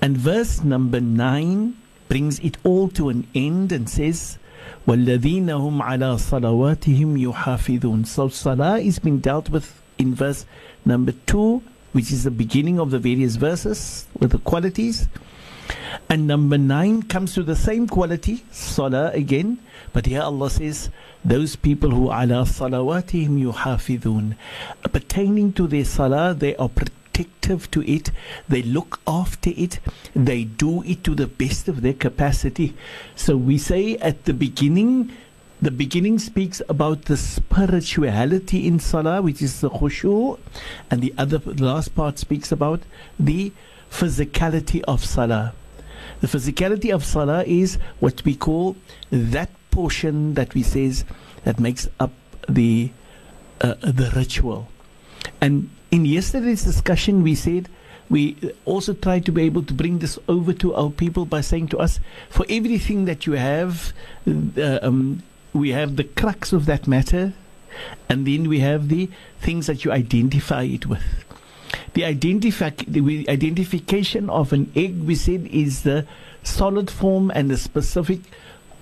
And 0.00 0.16
verse 0.16 0.62
number 0.62 1.00
nine 1.00 1.76
brings 2.08 2.38
it 2.40 2.58
all 2.62 2.88
to 2.90 3.08
an 3.08 3.26
end 3.34 3.72
and 3.72 3.88
says, 3.88 4.38
"Walladhina 4.86 5.60
hum 5.60 5.80
ala 5.80 6.14
salawatihim 6.16 7.18
yuhafidun." 7.18 8.06
So 8.06 8.28
salah 8.28 8.78
is 8.78 8.98
being 8.98 9.18
dealt 9.18 9.50
with 9.50 9.80
in 9.98 10.14
verse 10.14 10.44
number 10.84 11.12
two, 11.26 11.62
which 11.92 12.12
is 12.12 12.24
the 12.24 12.30
beginning 12.30 12.78
of 12.78 12.90
the 12.90 12.98
various 12.98 13.36
verses 13.36 14.06
with 14.18 14.30
the 14.30 14.38
qualities. 14.38 15.08
And 16.08 16.26
number 16.26 16.58
9 16.58 17.02
comes 17.04 17.34
to 17.34 17.42
the 17.42 17.56
same 17.56 17.88
quality, 17.88 18.44
salah 18.50 19.10
again. 19.12 19.58
But 19.92 20.06
here 20.06 20.22
Allah 20.22 20.50
says, 20.50 20.90
those 21.24 21.56
people 21.56 21.90
who 21.90 22.04
ala 22.06 22.44
salawatihim 22.44 23.52
yuhafidun, 23.52 24.36
pertaining 24.92 25.52
to 25.54 25.66
their 25.66 25.84
salah, 25.84 26.34
they 26.34 26.54
are 26.56 26.68
protective 26.68 27.70
to 27.70 27.82
it, 27.90 28.10
they 28.48 28.62
look 28.62 29.00
after 29.06 29.50
it, 29.56 29.80
they 30.14 30.44
do 30.44 30.82
it 30.84 31.02
to 31.04 31.14
the 31.14 31.26
best 31.26 31.66
of 31.66 31.82
their 31.82 31.94
capacity. 31.94 32.74
So 33.14 33.36
we 33.36 33.58
say 33.58 33.96
at 33.96 34.24
the 34.26 34.34
beginning, 34.34 35.12
the 35.60 35.70
beginning 35.70 36.18
speaks 36.18 36.60
about 36.68 37.06
the 37.06 37.16
spirituality 37.16 38.66
in 38.66 38.78
salah, 38.78 39.22
which 39.22 39.40
is 39.40 39.60
the 39.62 39.70
khushu, 39.70 40.38
and 40.90 41.00
the 41.00 41.14
other 41.16 41.38
the 41.38 41.64
last 41.64 41.94
part 41.94 42.18
speaks 42.18 42.52
about 42.52 42.82
the 43.18 43.52
physicality 43.90 44.82
of 44.86 45.04
salah. 45.04 45.52
The 46.20 46.26
physicality 46.26 46.94
of 46.94 47.04
salah 47.04 47.44
is 47.44 47.78
what 48.00 48.24
we 48.24 48.34
call 48.34 48.76
that 49.10 49.50
portion 49.70 50.34
that 50.34 50.54
we 50.54 50.62
says 50.62 51.04
that 51.44 51.60
makes 51.60 51.88
up 52.00 52.12
the 52.48 52.90
uh, 53.60 53.74
the 53.80 54.12
ritual. 54.14 54.68
And 55.40 55.70
in 55.90 56.04
yesterday's 56.04 56.64
discussion, 56.64 57.22
we 57.22 57.34
said 57.34 57.68
we 58.08 58.36
also 58.64 58.94
try 58.94 59.18
to 59.20 59.32
be 59.32 59.42
able 59.42 59.62
to 59.64 59.74
bring 59.74 59.98
this 59.98 60.18
over 60.28 60.52
to 60.54 60.74
our 60.74 60.90
people 60.90 61.24
by 61.24 61.40
saying 61.40 61.68
to 61.68 61.78
us, 61.78 61.98
for 62.30 62.46
everything 62.48 63.04
that 63.06 63.26
you 63.26 63.32
have, 63.32 63.92
uh, 64.26 64.78
um, 64.82 65.22
we 65.52 65.70
have 65.70 65.96
the 65.96 66.04
crux 66.04 66.52
of 66.52 66.66
that 66.66 66.86
matter, 66.86 67.32
and 68.08 68.26
then 68.26 68.48
we 68.48 68.60
have 68.60 68.88
the 68.88 69.10
things 69.40 69.66
that 69.66 69.84
you 69.84 69.92
identify 69.92 70.62
it 70.62 70.86
with. 70.86 71.25
The, 71.96 72.02
identifi- 72.02 72.84
the 72.86 73.26
identification 73.26 74.28
of 74.28 74.52
an 74.52 74.70
egg, 74.76 75.02
we 75.04 75.14
said, 75.14 75.46
is 75.46 75.82
the 75.82 76.06
solid 76.42 76.90
form 76.90 77.32
and 77.34 77.50
the 77.50 77.56
specific 77.56 78.20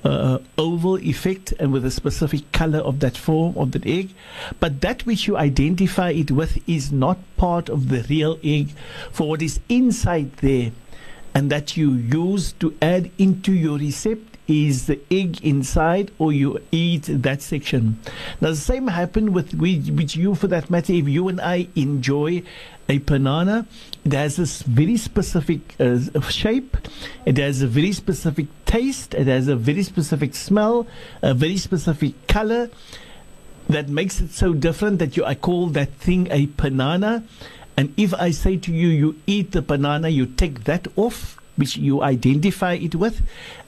uh, 0.02 0.38
oval 0.58 0.98
effect 0.98 1.52
and 1.60 1.72
with 1.72 1.84
a 1.84 1.92
specific 1.92 2.50
color 2.50 2.80
of 2.80 2.98
that 2.98 3.16
form 3.16 3.56
of 3.56 3.70
that 3.70 3.86
egg. 3.86 4.10
But 4.58 4.80
that 4.80 5.06
which 5.06 5.28
you 5.28 5.36
identify 5.36 6.10
it 6.10 6.32
with 6.32 6.58
is 6.68 6.90
not 6.90 7.18
part 7.36 7.68
of 7.68 7.88
the 7.88 8.04
real 8.10 8.36
egg. 8.42 8.70
For 9.12 9.28
what 9.28 9.42
is 9.42 9.60
inside 9.68 10.32
there 10.38 10.72
and 11.36 11.50
that 11.52 11.76
you 11.76 11.92
use 11.92 12.50
to 12.54 12.76
add 12.82 13.12
into 13.16 13.52
your 13.52 13.78
recipe 13.78 14.34
is 14.46 14.86
the 14.86 15.00
egg 15.10 15.42
inside 15.42 16.10
or 16.18 16.32
you 16.32 16.60
eat 16.70 17.04
that 17.08 17.40
section. 17.40 17.98
Now 18.40 18.50
the 18.50 18.56
same 18.56 18.88
happened 18.88 19.34
with, 19.34 19.54
with 19.54 20.16
you 20.16 20.34
for 20.34 20.48
that 20.48 20.68
matter 20.68 20.92
if 20.92 21.08
you 21.08 21.28
and 21.28 21.40
I 21.40 21.68
enjoy 21.74 22.42
a 22.88 22.98
banana 22.98 23.66
it 24.04 24.12
has 24.12 24.36
this 24.36 24.60
very 24.62 24.98
specific 24.98 25.74
uh, 25.80 25.98
shape. 26.28 26.76
It 27.24 27.38
has 27.38 27.62
a 27.62 27.66
very 27.66 27.92
specific 27.92 28.48
taste. 28.66 29.14
It 29.14 29.26
has 29.28 29.48
a 29.48 29.56
very 29.56 29.82
specific 29.82 30.34
smell 30.34 30.86
a 31.22 31.32
very 31.32 31.56
specific 31.56 32.26
color 32.26 32.68
that 33.68 33.88
makes 33.88 34.20
it 34.20 34.30
so 34.30 34.52
different 34.52 34.98
that 34.98 35.16
you 35.16 35.24
I 35.24 35.34
call 35.34 35.68
that 35.68 35.92
thing 35.94 36.28
a 36.30 36.46
banana. 36.46 37.24
And 37.78 37.94
if 37.96 38.12
I 38.12 38.30
say 38.30 38.58
to 38.58 38.72
you 38.72 38.88
you 38.88 39.20
eat 39.26 39.52
the 39.52 39.62
banana 39.62 40.10
you 40.10 40.26
take 40.26 40.64
that 40.64 40.86
off 40.96 41.38
which 41.56 41.76
you 41.76 42.02
identify 42.02 42.74
it 42.74 42.94
with, 42.94 43.22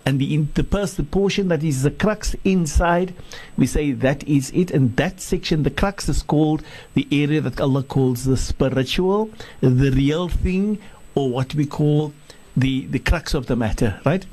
and 0.04 0.18
the 0.18 0.34
in, 0.34 0.48
the, 0.54 0.64
pers- 0.64 0.94
the 0.94 1.02
portion 1.02 1.48
that 1.48 1.62
is 1.62 1.82
the 1.82 1.90
crux 1.90 2.34
inside, 2.44 3.14
we 3.56 3.66
say 3.66 3.92
that 3.92 4.26
is 4.26 4.50
it, 4.54 4.70
and 4.70 4.96
that 4.96 5.20
section, 5.20 5.62
the 5.62 5.70
crux, 5.70 6.08
is 6.08 6.22
called 6.22 6.62
the 6.94 7.06
area 7.10 7.40
that 7.40 7.60
Allah 7.60 7.82
calls 7.82 8.24
the 8.24 8.36
spiritual, 8.36 9.30
the 9.60 9.90
real 9.90 10.28
thing, 10.28 10.78
or 11.14 11.30
what 11.30 11.54
we 11.54 11.66
call 11.66 12.12
the 12.56 12.86
the 12.86 12.98
crux 12.98 13.34
of 13.34 13.46
the 13.46 13.56
matter, 13.56 14.00
right? 14.04 14.26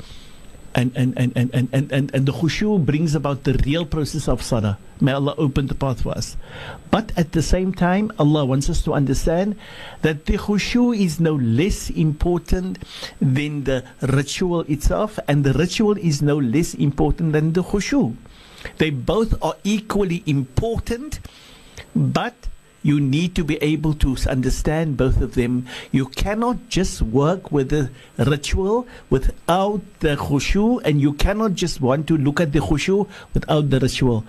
And 0.76 0.92
and, 0.96 1.14
and, 1.18 1.36
and, 1.36 1.54
and, 1.54 1.92
and, 1.92 2.16
and, 2.16 2.26
the 2.26 2.32
khushu 2.32 2.84
brings 2.84 3.16
about 3.16 3.44
the 3.44 3.54
real 3.66 3.86
process 3.86 4.28
of 4.28 4.42
salah. 4.42 4.78
May 5.00 5.12
Allah 5.12 5.36
open 5.38 5.68
the 5.68 5.76
path 5.76 6.02
for 6.02 6.12
us. 6.18 6.38
But 6.90 7.12
at 7.18 7.32
the 7.32 7.42
same 7.42 7.74
time, 7.74 8.12
Allah 8.18 8.46
wants 8.46 8.70
us 8.70 8.82
to 8.84 8.94
understand 8.94 9.56
that 10.02 10.26
the 10.26 10.38
khushu 10.38 10.98
is 10.98 11.20
no 11.20 11.36
less 11.36 11.90
important 11.90 12.80
than 13.22 13.66
the 13.66 13.84
ritual 14.02 14.62
itself, 14.62 15.20
and 15.28 15.44
the 15.44 15.54
ritual 15.54 15.98
is 15.98 16.22
no 16.22 16.38
less 16.38 16.74
important 16.74 17.34
than 17.34 17.54
the 17.54 17.64
khushu. 17.64 18.16
They 18.78 18.90
both 18.90 19.36
are 19.44 19.56
equally 19.64 20.24
important, 20.26 21.20
but 21.96 22.34
you 22.84 23.00
need 23.00 23.34
to 23.36 23.44
be 23.44 23.56
able 23.64 23.94
to 23.96 24.16
understand 24.30 24.98
both 24.98 25.22
of 25.22 25.36
them. 25.36 25.66
You 25.92 26.08
cannot 26.08 26.70
just 26.70 27.02
work 27.02 27.52
with 27.52 27.70
the 27.70 27.90
ritual 28.18 28.86
without 29.10 29.82
the 30.02 30.16
khushu, 30.18 30.82
and 30.84 31.02
you 31.02 31.14
cannot 31.14 31.54
just 31.54 31.82
want 31.82 32.08
to 32.08 32.18
look 32.18 32.40
at 32.40 32.52
the 32.52 32.60
khushu 32.60 33.08
without 33.34 33.70
the 33.70 33.80
ritual. 33.80 34.26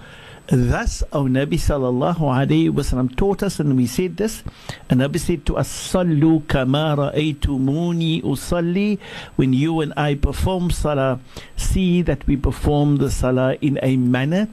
Thus, 0.47 1.03
our 1.11 1.25
Nabi 1.25 1.57
sallallahu 1.57 2.19
alayhi 2.21 2.71
wasallam 2.71 3.17
taught 3.17 3.43
us, 3.43 3.59
and 3.61 3.77
we 3.79 3.87
said 3.87 4.19
this. 4.19 4.45
And 4.91 5.01
Nabi 5.01 5.19
said 5.19 5.47
to 5.47 5.57
us, 5.57 5.69
"Sallu 5.73 6.47
kama 6.47 6.97
ra'aytumuni 6.99 8.23
usalli." 8.23 8.99
When 9.37 9.55
you 9.55 9.81
and 9.81 9.95
I 9.97 10.15
perform 10.17 10.71
salah, 10.71 11.19
see 11.57 12.03
that 12.03 12.27
we 12.27 12.37
perform 12.37 12.99
the 12.99 13.11
salah 13.11 13.57
in 13.63 13.79
a 13.83 13.97
manner, 13.97 14.49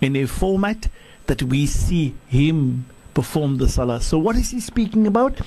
in 0.00 0.16
a 0.16 0.24
format 0.24 0.88
that 1.26 1.42
we 1.42 1.66
see 1.66 2.14
Him 2.28 2.86
perform 3.16 3.56
the 3.56 3.66
salah. 3.66 4.00
So 4.00 4.18
what 4.18 4.36
is 4.36 4.50
he 4.50 4.60
speaking 4.60 5.06
about? 5.06 5.40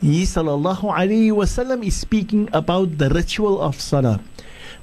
He 0.00 0.22
sallallahu 0.22 0.94
alayhi 0.94 1.32
wasallam 1.32 1.84
is 1.84 1.96
speaking 1.96 2.48
about 2.52 2.98
the 2.98 3.10
ritual 3.10 3.60
of 3.60 3.80
salah. 3.80 4.20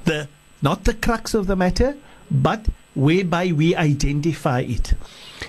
The 0.04 0.28
not 0.62 0.84
the 0.84 0.94
crux 0.94 1.34
of 1.34 1.48
the 1.48 1.56
matter, 1.56 1.96
but 2.30 2.68
whereby 2.96 3.54
we 3.54 3.76
identify 3.76 4.60
it. 4.60 4.94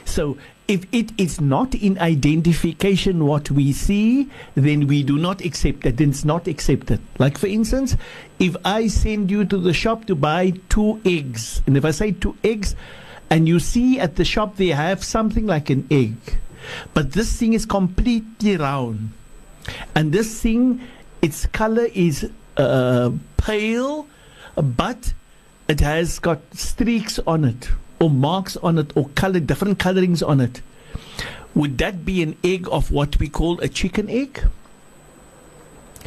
So 0.05 0.38
if 0.68 0.86
it 0.92 1.11
is 1.18 1.40
not 1.40 1.74
in 1.74 1.99
identification 1.99 3.26
what 3.26 3.51
we 3.51 3.72
see, 3.72 4.30
then 4.55 4.86
we 4.86 5.03
do 5.03 5.18
not 5.18 5.45
accept 5.45 5.84
it. 5.84 5.97
Then 5.97 6.11
it's 6.11 6.24
not 6.24 6.47
accepted. 6.47 7.01
Like 7.18 7.38
for 7.38 7.49
instance, 7.49 7.97
if 8.38 8.57
I 8.64 8.86
send 8.86 9.30
you 9.32 9.45
to 9.47 9.59
the 9.59 9.72
shop 9.72 10.07
to 10.07 10.14
buy 10.14 10.53
two 10.68 11.01
eggs, 11.05 11.61
and 11.66 11.76
if 11.76 11.84
I 11.84 11.90
say 11.90 12.12
two 12.12 12.36
eggs, 12.45 12.76
and 13.30 13.49
you 13.49 13.59
see 13.59 13.99
at 13.99 14.14
the 14.14 14.24
shop 14.24 14.57
they 14.57 14.68
have 14.68 15.03
something 15.03 15.47
like 15.47 15.70
an 15.70 15.86
egg, 15.90 16.14
but 16.93 17.12
this 17.12 17.37
thing 17.37 17.53
is 17.53 17.67
completely 17.67 18.57
round. 18.57 19.12
And 19.95 20.12
this 20.12 20.41
thing, 20.41 20.81
its 21.23 21.47
color 21.47 21.87
is 21.95 22.31
uh, 22.57 23.11
pale, 23.37 24.07
but 24.57 25.15
it 25.69 25.81
has 25.81 26.19
got 26.19 26.41
streaks 26.55 27.19
on 27.27 27.45
it, 27.45 27.71
or 28.01 28.11
marks 28.11 28.57
on 28.59 28.79
it, 28.79 28.93
or 28.97 29.09
color, 29.11 29.41
different 29.41 29.79
colorings 29.79 30.23
on 30.23 30.41
it. 30.41 30.61
Would 31.55 31.79
that 31.79 32.05
be 32.05 32.23
an 32.23 32.37
egg 32.43 32.69
of 32.71 32.91
what 32.91 33.19
we 33.19 33.29
call 33.29 33.61
a 33.61 33.69
chicken 33.69 34.11
egg? 34.11 34.45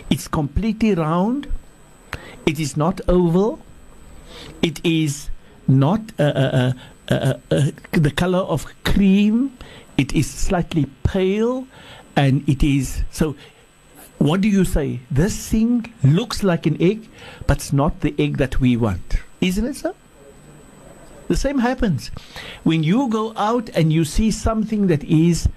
It's 0.09 0.27
completely 0.27 0.93
round. 0.93 1.47
It 2.45 2.59
is 2.59 2.77
not 2.77 3.01
oval. 3.07 3.59
It 4.61 4.85
is 4.85 5.29
not 5.67 6.01
uh, 6.19 6.23
uh, 6.23 6.73
uh, 7.09 7.13
uh, 7.13 7.33
uh 7.51 7.71
the 7.91 8.11
color 8.11 8.39
of 8.39 8.65
cream. 8.83 9.57
It 9.97 10.13
is 10.13 10.29
slightly 10.29 10.85
pale 11.03 11.67
and 12.15 12.47
it 12.47 12.63
is 12.63 13.03
so 13.11 13.35
what 14.19 14.41
do 14.41 14.47
you 14.47 14.65
say? 14.65 14.99
This 15.11 15.49
thing 15.49 15.93
looks 16.03 16.41
like 16.41 16.65
an 16.65 16.81
egg, 16.81 17.07
but 17.45 17.57
it's 17.57 17.71
not 17.71 18.01
the 18.01 18.15
egg 18.17 18.37
that 18.37 18.59
we 18.59 18.75
want. 18.75 19.17
Isn't 19.41 19.65
it 19.65 19.75
so? 19.75 19.95
The 21.27 21.35
same 21.35 21.59
happens. 21.59 22.09
When 22.63 22.83
you 22.83 23.09
go 23.09 23.33
out 23.35 23.69
and 23.75 23.93
you 23.93 24.05
see 24.05 24.31
something 24.31 24.87
that 24.87 25.03
is 25.03 25.47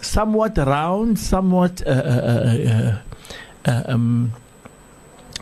somewhat 0.00 0.56
round, 0.56 1.18
somewhat 1.18 1.86
uh, 1.86 1.90
uh, 1.90 2.56
uh, 3.66 3.70
uh 3.70 3.82
um, 3.86 4.32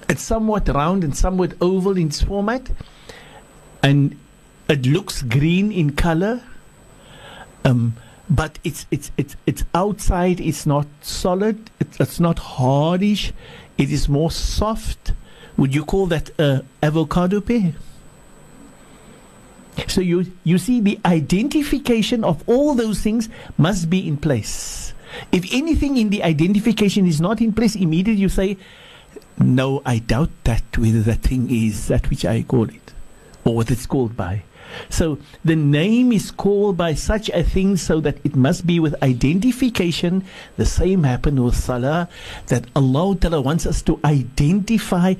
it's 0.08 0.22
somewhat 0.22 0.68
round 0.68 1.04
and 1.04 1.16
somewhat 1.16 1.52
oval 1.60 1.96
in 1.96 2.08
its 2.08 2.22
format, 2.22 2.68
and 3.82 4.18
it 4.68 4.86
looks 4.86 5.22
green 5.22 5.70
in 5.70 5.90
color, 5.90 6.42
um, 7.64 7.94
but 8.30 8.58
it's 8.64 8.86
it's 8.90 9.10
it's 9.16 9.36
it's 9.46 9.64
outside. 9.74 10.40
It's 10.40 10.66
not 10.66 10.86
solid. 11.00 11.70
It's, 11.80 11.98
it's 12.00 12.20
not 12.20 12.38
hardish. 12.38 13.32
It 13.76 13.90
is 13.90 14.08
more 14.08 14.30
soft. 14.30 15.12
Would 15.56 15.74
you 15.74 15.84
call 15.84 16.06
that 16.06 16.30
uh, 16.38 16.60
avocado 16.82 17.40
pear? 17.40 17.74
So 19.86 20.00
you 20.00 20.26
you 20.44 20.58
see 20.58 20.80
the 20.80 20.98
identification 21.04 22.24
of 22.24 22.42
all 22.48 22.74
those 22.74 23.00
things 23.00 23.28
must 23.56 23.88
be 23.88 24.06
in 24.06 24.16
place. 24.16 24.92
If 25.32 25.46
anything 25.52 25.96
in 25.96 26.10
the 26.10 26.22
identification 26.22 27.06
is 27.06 27.20
not 27.20 27.40
in 27.40 27.52
place, 27.52 27.76
immediately 27.76 28.20
you 28.20 28.28
say, 28.28 28.58
"No, 29.38 29.80
I 29.86 30.00
doubt 30.00 30.30
that 30.44 30.76
whether 30.76 31.00
that 31.02 31.22
thing 31.22 31.50
is 31.50 31.88
that 31.88 32.10
which 32.10 32.24
I 32.26 32.42
call 32.42 32.68
it, 32.68 32.92
or 33.44 33.56
what 33.56 33.70
it's 33.70 33.86
called 33.86 34.16
by." 34.16 34.42
So 34.89 35.19
the 35.45 35.55
name 35.55 36.11
is 36.11 36.31
called 36.31 36.77
by 36.77 36.93
such 36.95 37.29
a 37.29 37.43
thing 37.43 37.77
so 37.77 37.99
that 38.01 38.17
it 38.23 38.35
must 38.35 38.65
be 38.65 38.79
with 38.79 38.95
identification. 39.03 40.23
The 40.57 40.65
same 40.65 41.03
happened 41.03 41.43
with 41.43 41.55
Salah, 41.55 42.09
that 42.47 42.65
Allah 42.75 43.15
Ta'ala 43.15 43.41
wants 43.41 43.65
us 43.65 43.81
to 43.83 43.99
identify 44.03 45.15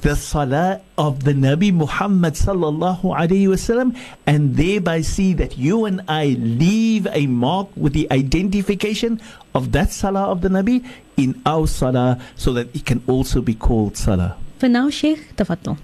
the 0.00 0.14
salah 0.14 0.82
of 0.98 1.24
the 1.24 1.32
Nabi 1.32 1.72
Muhammad 1.72 2.34
sallallahu 2.34 3.16
alayhi 3.16 3.48
wasallam 3.48 3.96
and 4.26 4.54
thereby 4.54 5.00
see 5.00 5.32
that 5.32 5.56
you 5.56 5.86
and 5.86 6.02
I 6.08 6.36
leave 6.38 7.06
a 7.10 7.26
mark 7.26 7.68
with 7.74 7.94
the 7.94 8.06
identification 8.12 9.18
of 9.54 9.72
that 9.72 9.92
salah 9.92 10.24
of 10.24 10.42
the 10.42 10.50
Nabi 10.50 10.84
in 11.16 11.40
our 11.46 11.66
salah 11.66 12.20
so 12.36 12.52
that 12.52 12.74
it 12.76 12.84
can 12.84 13.02
also 13.06 13.40
be 13.40 13.54
called 13.54 13.96
salah. 13.96 14.36
For 14.58 14.68
now, 14.68 14.90
Sheikh, 14.90 15.36
تفضل. 15.36 15.78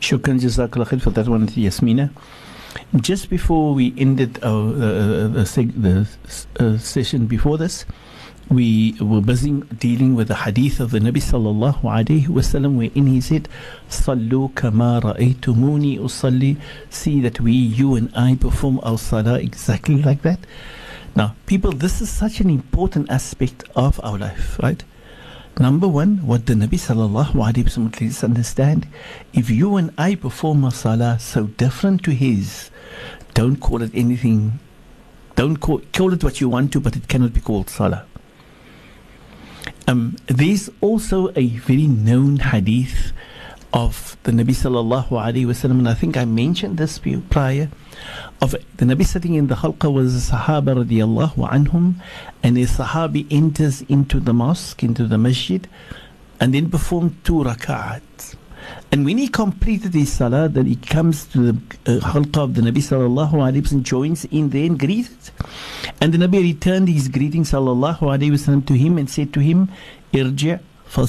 Shukran 0.00 0.40
jazakallah 0.40 0.88
khair 0.88 1.00
for 1.00 1.10
that 1.10 1.28
one, 1.28 1.46
Yasmina. 1.46 2.10
Just 2.95 3.29
before 3.29 3.73
we 3.73 3.93
ended 3.97 4.39
our, 4.43 4.69
uh, 4.69 4.75
uh, 4.75 5.27
the, 5.27 5.41
seg- 5.41 5.81
the 5.81 6.07
uh, 6.63 6.77
session 6.77 7.25
before 7.27 7.57
this, 7.57 7.85
we 8.49 8.95
were 9.01 9.21
busy 9.21 9.51
dealing 9.79 10.15
with 10.15 10.27
the 10.27 10.35
hadith 10.35 10.79
of 10.79 10.91
the 10.91 10.99
Nabi 10.99 11.17
sallallahu 11.17 11.81
alayhi 11.81 12.27
wasallam 12.27 12.77
wherein 12.77 13.07
he 13.07 13.19
said, 13.19 13.49
Sallu 13.89 14.53
kama 14.53 15.01
ra'aytumuni 15.03 15.99
usalli. 15.99 16.57
See 16.89 17.21
that 17.21 17.39
we, 17.39 17.51
you 17.53 17.95
and 17.95 18.11
I 18.15 18.35
perform 18.35 18.79
our 18.83 18.97
salah 18.97 19.39
exactly 19.39 20.01
like 20.01 20.21
that. 20.21 20.39
Now, 21.15 21.35
people, 21.45 21.71
this 21.71 22.01
is 22.01 22.09
such 22.09 22.39
an 22.39 22.49
important 22.49 23.09
aspect 23.09 23.63
of 23.75 23.99
our 24.03 24.17
life, 24.17 24.59
right? 24.61 24.83
Number 25.57 25.87
one, 25.87 26.17
what 26.27 26.47
the 26.47 26.53
Nabi 26.53 26.77
sallallahu 26.77 27.31
alayhi 27.31 27.63
wasallam 27.63 28.09
us 28.09 28.23
understand, 28.25 28.87
if 29.33 29.49
you 29.49 29.77
and 29.77 29.93
I 29.97 30.15
perform 30.15 30.65
a 30.65 30.71
salah 30.71 31.17
so 31.17 31.45
different 31.45 32.03
to 32.03 32.11
his, 32.11 32.69
don't 33.33 33.55
call 33.55 33.81
it 33.81 33.91
anything, 33.93 34.59
don't 35.37 35.55
call, 35.57 35.81
call 35.93 36.11
it 36.11 36.25
what 36.25 36.41
you 36.41 36.49
want 36.49 36.73
to, 36.73 36.81
but 36.81 36.97
it 36.97 37.07
cannot 37.07 37.31
be 37.31 37.39
called 37.39 37.69
salah. 37.69 38.05
Um, 39.87 40.17
there's 40.27 40.69
also 40.81 41.29
a 41.37 41.47
very 41.47 41.87
known 41.87 42.37
hadith 42.37 43.13
of 43.73 44.17
the 44.23 44.31
Nabi 44.31 44.55
sallallahu 44.55 45.09
alaihi 45.09 45.45
wasallam, 45.45 45.79
and 45.79 45.87
I 45.87 45.93
think 45.93 46.17
I 46.17 46.25
mentioned 46.25 46.77
this 46.77 46.99
prior. 47.29 47.69
Of 48.41 48.51
the 48.77 48.85
Nabi 48.85 49.05
sitting 49.05 49.35
in 49.35 49.47
the 49.47 49.55
halqa 49.55 49.91
was 49.91 50.29
a 50.29 50.31
Sahaba 50.31 50.83
radiallahu 50.83 51.49
anhum, 51.49 51.95
and 52.43 52.57
a 52.57 52.65
Sahabi 52.65 53.25
enters 53.31 53.81
into 53.83 54.19
the 54.19 54.33
mosque, 54.33 54.83
into 54.83 55.07
the 55.07 55.17
masjid, 55.17 55.67
and 56.39 56.53
then 56.53 56.69
performed 56.69 57.15
two 57.23 57.43
rak'ats. 57.43 58.35
And 58.91 59.05
when 59.05 59.17
he 59.17 59.27
completed 59.27 59.93
his 59.93 60.11
salah, 60.11 60.49
then 60.49 60.65
he 60.65 60.75
comes 60.75 61.25
to 61.27 61.51
the 61.51 61.97
uh, 61.97 61.99
halqa 61.99 62.37
of 62.37 62.53
the 62.55 62.61
Nabi 62.61 62.77
sallallahu 62.77 63.33
alaihi 63.33 63.61
wasallam, 63.61 63.83
joins 63.83 64.25
in 64.25 64.49
there 64.49 64.65
and 64.65 64.79
greets. 64.79 65.31
And 66.01 66.13
the 66.13 66.17
Nabi 66.17 66.41
returned 66.41 66.89
his 66.89 67.07
greeting 67.07 67.43
sallallahu 67.43 67.99
alaihi 67.99 68.31
wasallam 68.31 68.65
to 68.67 68.73
him 68.73 68.97
and 68.97 69.09
said 69.09 69.33
to 69.33 69.39
him, 69.39 69.69
"Irji' 70.13 70.59
fa 70.87 71.01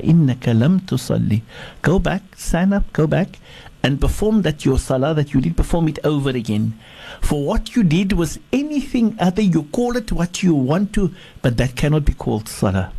innaka 0.00 0.58
lam 0.58 0.80
tusalli." 0.80 1.42
Go 1.82 1.98
back, 1.98 2.22
stand 2.36 2.74
up, 2.74 2.92
go 2.92 3.06
back, 3.06 3.38
and 3.82 4.00
perform 4.00 4.42
that 4.42 4.64
your 4.64 4.78
salah 4.78 5.14
that 5.14 5.32
you 5.32 5.40
did. 5.40 5.56
Perform 5.56 5.88
it 5.88 5.98
over 6.04 6.30
again. 6.30 6.78
For 7.20 7.44
what 7.44 7.74
you 7.74 7.82
did 7.82 8.12
was 8.12 8.38
anything 8.52 9.16
other. 9.18 9.42
You 9.42 9.64
call 9.64 9.96
it 9.96 10.12
what 10.12 10.42
you 10.42 10.54
want 10.54 10.92
to, 10.94 11.14
but 11.42 11.56
that 11.56 11.76
cannot 11.76 12.04
be 12.04 12.12
called 12.12 12.48
salah. 12.48 12.92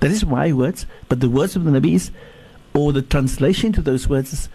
That 0.00 0.10
is 0.10 0.24
my 0.24 0.52
words, 0.52 0.86
but 1.08 1.20
the 1.20 1.30
words 1.30 1.56
of 1.56 1.64
the 1.64 1.70
Nabi 1.70 1.94
is 1.94 2.10
or 2.74 2.92
the 2.92 3.02
translation 3.02 3.72
to 3.72 3.82
those 3.82 4.06
words 4.08 4.32
is 4.32 4.48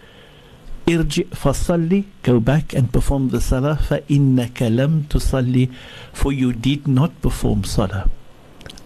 irji 0.86 1.24
fasalli 1.42 2.04
go 2.22 2.38
back 2.40 2.72
and 2.72 2.92
perform 2.92 3.28
the 3.30 3.40
salah 3.40 3.76
fa 3.76 4.00
innaka 4.16 4.68
lam 4.74 5.04
tusalli 5.04 5.70
for 6.12 6.32
you 6.32 6.52
did 6.52 6.86
not 6.88 7.20
perform 7.22 7.64
salah 7.64 8.08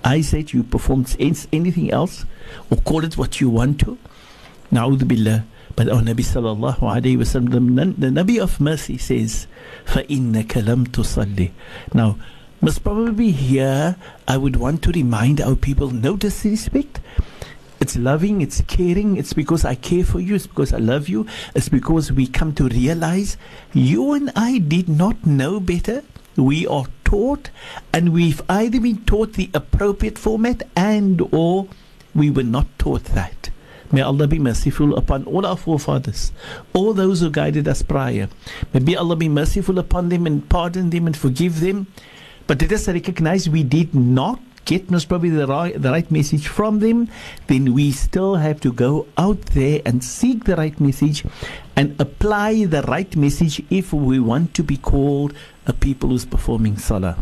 I 0.04 0.20
said 0.20 0.52
you 0.52 0.62
performed 0.62 1.14
anything 1.18 1.90
else 1.90 2.24
or 2.70 2.78
call 2.78 3.04
it 3.04 3.16
what 3.16 3.40
you 3.40 3.50
want 3.50 3.80
to 3.80 3.98
na'udhu 4.72 5.08
billah 5.12 5.44
but 5.76 5.88
our 5.88 6.00
Nabi 6.00 6.24
sallallahu 6.24 6.80
alayhi 6.80 7.18
wasallam 7.18 7.96
the 7.98 8.08
Nabi 8.08 8.40
of 8.40 8.60
mercy 8.60 8.98
says 8.98 9.46
innaka 9.86 10.66
lam 10.66 10.86
tusalli 10.86 11.52
now 11.94 12.18
must 12.60 12.82
probably 12.82 13.30
here 13.30 13.96
I 14.26 14.36
would 14.36 14.56
want 14.56 14.82
to 14.84 14.92
remind 14.92 15.40
our 15.40 15.54
people 15.54 15.90
notice 15.90 16.44
respect 16.44 17.00
it's 17.78 17.96
loving, 17.96 18.40
it's 18.40 18.62
caring, 18.62 19.16
it's 19.16 19.34
because 19.34 19.64
I 19.64 19.74
care 19.74 20.02
for 20.02 20.18
you, 20.18 20.34
it's 20.34 20.46
because 20.46 20.72
I 20.72 20.78
love 20.78 21.08
you, 21.08 21.26
it's 21.54 21.68
because 21.68 22.10
we 22.10 22.26
come 22.26 22.54
to 22.54 22.68
realize 22.68 23.36
you 23.74 24.12
and 24.12 24.32
I 24.34 24.58
did 24.58 24.88
not 24.88 25.26
know 25.26 25.60
better. 25.60 26.02
We 26.36 26.66
are 26.66 26.86
taught, 27.04 27.50
and 27.92 28.12
we've 28.12 28.42
either 28.48 28.80
been 28.80 29.04
taught 29.04 29.34
the 29.34 29.50
appropriate 29.54 30.18
format 30.18 30.62
and 30.74 31.20
or 31.32 31.68
we 32.14 32.30
were 32.30 32.42
not 32.42 32.66
taught 32.78 33.04
that. 33.14 33.50
May 33.92 34.02
Allah 34.02 34.26
be 34.26 34.38
merciful 34.38 34.96
upon 34.96 35.24
all 35.24 35.46
our 35.46 35.56
forefathers, 35.56 36.32
all 36.72 36.92
those 36.92 37.20
who 37.20 37.30
guided 37.30 37.68
us 37.68 37.82
prior. 37.82 38.28
May 38.72 38.96
Allah 38.96 39.16
be 39.16 39.28
merciful 39.28 39.78
upon 39.78 40.08
them 40.08 40.26
and 40.26 40.48
pardon 40.48 40.90
them 40.90 41.06
and 41.06 41.16
forgive 41.16 41.60
them. 41.60 41.86
But 42.46 42.60
let 42.62 42.72
us 42.72 42.88
recognize 42.88 43.48
we 43.48 43.64
did 43.64 43.94
not 43.94 44.40
get 44.66 44.90
most 44.90 45.08
probably 45.08 45.30
the 45.30 45.46
right, 45.46 45.80
the 45.80 45.90
right 45.90 46.10
message 46.10 46.48
from 46.48 46.80
them, 46.80 47.08
then 47.46 47.72
we 47.72 47.92
still 47.92 48.34
have 48.34 48.60
to 48.60 48.72
go 48.72 49.06
out 49.16 49.40
there 49.54 49.80
and 49.86 50.02
seek 50.02 50.44
the 50.44 50.56
right 50.56 50.78
message 50.80 51.24
and 51.76 51.98
apply 52.00 52.66
the 52.66 52.82
right 52.82 53.16
message 53.16 53.62
if 53.70 53.92
we 53.92 54.18
want 54.18 54.52
to 54.54 54.62
be 54.62 54.76
called 54.76 55.32
a 55.66 55.72
people 55.72 56.10
who's 56.10 56.26
performing 56.26 56.76
salah. 56.76 57.16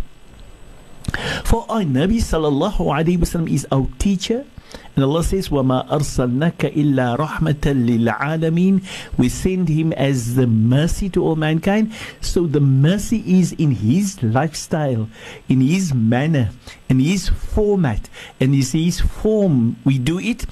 For 1.45 1.67
our 1.69 1.83
Nabi 1.83 2.19
sallallahu 2.19 2.81
alayhi 2.81 3.19
wasallam 3.19 3.53
is 3.53 3.67
our 3.71 3.87
teacher. 3.99 4.47
And 4.96 5.04
Allah 5.06 5.24
says, 5.24 5.50
وَمَا 5.50 5.88
أَرْسَلْنَاكَ 5.90 6.76
إِلَّا 6.76 7.18
رَحْمَةً 7.18 7.62
لِلْعَالَمِينَ 7.62 8.84
We 9.18 9.30
send 9.30 9.70
him 9.70 9.94
as 9.94 10.36
the 10.36 10.48
mercy 10.48 11.10
to 11.12 11.24
all 11.24 11.36
mankind. 11.36 11.94
So 12.22 12.48
the 12.48 12.60
mercy 12.60 13.24
is 13.26 13.54
in 13.54 13.72
his 13.72 14.22
lifestyle, 14.22 15.10
in 15.48 15.62
his 15.62 15.94
manner, 15.94 16.52
in 16.90 17.00
his 17.00 17.30
format, 17.30 18.10
and 18.40 18.54
is 18.54 18.74
his 18.74 19.00
form. 19.00 19.78
We 19.86 19.98
do 20.00 20.20
it 20.20 20.46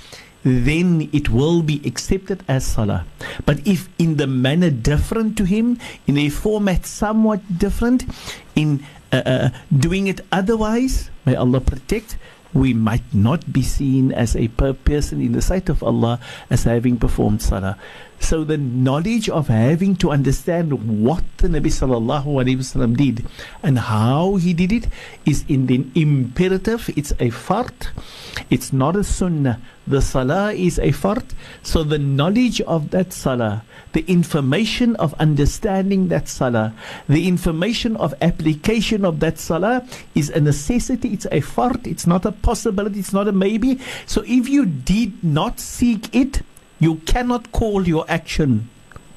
then 0.43 1.09
it 1.11 1.29
will 1.29 1.61
be 1.61 1.81
accepted 1.83 2.43
as 2.47 2.65
salah. 2.65 3.05
But 3.45 3.65
if 3.67 3.89
in 3.99 4.15
the 4.15 4.27
manner 4.27 4.69
different 4.69 5.38
to 5.38 5.43
him, 5.43 5.77
in 6.05 6.17
a 6.17 6.29
format 6.29 6.85
somewhat 6.85 7.59
different, 7.59 8.05
in 8.55 8.85
uh, 9.11 9.23
uh, 9.25 9.49
doing 9.71 10.07
it 10.07 10.21
otherwise, 10.31 11.09
may 11.25 11.35
Allah 11.35 11.59
protect, 11.59 12.17
we 12.53 12.72
might 12.74 13.05
not 13.12 13.53
be 13.53 13.62
seen 13.62 14.12
as 14.12 14.36
a 14.36 14.48
person 14.48 15.20
in 15.20 15.32
the 15.32 15.42
sight 15.42 15.68
of 15.68 15.82
Allah 15.82 16.20
as 16.50 16.64
having 16.64 16.96
performed 16.96 17.42
salah. 17.42 17.78
So 18.22 18.44
the 18.44 18.56
knowledge 18.56 19.28
of 19.28 19.48
having 19.48 19.96
to 19.96 20.10
understand 20.10 21.02
what 21.02 21.24
the 21.38 21.48
Nabi 21.48 21.66
sallallahu 21.66 22.26
alaihi 22.26 22.56
wasallam 22.56 22.96
did 22.96 23.26
and 23.62 23.78
how 23.78 24.36
he 24.36 24.54
did 24.54 24.70
it 24.72 24.86
is 25.26 25.44
in 25.48 25.66
the 25.66 25.84
imperative. 25.94 26.88
It's 26.96 27.10
a 27.18 27.30
fard. 27.30 27.88
It's 28.48 28.72
not 28.72 28.94
a 28.94 29.02
sunnah. 29.02 29.60
The 29.86 30.00
salah 30.00 30.52
is 30.52 30.78
a 30.78 30.92
fard. 30.92 31.24
So 31.62 31.82
the 31.82 31.98
knowledge 31.98 32.60
of 32.62 32.90
that 32.92 33.12
salah, 33.12 33.64
the 33.92 34.04
information 34.06 34.94
of 34.96 35.12
understanding 35.14 36.06
that 36.08 36.28
salah, 36.28 36.72
the 37.08 37.26
information 37.26 37.96
of 37.96 38.14
application 38.22 39.04
of 39.04 39.18
that 39.18 39.38
salah 39.40 39.84
is 40.14 40.30
a 40.30 40.40
necessity. 40.40 41.12
It's 41.12 41.26
a 41.26 41.40
fard. 41.40 41.88
It's 41.88 42.06
not 42.06 42.24
a 42.24 42.32
possibility. 42.32 43.00
It's 43.00 43.12
not 43.12 43.26
a 43.26 43.32
maybe. 43.32 43.80
So 44.06 44.22
if 44.22 44.48
you 44.48 44.64
did 44.64 45.24
not 45.24 45.58
seek 45.58 46.14
it, 46.14 46.42
you 46.81 46.95
cannot 47.05 47.51
call 47.51 47.88
your 47.88 48.05
action 48.07 48.69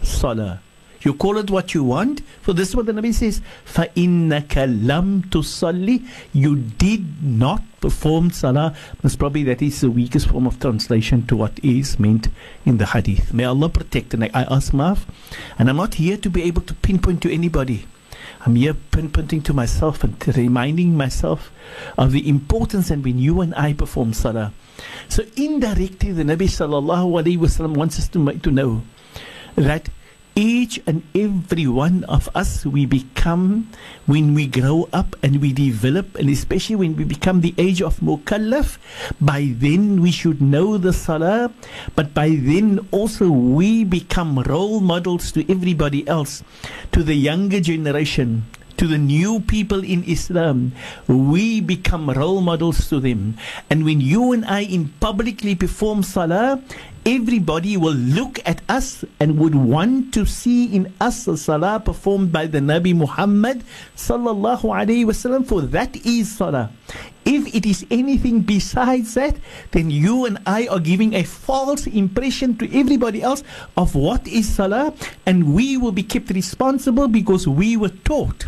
salah. 0.02 0.60
You 1.02 1.14
call 1.14 1.38
it 1.38 1.50
what 1.50 1.72
you 1.72 1.82
want. 1.82 2.20
For 2.42 2.52
this 2.52 2.70
is 2.70 2.76
what 2.76 2.86
the 2.86 2.92
Nabi 2.92 3.14
says, 3.14 3.40
فَإِنَّكَ 3.66 4.48
لَمْ 4.48 5.28
تُصَلِّ 5.30 6.06
You 6.34 6.56
did 6.56 7.22
not 7.22 7.62
perform 7.80 8.30
salah. 8.30 8.76
Most 9.02 9.18
probably 9.18 9.42
that 9.44 9.62
is 9.62 9.80
the 9.80 9.90
weakest 9.90 10.28
form 10.28 10.46
of 10.46 10.60
translation 10.60 11.26
to 11.26 11.36
what 11.36 11.58
is 11.64 11.98
meant 11.98 12.28
in 12.66 12.76
the 12.76 12.86
hadith. 12.86 13.32
May 13.32 13.44
Allah 13.44 13.70
protect. 13.70 14.12
And 14.12 14.24
I, 14.24 14.30
I 14.34 14.42
ask 14.42 14.72
Maaf, 14.72 15.06
and 15.58 15.70
I'm 15.70 15.76
not 15.76 15.94
here 15.94 16.18
to 16.18 16.28
be 16.28 16.42
able 16.42 16.62
to 16.62 16.74
pinpoint 16.74 17.22
to 17.22 17.32
anybody. 17.32 17.86
I'm 18.45 18.55
here 18.55 18.73
pinpointing 18.73 19.43
to 19.45 19.53
myself 19.53 20.03
and 20.03 20.15
reminding 20.37 20.95
myself 20.95 21.51
of 21.97 22.11
the 22.11 22.27
importance 22.27 22.89
and 22.91 23.03
when 23.03 23.17
you 23.17 23.41
and 23.41 23.53
I 23.55 23.73
perform 23.73 24.13
salah. 24.13 24.53
So 25.07 25.23
indirectly, 25.35 26.11
the 26.11 26.23
Nabi 26.23 26.47
sallallahu 26.47 27.23
alaihi 27.23 27.37
wasallam 27.37 27.75
wants 27.75 27.97
us 27.99 28.07
to, 28.09 28.31
to 28.39 28.51
know 28.51 28.83
that 29.55 29.89
each 30.35 30.83
and 30.85 31.01
every 31.15 31.65
one 31.65 32.03
of 32.11 32.27
us 32.35 32.65
we 32.65 32.85
become 32.85 33.71
when 34.05 34.33
we 34.35 34.45
grow 34.45 34.87
up 34.91 35.15
and 35.23 35.39
we 35.39 35.53
develop 35.53 36.13
and 36.19 36.29
especially 36.29 36.75
when 36.75 36.95
we 36.95 37.05
become 37.07 37.39
the 37.39 37.55
age 37.57 37.81
of 37.81 37.99
mukallaf 38.03 38.77
by 39.21 39.55
then 39.55 40.01
we 40.01 40.11
should 40.11 40.41
know 40.41 40.77
the 40.77 40.91
salah 40.91 41.49
but 41.95 42.13
by 42.13 42.35
then 42.35 42.83
also 42.91 43.31
we 43.31 43.85
become 43.85 44.39
role 44.43 44.81
models 44.81 45.31
to 45.31 45.39
everybody 45.49 46.05
else 46.07 46.43
to 46.91 47.01
the 47.01 47.15
younger 47.15 47.61
generation 47.61 48.43
to 48.75 48.87
the 48.87 48.97
new 48.97 49.39
people 49.39 49.83
in 49.83 50.03
Islam, 50.03 50.73
we 51.07 51.61
become 51.61 52.09
role 52.09 52.41
models 52.41 52.89
to 52.89 52.99
them. 52.99 53.37
And 53.69 53.85
when 53.85 54.01
you 54.01 54.33
and 54.33 54.43
I 54.43 54.67
in 54.67 54.91
publicly 54.99 55.55
perform 55.55 56.03
salah, 56.03 56.59
everybody 57.05 57.77
will 57.77 57.93
look 57.93 58.39
at 58.45 58.61
us 58.67 59.05
and 59.19 59.37
would 59.37 59.53
want 59.53 60.11
to 60.15 60.25
see 60.25 60.65
in 60.65 60.91
us 60.99 61.27
a 61.27 61.37
salah 61.37 61.79
performed 61.79 62.31
by 62.31 62.47
the 62.47 62.57
Nabi 62.57 62.95
Muhammad 62.95 63.63
sallallahu 63.95 64.63
alaihi 64.63 65.05
wasallam. 65.05 65.45
For 65.45 65.61
that 65.61 65.95
is 66.05 66.35
salah. 66.35 66.71
If 67.23 67.53
it 67.53 67.65
is 67.65 67.85
anything 67.91 68.41
besides 68.41 69.13
that, 69.13 69.35
then 69.71 69.89
you 69.91 70.25
and 70.25 70.39
I 70.45 70.67
are 70.67 70.79
giving 70.79 71.13
a 71.13 71.23
false 71.23 71.85
impression 71.87 72.57
to 72.57 72.65
everybody 72.79 73.21
else 73.21 73.43
of 73.77 73.93
what 73.95 74.27
is 74.27 74.49
salah, 74.49 74.93
and 75.25 75.53
we 75.53 75.77
will 75.77 75.91
be 75.91 76.03
kept 76.03 76.29
responsible 76.29 77.07
because 77.07 77.47
we 77.47 77.77
were 77.77 77.89
taught. 77.89 78.45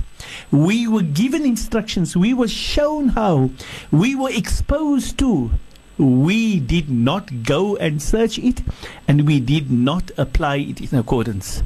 We 0.52 0.88
were 0.88 1.02
given 1.04 1.46
instructions. 1.46 2.18
We 2.18 2.34
were 2.34 2.48
shown 2.48 3.10
how. 3.10 3.50
We 3.92 4.16
were 4.16 4.32
exposed 4.32 5.18
to. 5.20 5.52
We 5.98 6.60
did 6.60 6.90
not 6.90 7.44
go 7.44 7.76
and 7.78 8.02
search 8.02 8.38
it, 8.38 8.62
and 9.08 9.26
we 9.26 9.40
did 9.40 9.72
not 9.72 10.12
apply 10.18 10.58
it 10.58 10.82
in 10.82 10.98
accordance. 10.98 11.64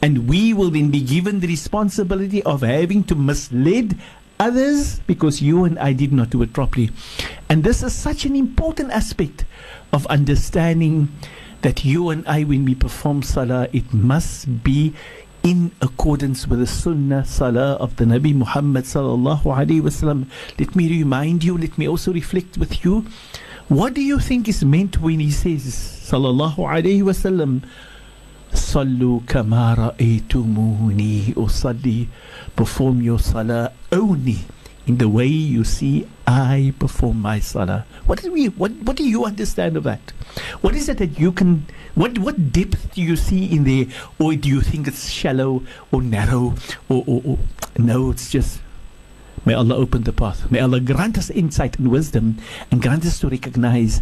And 0.00 0.28
we 0.28 0.52
will 0.54 0.70
then 0.70 0.90
be 0.90 1.00
given 1.00 1.40
the 1.40 1.48
responsibility 1.48 2.42
of 2.44 2.62
having 2.62 3.04
to 3.04 3.14
mislead 3.14 3.98
others 4.38 5.00
because 5.06 5.40
you 5.42 5.64
and 5.64 5.78
I 5.78 5.92
did 5.92 6.12
not 6.12 6.30
do 6.30 6.42
it 6.42 6.52
properly. 6.52 6.90
And 7.48 7.64
this 7.64 7.82
is 7.82 7.94
such 7.94 8.24
an 8.24 8.36
important 8.36 8.90
aspect 8.90 9.44
of 9.92 10.06
understanding 10.06 11.08
that 11.62 11.84
you 11.84 12.10
and 12.10 12.26
I, 12.28 12.44
when 12.44 12.64
we 12.64 12.74
perform 12.74 13.22
salah, 13.22 13.68
it 13.72 13.92
must 13.94 14.62
be 14.62 14.92
in 15.42 15.72
accordance 15.80 16.46
with 16.46 16.58
the 16.58 16.66
sunnah 16.66 17.24
salah 17.24 17.74
of 17.76 17.96
the 17.96 18.04
Nabi 18.04 18.34
Muhammad 18.34 18.84
sallallahu 18.84 19.44
alaihi 19.44 19.80
wasallam. 19.80 20.26
Let 20.58 20.74
me 20.74 20.88
remind 20.88 21.44
you, 21.44 21.56
let 21.56 21.76
me 21.76 21.88
also 21.88 22.12
reflect 22.12 22.58
with 22.58 22.84
you. 22.84 23.06
What 23.68 23.94
do 23.94 24.02
you 24.02 24.18
think 24.20 24.46
is 24.46 24.62
meant 24.62 25.00
when 25.00 25.20
he 25.20 25.30
says, 25.30 25.64
Sallallahu 25.64 26.56
Alaihi 26.56 27.02
Wasallam, 27.02 27.62
Sallu 28.52 29.26
kama 29.26 29.74
ra'aytumuni 29.78 31.32
usalli, 31.34 32.08
perform 32.54 33.00
your 33.00 33.18
salah 33.18 33.72
only 33.90 34.38
in 34.86 34.98
the 34.98 35.08
way 35.08 35.26
you 35.26 35.64
see 35.64 36.06
I 36.26 36.74
perform 36.78 37.22
my 37.22 37.40
salah. 37.40 37.86
What 38.06 38.22
do 38.22 38.30
we 38.30 38.46
what 38.50 38.70
what 38.82 38.96
do 38.96 39.08
you 39.08 39.24
understand 39.24 39.76
of 39.76 39.84
that? 39.84 40.12
What 40.60 40.74
is 40.74 40.88
it 40.88 40.98
that 40.98 41.18
you 41.18 41.32
can 41.32 41.66
what 41.94 42.18
what 42.18 42.52
depth 42.52 42.94
do 42.94 43.02
you 43.02 43.16
see 43.16 43.46
in 43.50 43.64
there? 43.64 43.86
Or 44.18 44.34
do 44.34 44.48
you 44.48 44.60
think 44.60 44.86
it's 44.88 45.08
shallow 45.08 45.62
or 45.90 46.02
narrow 46.02 46.54
or, 46.88 47.02
or, 47.06 47.22
or 47.24 47.38
no, 47.78 48.10
it's 48.10 48.30
just 48.30 48.60
May 49.46 49.52
Allah 49.52 49.76
open 49.76 50.04
the 50.04 50.12
path. 50.12 50.50
May 50.50 50.60
Allah 50.60 50.80
grant 50.80 51.18
us 51.18 51.28
insight 51.28 51.78
and 51.78 51.90
wisdom 51.90 52.38
and 52.70 52.80
grant 52.80 53.04
us 53.04 53.20
to 53.20 53.28
recognize 53.28 54.00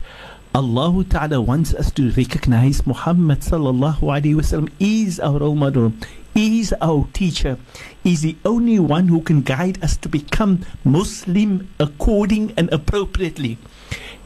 Allah 0.55 1.03
Ta'ala 1.03 1.41
wants 1.41 1.75
us 1.75 1.91
to 1.93 2.13
recognize 2.13 2.87
Muhammad 2.87 3.41
Sallallahu 3.41 4.01
Alaihi 4.03 4.37
Wasallam 4.37 4.71
is 4.79 5.19
our 5.19 5.41
role 5.41 5.57
model, 5.57 5.95
is 6.37 6.73
our 6.81 7.09
teacher, 7.13 7.59
is 8.05 8.21
the 8.21 8.37
only 8.45 8.79
one 8.79 9.09
who 9.09 9.21
can 9.21 9.43
guide 9.43 9.83
us 9.83 9.97
to 9.97 10.09
become 10.09 10.65
Muslim 10.85 11.69
according 11.81 12.53
and 12.57 12.73
appropriately. 12.73 13.59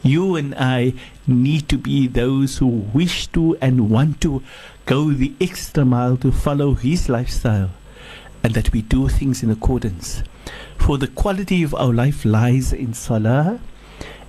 You 0.03 0.35
and 0.35 0.53
I 0.53 0.93
need 1.25 1.67
to 1.69 1.79
be 1.79 2.05
those 2.07 2.59
who 2.59 2.67
wish 2.93 3.25
to 3.27 3.57
and 3.59 3.89
want 3.89 4.21
to 4.21 4.43
go 4.85 5.11
the 5.11 5.33
extra 5.41 5.83
mile 5.83 6.17
to 6.17 6.31
follow 6.31 6.75
his 6.75 7.09
lifestyle 7.09 7.71
and 8.43 8.53
that 8.53 8.71
we 8.71 8.83
do 8.83 9.07
things 9.09 9.41
in 9.41 9.49
accordance. 9.49 10.21
For 10.77 10.97
the 10.97 11.07
quality 11.07 11.63
of 11.63 11.75
our 11.75 11.93
life 11.93 12.23
lies 12.23 12.71
in 12.71 12.93
salah 12.93 13.59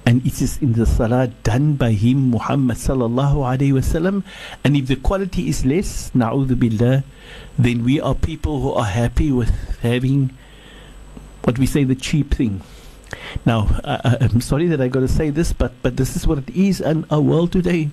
and 0.09 0.27
it 0.27 0.41
is 0.41 0.57
in 0.63 0.73
the 0.73 0.87
salah 0.87 1.29
done 1.45 1.75
by 1.75 1.93
him 1.93 2.31
Muhammad 2.31 2.79
sallallahu 2.79 3.45
alaihi 3.45 3.75
wasallam 3.77 4.25
and 4.65 4.75
if 4.75 4.87
the 4.87 4.97
quality 4.97 5.49
is 5.49 5.67
less 5.67 6.11
na'udhu 6.17 6.59
billah 6.59 7.05
then 7.59 7.85
we 7.85 8.01
are 8.01 8.15
people 8.15 8.61
who 8.61 8.73
are 8.73 8.87
happy 8.87 9.31
with 9.31 9.51
having 9.83 10.31
what 11.45 11.59
we 11.59 11.67
say 11.67 11.85
the 11.85 11.95
cheap 11.95 12.35
thing. 12.35 12.63
Now 13.45 13.69
I, 13.85 14.17
I'm 14.21 14.41
sorry 14.41 14.67
that 14.69 14.81
I 14.81 14.89
got 14.89 15.01
to 15.01 15.09
say 15.09 15.31
this 15.31 15.53
but 15.53 15.73
but 15.83 15.97
this 15.97 16.17
is 16.17 16.27
what 16.27 16.39
it 16.39 16.51
is 16.51 16.81
in 16.81 17.05
our 17.11 17.21
world 17.21 17.53
today. 17.53 17.91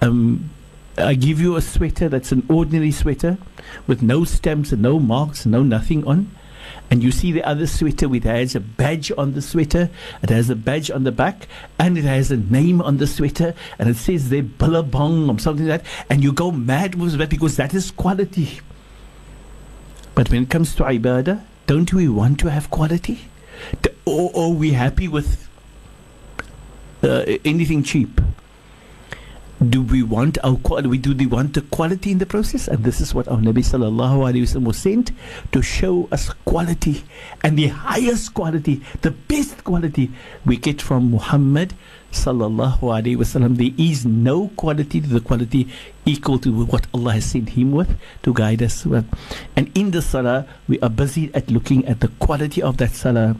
Um, 0.00 0.50
I 0.96 1.14
give 1.14 1.40
you 1.40 1.56
a 1.56 1.62
sweater 1.62 2.08
that's 2.08 2.30
an 2.30 2.46
ordinary 2.48 2.92
sweater 2.92 3.38
with 3.86 4.02
no 4.02 4.24
stamps 4.24 4.72
and 4.72 4.82
no 4.82 4.98
marks 4.98 5.44
and 5.44 5.52
no 5.52 5.62
nothing 5.62 6.06
on 6.06 6.30
and 6.90 7.02
you 7.02 7.12
see 7.12 7.30
the 7.30 7.44
other 7.44 7.66
sweater 7.66 8.08
which 8.08 8.24
has 8.24 8.54
a 8.54 8.60
badge 8.60 9.12
on 9.16 9.34
the 9.34 9.42
sweater, 9.42 9.88
it 10.22 10.30
has 10.30 10.50
a 10.50 10.56
badge 10.56 10.90
on 10.90 11.04
the 11.04 11.12
back, 11.12 11.46
and 11.78 11.96
it 11.96 12.04
has 12.04 12.30
a 12.30 12.36
name 12.36 12.82
on 12.82 12.96
the 12.96 13.06
sweater, 13.06 13.54
and 13.78 13.88
it 13.88 13.96
says 13.96 14.28
there 14.28 14.42
Billabong 14.42 15.30
or 15.30 15.38
something 15.38 15.66
like 15.66 15.82
that, 15.82 16.06
and 16.10 16.24
you 16.24 16.32
go 16.32 16.50
mad 16.50 16.96
with 16.96 17.16
that 17.18 17.30
because 17.30 17.56
that 17.56 17.74
is 17.74 17.90
quality. 17.90 18.60
But 20.14 20.30
when 20.30 20.42
it 20.42 20.50
comes 20.50 20.74
to 20.76 20.82
ibadah, 20.82 21.42
don't 21.66 21.92
we 21.92 22.08
want 22.08 22.40
to 22.40 22.50
have 22.50 22.70
quality? 22.70 23.28
Or 24.04 24.32
are 24.34 24.50
we 24.50 24.72
happy 24.72 25.06
with 25.06 25.48
uh, 27.02 27.24
anything 27.44 27.84
cheap? 27.84 28.20
Do 29.68 29.82
we 29.82 30.02
want 30.02 30.38
our 30.42 30.56
quality? 30.56 30.96
Do 30.96 31.14
we 31.14 31.26
want 31.26 31.52
the 31.52 31.60
quality 31.60 32.12
in 32.12 32.18
the 32.18 32.24
process? 32.24 32.66
And 32.66 32.82
this 32.82 32.98
is 33.00 33.14
what 33.14 33.28
our 33.28 33.36
Nabi 33.36 33.60
sallallahu 33.60 34.32
alaihi 34.32 34.42
wasallam 34.42 34.64
was 34.64 34.78
sent 34.78 35.12
to 35.52 35.60
show 35.60 36.08
us 36.10 36.30
quality, 36.46 37.04
and 37.44 37.58
the 37.58 37.66
highest 37.66 38.32
quality, 38.32 38.80
the 39.02 39.10
best 39.10 39.62
quality 39.64 40.10
we 40.46 40.56
get 40.56 40.80
from 40.80 41.10
Muhammad 41.10 41.74
sallallahu 42.10 42.80
alaihi 42.80 43.16
wasallam. 43.18 43.58
There 43.58 43.74
is 43.76 44.06
no 44.06 44.48
quality 44.56 45.02
to 45.02 45.06
the 45.06 45.20
quality 45.20 45.68
equal 46.06 46.38
to 46.38 46.64
what 46.64 46.86
Allah 46.94 47.12
has 47.12 47.26
sent 47.26 47.50
Him 47.50 47.72
with 47.72 47.94
to 48.22 48.32
guide 48.32 48.62
us. 48.62 48.86
With. 48.86 49.06
And 49.56 49.70
in 49.76 49.90
the 49.90 50.00
salah, 50.00 50.46
we 50.68 50.80
are 50.80 50.88
busy 50.88 51.30
at 51.34 51.50
looking 51.50 51.84
at 51.86 52.00
the 52.00 52.08
quality 52.08 52.62
of 52.62 52.78
that 52.78 52.92
salah 52.92 53.36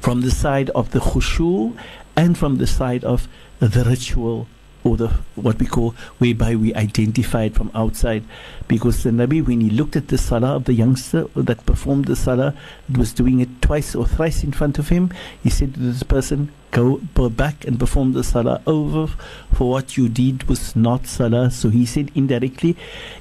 from 0.00 0.22
the 0.22 0.30
side 0.30 0.70
of 0.70 0.92
the 0.92 1.00
khushu 1.00 1.76
and 2.16 2.38
from 2.38 2.56
the 2.56 2.66
side 2.66 3.04
of 3.04 3.28
the 3.58 3.84
ritual 3.84 4.46
or 4.86 4.96
the 4.96 5.08
what 5.34 5.58
we 5.58 5.66
call 5.66 5.90
whereby 6.18 6.54
we 6.54 6.72
identify 6.74 7.44
it 7.44 7.54
from 7.54 7.70
outside. 7.74 8.22
Because 8.68 9.02
the 9.02 9.10
Nabi 9.10 9.44
when 9.44 9.60
he 9.60 9.70
looked 9.70 9.96
at 9.96 10.08
the 10.08 10.18
salah 10.18 10.56
of 10.56 10.64
the 10.64 10.74
youngster 10.74 11.24
that 11.34 11.66
performed 11.66 12.04
the 12.04 12.16
salah 12.16 12.54
was 12.96 13.12
doing 13.12 13.40
it 13.40 13.60
twice 13.60 13.94
or 13.94 14.06
thrice 14.06 14.44
in 14.44 14.52
front 14.52 14.78
of 14.78 14.88
him 14.88 15.12
he 15.42 15.50
said 15.50 15.74
to 15.74 15.80
this 15.80 16.02
person 16.02 16.52
go, 16.70 17.00
go 17.14 17.28
back 17.28 17.64
and 17.64 17.78
perform 17.80 18.12
the 18.12 18.22
salah 18.22 18.60
over 18.66 19.06
for 19.52 19.70
what 19.70 19.96
you 19.96 20.08
did 20.08 20.48
was 20.48 20.76
not 20.76 21.06
salah. 21.06 21.50
So 21.50 21.70
he 21.70 21.86
said 21.86 22.10
indirectly 22.14 22.76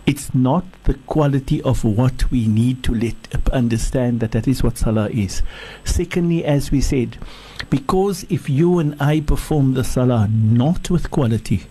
it's 0.05 0.33
not 0.35 0.65
the 0.83 0.93
quality 0.93 1.61
of 1.63 1.83
what 1.83 2.29
we 2.31 2.47
need 2.47 2.83
to 2.83 2.93
let 2.93 3.15
understand 3.51 4.19
that 4.19 4.31
that 4.31 4.47
is 4.47 4.61
what 4.63 4.77
salah 4.77 5.09
is. 5.09 5.41
Secondly 5.83 6.43
as 6.45 6.71
we 6.71 6.81
said 6.81 7.17
because 7.69 8.25
if 8.29 8.49
you 8.49 8.79
and 8.79 8.95
I 9.01 9.21
perform 9.21 9.73
the 9.73 9.83
salah 9.83 10.27
not 10.31 10.89
with 10.89 11.11
quality, 11.11 11.63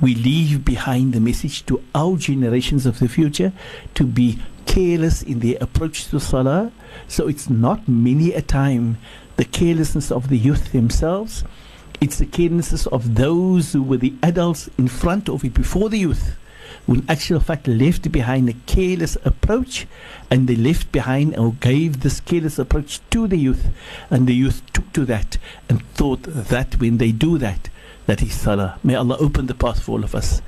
we 0.00 0.14
leave 0.14 0.64
behind 0.64 1.12
the 1.12 1.20
message 1.20 1.64
to 1.66 1.82
our 1.94 2.16
generations 2.16 2.86
of 2.86 2.98
the 2.98 3.08
future 3.08 3.52
to 3.94 4.04
be 4.04 4.38
careless 4.66 5.22
in 5.22 5.40
their 5.40 5.58
approach 5.60 6.08
to 6.08 6.18
salah. 6.18 6.72
So 7.08 7.28
it's 7.28 7.48
not 7.48 7.88
many 7.88 8.32
a 8.32 8.42
time 8.42 8.98
the 9.36 9.44
carelessness 9.44 10.10
of 10.10 10.28
the 10.28 10.38
youth 10.38 10.72
themselves, 10.72 11.44
it's 12.00 12.18
the 12.18 12.26
carelessness 12.26 12.86
of 12.88 13.14
those 13.14 13.72
who 13.72 13.82
were 13.82 13.96
the 13.96 14.14
adults 14.22 14.68
in 14.76 14.88
front 14.88 15.28
of 15.28 15.44
it 15.44 15.54
before 15.54 15.88
the 15.88 15.98
youth 15.98 16.36
who 16.86 16.94
in 16.94 17.04
actual 17.08 17.40
fact 17.40 17.66
left 17.66 18.10
behind 18.10 18.48
a 18.48 18.54
careless 18.66 19.16
approach 19.24 19.86
and 20.30 20.48
they 20.48 20.56
left 20.56 20.90
behind 20.92 21.36
or 21.36 21.52
gave 21.54 22.00
this 22.00 22.20
careless 22.20 22.58
approach 22.58 23.00
to 23.10 23.26
the 23.28 23.36
youth 23.36 23.68
and 24.10 24.26
the 24.26 24.34
youth 24.34 24.62
took 24.72 24.92
to 24.92 25.04
that 25.04 25.38
and 25.68 25.86
thought 25.94 26.22
that 26.22 26.80
when 26.80 26.98
they 26.98 27.12
do 27.12 27.38
that 27.38 27.68
that 28.06 28.22
is 28.22 28.34
salah. 28.34 28.78
May 28.82 28.94
Allah 28.94 29.16
open 29.20 29.46
the 29.46 29.54
path 29.54 29.82
for 29.82 29.92
all 29.92 30.04
of 30.04 30.14
us. 30.14 30.42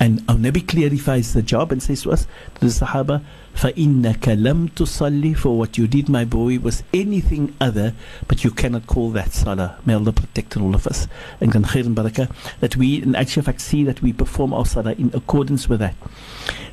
And 0.00 0.22
our 0.28 0.36
Nabi 0.36 0.66
clarifies 0.66 1.34
the 1.34 1.42
job 1.42 1.72
and 1.72 1.82
says 1.82 2.02
to 2.02 2.12
us 2.12 2.26
to 2.54 2.60
the 2.60 2.66
Sahaba 2.66 3.22
فَإِنَّكَ 3.57 4.19
لَمْ 4.19 4.69
تُصَلِّ 4.71 5.37
For 5.37 5.57
what 5.57 5.77
you 5.77 5.87
did, 5.87 6.09
my 6.09 6.25
boy, 6.25 6.59
was 6.59 6.83
anything 6.93 7.55
other, 7.61 7.93
but 8.27 8.43
you 8.43 8.51
cannot 8.51 8.87
call 8.87 9.11
that 9.11 9.31
salah. 9.31 9.77
May 9.85 9.93
Allah 9.93 10.11
protect 10.11 10.57
all 10.57 10.75
of 10.75 10.87
us. 10.87 11.07
And 11.39 11.51
can 11.51 11.63
khair 11.63 11.85
and 11.85 11.95
barakah, 11.95 12.29
that 12.59 12.75
we 12.75 13.01
in 13.01 13.15
actual 13.15 13.43
fact 13.43 13.61
see 13.61 13.83
that 13.83 14.01
we 14.01 14.11
perform 14.11 14.53
our 14.53 14.65
salah 14.65 14.93
in 14.93 15.11
accordance 15.13 15.69
with 15.69 15.79
that. 15.79 15.95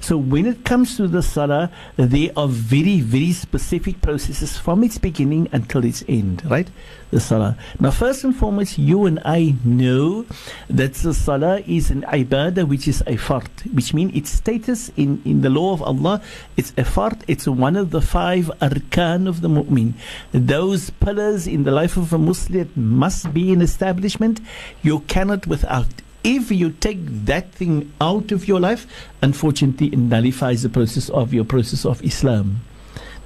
So 0.00 0.16
when 0.16 0.46
it 0.46 0.64
comes 0.64 0.96
to 0.96 1.06
the 1.06 1.22
salah, 1.22 1.70
there 1.96 2.30
are 2.36 2.48
very, 2.48 3.00
very 3.00 3.32
specific 3.32 4.00
processes 4.00 4.56
from 4.56 4.82
its 4.82 4.96
beginning 4.96 5.48
until 5.52 5.84
its 5.84 6.02
end, 6.08 6.42
right? 6.50 6.68
The 7.11 7.20
salah. 7.20 7.58
Now, 7.78 7.90
first 7.90 8.24
and 8.24 8.34
foremost, 8.34 8.78
you 8.78 9.04
and 9.04 9.20
I 9.24 9.54
know 9.64 10.24
that 10.68 10.94
the 10.94 11.12
salah 11.12 11.61
is 11.66 11.90
an 11.90 12.02
ibadah, 12.02 12.66
which 12.66 12.88
is 12.88 13.02
a 13.02 13.16
fard, 13.16 13.48
which 13.74 13.92
means 13.92 14.16
its 14.16 14.30
status 14.30 14.90
in, 14.96 15.20
in 15.24 15.42
the 15.42 15.50
law 15.50 15.74
of 15.74 15.82
Allah, 15.82 16.22
it's 16.56 16.72
fard, 16.84 17.21
it's 17.28 17.47
one 17.47 17.76
of 17.76 17.91
the 17.91 18.01
five 18.01 18.51
arkan 18.61 19.28
of 19.28 19.41
the 19.41 19.47
mu'min. 19.47 19.93
Those 20.34 20.89
pillars 20.89 21.47
in 21.47 21.63
the 21.63 21.71
life 21.71 21.95
of 21.95 22.11
a 22.11 22.17
Muslim 22.17 22.69
must 22.76 23.34
be 23.34 23.51
in 23.51 23.61
establishment. 23.61 24.41
You 24.82 24.99
cannot 25.01 25.47
without 25.47 25.88
if 26.26 26.51
you 26.51 26.71
take 26.71 27.05
that 27.26 27.51
thing 27.51 27.93
out 28.01 28.32
of 28.32 28.47
your 28.47 28.59
life, 28.59 28.88
unfortunately, 29.21 29.88
it 29.88 29.99
nullifies 29.99 30.63
the 30.63 30.69
process 30.69 31.07
of 31.09 31.36
your 31.36 31.45
process 31.45 31.86
of 31.86 32.03
Islam. 32.03 32.61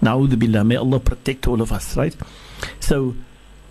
Now, 0.02 0.20
Na'udhu 0.20 0.38
billah, 0.38 0.66
may 0.66 0.76
Allah 0.76 1.00
protect 1.00 1.48
all 1.48 1.62
of 1.62 1.72
us, 1.72 1.96
right? 1.96 2.16
So, 2.82 3.16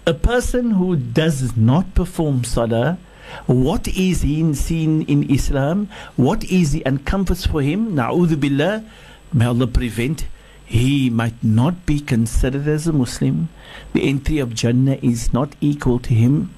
a 0.07 0.15
person 0.15 0.71
who 0.71 0.97
does 0.97 1.59
not 1.59 1.95
perform 1.95 2.45
salah, 2.45 2.97
what 3.45 3.87
is 3.89 4.23
he 4.23 4.55
seen 4.55 5.03
in 5.03 5.31
Islam? 5.31 5.91
What 6.17 6.45
is 6.45 6.73
the 6.73 6.83
uncomforts 6.87 7.45
for 7.45 7.61
him? 7.61 7.95
Na'udhu 7.95 8.37
billah, 8.41 8.83
may 9.33 9.47
Allah 9.47 9.67
prevent. 9.67 10.27
He 10.65 11.09
might 11.09 11.43
not 11.43 11.87
be 11.87 12.01
considered 12.01 12.69
as 12.69 12.87
a 12.87 12.93
Muslim. 12.93 13.49
The 13.95 14.03
entry 14.09 14.39
of 14.39 14.55
Jannah 14.55 14.99
is 15.01 15.33
not 15.33 15.55
equal 15.61 15.99
to 16.01 16.13
him 16.13 16.55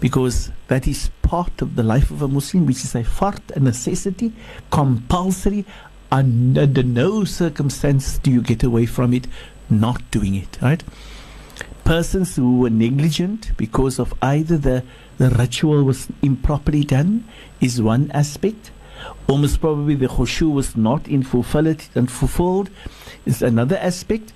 because 0.00 0.50
that 0.68 0.88
is 0.88 1.10
part 1.22 1.60
of 1.60 1.76
the 1.76 1.82
life 1.82 2.10
of 2.10 2.22
a 2.22 2.28
Muslim, 2.28 2.66
which 2.66 2.84
is 2.84 2.94
a 2.94 3.02
fard, 3.02 3.40
a 3.54 3.60
necessity, 3.60 4.32
compulsory. 4.70 5.64
And 6.10 6.56
under 6.58 6.82
no 6.82 7.24
circumstance 7.24 8.18
do 8.18 8.30
you 8.30 8.42
get 8.42 8.62
away 8.62 8.86
from 8.86 9.12
it 9.12 9.26
not 9.68 10.10
doing 10.10 10.34
it, 10.34 10.58
right? 10.60 10.82
Persons 11.84 12.36
who 12.36 12.58
were 12.58 12.70
negligent 12.70 13.56
because 13.56 13.98
of 13.98 14.12
either 14.22 14.56
the, 14.58 14.84
the 15.18 15.30
ritual 15.30 15.84
was 15.84 16.08
improperly 16.22 16.84
done 16.84 17.24
is 17.60 17.80
one 17.80 18.10
aspect, 18.12 18.70
or 19.28 19.38
most 19.38 19.60
probably 19.60 19.94
the 19.94 20.06
khushu 20.06 20.52
was 20.52 20.76
not 20.76 21.06
in 21.08 21.22
fulfilled 21.22 21.88
and 21.94 22.10
fulfilled 22.10 22.70
is 23.26 23.42
another 23.42 23.76
aspect. 23.78 24.32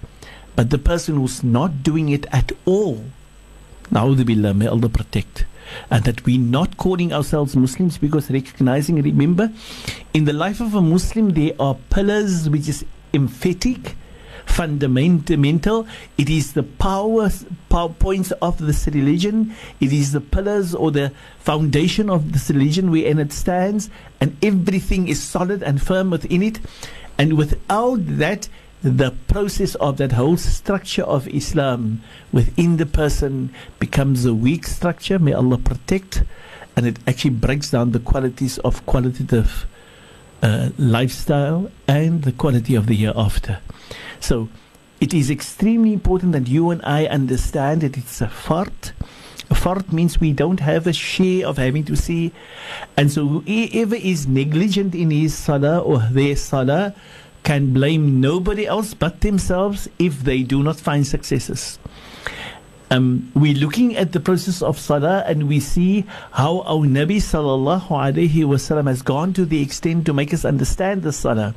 But 0.57 0.71
the 0.71 0.79
person 0.79 1.17
who's 1.17 1.43
not 1.43 1.83
doing 1.83 2.11
it 2.11 2.27
at 2.33 2.53
all, 2.65 3.05
na'udhu 3.91 4.25
billah, 4.25 4.55
may 4.55 4.67
Allah 4.67 4.89
protect 4.89 5.47
and 5.91 6.05
that 6.05 6.25
we're 6.25 6.39
not 6.39 6.77
calling 6.77 7.13
ourselves 7.13 7.57
Muslims 7.57 7.99
because 7.99 8.31
recognizing, 8.31 9.01
remember, 9.03 9.51
in 10.13 10.25
the 10.25 10.33
life 10.33 10.61
of 10.61 10.75
a 10.75 10.83
Muslim, 10.83 11.31
there 11.31 11.53
are 11.59 11.77
pillars 11.91 12.49
which 12.49 12.69
is 12.69 12.85
emphatic, 13.13 13.97
fundamental. 14.47 15.87
It 16.17 16.31
is 16.31 16.53
the 16.53 16.63
power, 16.63 17.31
power 17.69 17.89
points 17.89 18.31
of 18.43 18.59
this 18.59 18.87
religion. 18.87 19.55
It 19.81 19.93
is 19.93 20.13
the 20.13 20.21
pillars 20.21 20.75
or 20.75 20.91
the 20.91 21.13
foundation 21.39 22.09
of 22.11 22.33
this 22.33 22.51
religion 22.51 22.91
wherein 22.91 23.19
it 23.19 23.33
stands, 23.33 23.91
and 24.21 24.37
everything 24.43 25.09
is 25.09 25.23
solid 25.23 25.63
and 25.63 25.83
firm 25.83 26.11
within 26.11 26.43
it. 26.43 26.61
And 27.19 27.37
without 27.37 28.01
that, 28.19 28.49
the 28.83 29.15
process 29.29 29.75
of 29.77 29.97
that 29.97 30.13
whole 30.13 30.37
structure 30.37 31.05
of 31.05 31.27
Islam 31.29 32.03
within 32.33 32.77
the 32.77 32.85
person 32.85 33.55
becomes 33.79 34.27
a 34.27 34.35
weak 34.35 34.67
structure. 34.67 35.19
May 35.19 35.33
Allah 35.33 35.57
protect, 35.57 36.23
and 36.77 36.87
it 36.87 36.99
actually 37.07 37.31
breaks 37.31 37.71
down 37.71 37.93
the 37.93 37.99
qualities 37.99 38.59
of 38.59 38.85
qualitative 38.85 39.67
uh, 40.45 40.69
lifestyle 40.79 41.71
and 41.89 42.23
the 42.23 42.33
quality 42.33 42.75
of 42.75 42.87
the 42.87 42.95
year 42.95 43.13
after. 43.17 43.59
So, 44.21 44.49
it 45.01 45.13
is 45.13 45.31
extremely 45.31 45.93
important 45.93 46.33
that 46.33 46.49
you 46.49 46.71
and 46.71 46.81
I 46.85 47.07
understand 47.07 47.81
that 47.81 47.97
it's 47.97 48.21
a 48.21 48.27
fard. 48.27 48.93
A 49.51 49.55
fard 49.55 49.93
means 49.93 50.21
we 50.21 50.33
don't 50.33 50.61
have 50.61 50.87
a 50.87 50.93
share 50.93 51.47
of 51.47 51.57
having 51.57 51.85
to 51.85 51.97
see, 51.97 52.33
and 52.97 53.11
so 53.11 53.41
whoever 53.41 53.97
is 53.97 54.27
negligent 54.27 54.95
in 54.95 55.11
his 55.11 55.35
salah 55.35 55.81
or 55.81 55.99
their 56.11 56.37
salah 56.37 56.95
can 57.43 57.73
blame 57.75 58.21
nobody 58.21 58.67
else 58.67 58.95
but 58.95 59.21
themselves 59.21 59.89
if 59.99 60.25
they 60.25 60.43
do 60.43 60.63
not 60.63 60.77
find 60.77 61.07
successes. 61.07 61.79
Um, 62.95 63.33
we're 63.35 63.55
looking 63.55 63.97
at 63.97 64.13
the 64.13 64.21
process 64.21 64.63
of 64.63 64.79
salah 64.79 65.25
and 65.27 65.49
we 65.49 65.59
see 65.59 66.05
how 66.31 66.61
our 66.61 66.87
Nabi 66.87 67.17
sallallahu 67.17 67.89
alayhi 67.89 68.45
wasallam 68.47 68.87
has 68.87 69.03
gone 69.03 69.33
to 69.33 69.45
the 69.45 69.61
extent 69.61 70.07
to 70.07 70.13
make 70.13 70.33
us 70.33 70.45
understand 70.45 71.03
the 71.03 71.13
salah. 71.13 71.57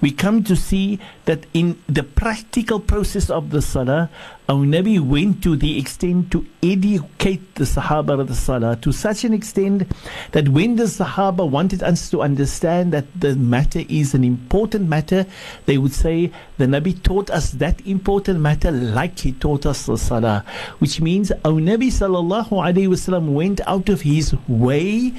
We 0.00 0.12
come 0.12 0.42
to 0.44 0.56
see 0.56 0.98
that 1.26 1.44
in 1.52 1.78
the 1.90 2.02
practical 2.02 2.80
process 2.80 3.28
of 3.28 3.50
the 3.50 3.60
salah, 3.60 4.08
our 4.52 4.66
Nabi 4.66 5.00
went 5.00 5.42
to 5.44 5.56
the 5.56 5.78
extent 5.78 6.30
to 6.30 6.44
educate 6.62 7.54
the 7.54 7.64
Sahaba 7.64 8.20
of 8.20 8.28
the 8.28 8.34
Salah 8.34 8.76
to 8.82 8.92
such 8.92 9.24
an 9.24 9.32
extent 9.32 9.90
that 10.32 10.46
when 10.50 10.76
the 10.76 10.84
Sahaba 10.84 11.48
wanted 11.48 11.82
us 11.82 12.10
to 12.10 12.20
understand 12.20 12.92
that 12.92 13.06
the 13.18 13.34
matter 13.34 13.82
is 13.88 14.12
an 14.12 14.22
important 14.22 14.90
matter, 14.90 15.24
they 15.64 15.78
would 15.78 15.94
say, 15.94 16.30
The 16.58 16.66
Nabi 16.66 17.02
taught 17.02 17.30
us 17.30 17.52
that 17.52 17.80
important 17.86 18.40
matter 18.40 18.70
like 18.70 19.20
he 19.20 19.32
taught 19.32 19.64
us 19.64 19.86
the 19.86 19.96
Salah. 19.96 20.44
Which 20.80 21.00
means 21.00 21.32
our 21.32 21.58
Nabi 21.70 21.88
sallallahu 21.88 22.50
alayhi 22.50 22.88
wasallam 22.88 23.32
went 23.32 23.62
out 23.66 23.88
of 23.88 24.02
his 24.02 24.34
way 24.46 25.14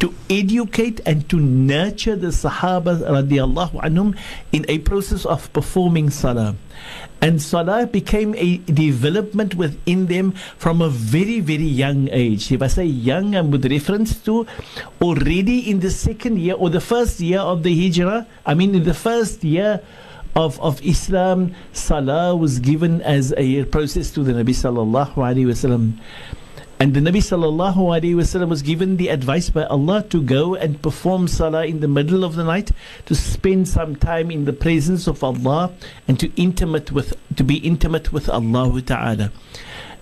to 0.00 0.14
educate 0.30 1.00
and 1.04 1.28
to 1.28 1.36
nurture 1.36 2.16
the 2.16 2.28
Sahaba 2.28 3.02
radiallahu 3.04 3.82
anhum 3.82 4.16
in 4.50 4.64
a 4.66 4.78
process 4.78 5.26
of 5.26 5.52
performing 5.52 6.08
Salah. 6.08 6.56
And 7.20 7.42
Salah 7.42 7.86
became 7.86 8.34
a 8.36 8.58
development 8.58 9.56
within 9.56 10.06
them 10.06 10.32
from 10.56 10.80
a 10.80 10.88
very, 10.88 11.40
very 11.40 11.66
young 11.66 12.08
age. 12.10 12.52
If 12.52 12.62
I 12.62 12.68
say 12.68 12.84
young, 12.84 13.34
I'm 13.34 13.50
with 13.50 13.66
reference 13.66 14.18
to 14.22 14.46
already 15.02 15.68
in 15.68 15.80
the 15.80 15.90
second 15.90 16.38
year 16.38 16.54
or 16.54 16.70
the 16.70 16.80
first 16.80 17.18
year 17.18 17.40
of 17.40 17.64
the 17.64 17.74
Hijrah. 17.74 18.26
I 18.46 18.54
mean, 18.54 18.74
in 18.74 18.84
the 18.84 18.94
first 18.94 19.42
year 19.42 19.82
of, 20.36 20.60
of 20.60 20.80
Islam, 20.86 21.54
Salah 21.72 22.36
was 22.36 22.60
given 22.60 23.02
as 23.02 23.34
a 23.36 23.64
process 23.64 24.10
to 24.12 24.22
the 24.22 24.32
Nabi 24.32 24.54
Sallallahu 24.54 25.14
Alaihi 25.14 25.46
Wasallam. 25.50 25.98
And 26.80 26.94
the 26.94 27.00
Nabi 27.00 27.18
sallallahu 27.18 27.76
wasallam 28.14 28.50
was 28.50 28.62
given 28.62 28.98
the 28.98 29.08
advice 29.08 29.50
by 29.50 29.64
Allah 29.64 30.04
to 30.10 30.22
go 30.22 30.54
and 30.54 30.80
perform 30.80 31.26
salah 31.26 31.66
in 31.66 31.80
the 31.80 31.88
middle 31.88 32.22
of 32.22 32.36
the 32.36 32.44
night, 32.44 32.70
to 33.06 33.16
spend 33.16 33.66
some 33.66 33.96
time 33.96 34.30
in 34.30 34.44
the 34.44 34.52
presence 34.52 35.08
of 35.08 35.24
Allah, 35.24 35.72
and 36.06 36.20
to 36.20 36.30
intimate 36.40 36.92
with 36.92 37.14
to 37.34 37.42
be 37.42 37.56
intimate 37.56 38.12
with 38.12 38.28
Allah 38.28 38.70
Taala. 38.80 39.32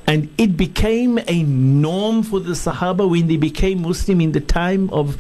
And 0.07 0.29
it 0.37 0.59
became 0.59 1.19
a 1.27 1.43
norm 1.45 2.23
for 2.23 2.41
the 2.41 2.53
Sahaba 2.53 3.09
when 3.09 3.27
they 3.27 3.39
became 3.39 3.81
Muslim 3.81 4.21
in 4.21 4.33
the 4.33 4.41
time 4.41 4.91
of 4.91 5.17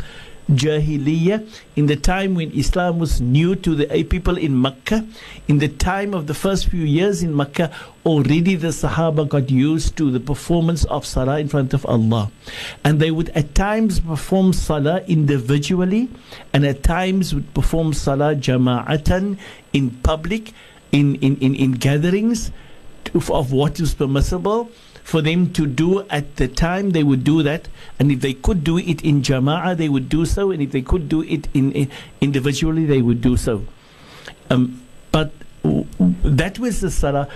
Jahiliyyah, 0.51 1.47
in 1.75 1.87
the 1.87 1.97
time 1.97 2.35
when 2.35 2.53
Islam 2.53 2.99
was 2.99 3.21
new 3.21 3.57
to 3.57 3.75
the 3.75 4.05
people 4.05 4.39
in 4.39 4.61
Mecca, 4.61 5.05
in 5.49 5.59
the 5.59 5.69
time 5.69 6.15
of 6.15 6.27
the 6.27 6.35
first 6.35 6.69
few 6.69 6.85
years 6.85 7.23
in 7.23 7.35
Mecca, 7.37 7.73
already 8.05 8.55
the 8.55 8.69
Sahaba 8.69 9.29
got 9.29 9.51
used 9.51 9.97
to 9.97 10.11
the 10.11 10.21
performance 10.21 10.85
of 10.85 11.05
Salah 11.05 11.41
in 11.41 11.49
front 11.49 11.75
of 11.75 11.85
Allah. 11.87 12.31
And 12.85 13.01
they 13.01 13.11
would 13.11 13.31
at 13.31 13.55
times 13.55 13.99
perform 13.99 14.53
Salah 14.53 15.03
individually, 15.09 16.09
and 16.53 16.65
at 16.65 16.85
times 16.85 17.35
would 17.35 17.53
perform 17.53 17.93
Salah 17.93 18.37
jama'atan 18.37 19.39
in 19.73 19.91
public, 20.03 20.53
in, 20.93 21.17
in, 21.17 21.37
in, 21.39 21.55
in 21.57 21.73
gatherings 21.73 22.53
of 23.15 23.53
what 23.53 23.81
is 23.81 23.95
permissible 23.95 24.71
for 25.07 25.23
them 25.23 25.53
to 25.53 25.69
do 25.69 26.01
at 26.11 26.35
the 26.35 26.49
time, 26.49 26.91
they 26.91 27.05
would 27.05 27.23
do 27.23 27.41
that. 27.45 27.69
And 28.01 28.11
if 28.11 28.21
they 28.23 28.33
could 28.33 28.65
do 28.65 28.77
it 28.77 29.03
in 29.03 29.23
jama'ah, 29.23 29.77
they 29.77 29.89
would 29.89 30.09
do 30.09 30.27
so. 30.27 30.51
And 30.51 30.61
if 30.61 30.73
they 30.73 30.83
could 30.83 31.09
do 31.09 31.23
it 31.23 31.47
in, 31.55 31.71
in 31.71 31.91
individually, 32.21 32.87
they 32.87 33.03
would 33.03 33.21
do 33.21 33.37
so. 33.37 33.63
Um, 34.51 34.83
but 35.13 35.31
that 35.63 36.59
was 36.59 36.81
the 36.81 36.91
salah. 36.91 37.29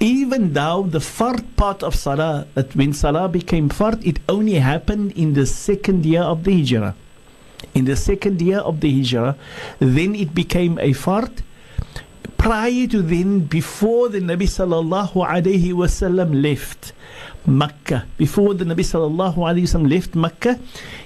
Even 0.00 0.54
though 0.54 0.84
the 0.84 1.00
fard 1.00 1.44
part 1.56 1.82
of 1.82 1.94
salah, 1.94 2.46
that 2.54 2.74
when 2.74 2.94
salah 2.94 3.28
became 3.28 3.68
fard, 3.68 4.06
it 4.06 4.20
only 4.26 4.54
happened 4.54 5.12
in 5.12 5.34
the 5.34 5.44
second 5.44 6.06
year 6.06 6.22
of 6.22 6.44
the 6.44 6.56
hijrah. 6.56 6.96
In 7.74 7.84
the 7.84 7.96
second 7.96 8.40
year 8.40 8.60
of 8.60 8.80
the 8.80 8.90
hijrah, 8.90 9.36
then 9.80 10.14
it 10.14 10.34
became 10.34 10.78
a 10.78 10.94
fard 10.94 11.42
prior 12.38 12.86
to 12.86 13.02
then, 13.02 13.40
before 13.40 14.08
the 14.08 14.20
Nabi 14.20 14.48
sallallahu 14.48 15.12
alayhi 15.12 15.74
wasallam 15.74 16.40
left 16.42 16.92
Makkah, 17.48 18.06
before 18.16 18.54
the 18.54 18.64
Nabi 18.64 18.84
sallallahu 18.86 19.36
alayhi 19.36 19.62
wasallam 19.62 19.90
left 19.90 20.14
Makkah, 20.14 20.58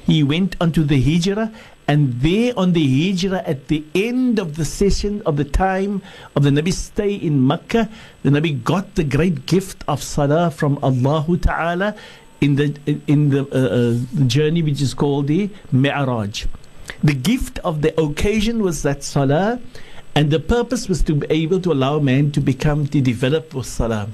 he 0.04 0.22
went 0.22 0.56
onto 0.60 0.82
the 0.84 1.00
Hijrah, 1.00 1.52
and 1.88 2.20
there 2.20 2.52
on 2.56 2.72
the 2.72 2.84
Hijrah, 2.84 3.42
at 3.46 3.68
the 3.68 3.84
end 3.94 4.38
of 4.38 4.56
the 4.56 4.64
session 4.64 5.22
of 5.24 5.36
the 5.36 5.44
time 5.44 6.02
of 6.36 6.42
the 6.42 6.50
Nabi's 6.50 6.78
stay 6.78 7.14
in 7.14 7.46
Makkah, 7.46 7.88
the 8.22 8.30
Nabi 8.30 8.62
got 8.62 8.94
the 8.96 9.04
great 9.04 9.46
gift 9.46 9.84
of 9.88 10.02
Salah 10.02 10.50
from 10.50 10.78
Allah 10.82 11.26
Ta'ala 11.40 11.94
in 12.42 12.56
the 12.56 12.76
in 13.06 13.30
the 13.30 13.42
uh, 13.54 14.20
uh, 14.20 14.26
journey 14.26 14.62
which 14.62 14.82
is 14.82 14.94
called 14.94 15.28
the 15.28 15.48
Mi'raj. 15.70 16.46
The 17.02 17.14
gift 17.14 17.58
of 17.60 17.82
the 17.82 17.98
occasion 18.00 18.62
was 18.62 18.82
that 18.82 19.02
salah, 19.04 19.60
and 20.14 20.30
the 20.30 20.38
purpose 20.38 20.88
was 20.88 21.02
to 21.02 21.14
be 21.14 21.26
able 21.30 21.60
to 21.60 21.72
allow 21.72 21.98
man 21.98 22.30
to 22.32 22.40
become, 22.40 22.86
to 22.88 23.00
develop 23.00 23.54
with 23.54 23.66
salah. 23.66 24.08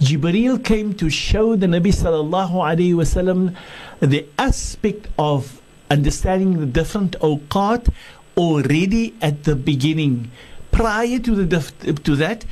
Jibreel 0.00 0.64
came 0.64 0.94
to 0.94 1.10
show 1.10 1.54
the 1.54 1.66
Nabi 1.66 1.92
sallallahu 1.92 2.52
alayhi 2.52 2.94
wasallam 2.94 3.54
the 4.00 4.26
aspect 4.38 5.08
of 5.18 5.60
understanding 5.90 6.60
the 6.60 6.66
different 6.66 7.12
awqat 7.20 7.92
already 8.36 9.14
at 9.20 9.44
the 9.44 9.54
beginning. 9.54 10.30
Prior 10.72 11.18
to, 11.18 11.44
the, 11.44 11.92
to 12.04 12.16
that, 12.16 12.44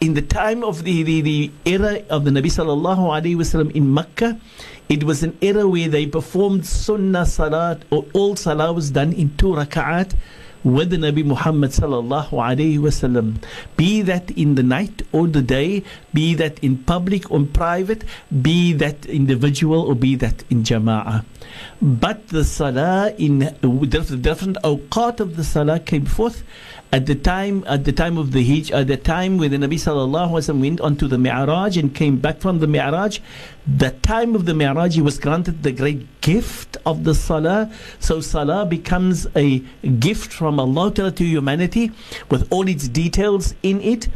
in 0.00 0.14
the 0.14 0.22
time 0.22 0.62
of 0.62 0.84
the, 0.84 1.02
the, 1.02 1.20
the 1.20 1.50
era 1.64 2.02
of 2.08 2.24
the 2.24 2.30
Nabi 2.30 2.46
sallallahu 2.46 3.10
alayhi 3.10 3.36
wasallam 3.36 3.74
in 3.74 3.92
Mecca, 3.92 4.38
it 4.88 5.02
was 5.02 5.24
an 5.24 5.36
era 5.40 5.68
where 5.68 5.88
they 5.88 6.06
performed 6.06 6.64
sunnah 6.64 7.26
salat, 7.26 7.82
or 7.90 8.06
all 8.14 8.36
salah 8.36 8.72
was 8.72 8.92
done 8.92 9.12
in 9.12 9.36
two 9.36 9.48
rak'at 9.48 10.14
with 10.66 10.90
the 10.90 10.96
Nabi 10.96 11.24
Muhammad 11.24 11.70
sallallahu 11.70 12.30
alayhi 12.30 12.78
wasallam. 12.78 13.40
Be 13.76 14.02
that 14.02 14.32
in 14.32 14.56
the 14.56 14.64
night 14.64 15.02
or 15.12 15.28
the 15.28 15.40
day, 15.40 15.84
be 16.12 16.34
that 16.34 16.58
in 16.58 16.78
public 16.78 17.30
or 17.30 17.44
private, 17.44 18.02
be 18.42 18.72
that 18.72 19.06
individual 19.06 19.82
or 19.82 19.94
be 19.94 20.16
that 20.16 20.42
in 20.50 20.64
jama'ah. 20.64 21.24
But 21.80 22.28
the 22.28 22.42
salah 22.42 23.14
in 23.16 23.38
the 23.38 24.18
different 24.20 24.56
awqat 24.64 25.20
of 25.20 25.36
the 25.36 25.44
salah 25.44 25.78
came 25.78 26.04
forth 26.04 26.42
at 26.92 27.06
the 27.06 27.14
time 27.14 27.64
at 27.66 27.84
the 27.84 27.92
time 27.92 28.16
of 28.16 28.32
the 28.32 28.42
Hajj, 28.44 28.70
at 28.70 28.86
the 28.86 28.96
time 28.96 29.38
when 29.38 29.50
the 29.50 29.56
Nabi 29.56 29.74
sallallahu 29.74 30.30
alaihi 30.30 30.60
went 30.60 30.80
onto 30.80 31.08
the 31.08 31.18
Mi'raj 31.18 31.76
and 31.76 31.94
came 31.94 32.18
back 32.18 32.38
from 32.40 32.60
the 32.60 32.66
Mi'raj, 32.66 33.18
the 33.66 33.90
time 34.02 34.34
of 34.34 34.46
the 34.46 34.54
Mi'raj 34.54 34.94
he 34.94 35.02
was 35.02 35.18
granted 35.18 35.62
the 35.62 35.72
great 35.72 36.20
gift 36.20 36.76
of 36.86 37.04
the 37.04 37.14
Salah. 37.14 37.70
So 37.98 38.20
Salah 38.20 38.66
becomes 38.66 39.26
a 39.34 39.58
gift 39.98 40.32
from 40.32 40.60
Allah 40.60 40.92
to 40.92 41.24
humanity 41.24 41.90
with 42.30 42.46
all 42.52 42.68
its 42.68 42.88
details 42.88 43.54
in 43.62 43.80
it 43.80 44.08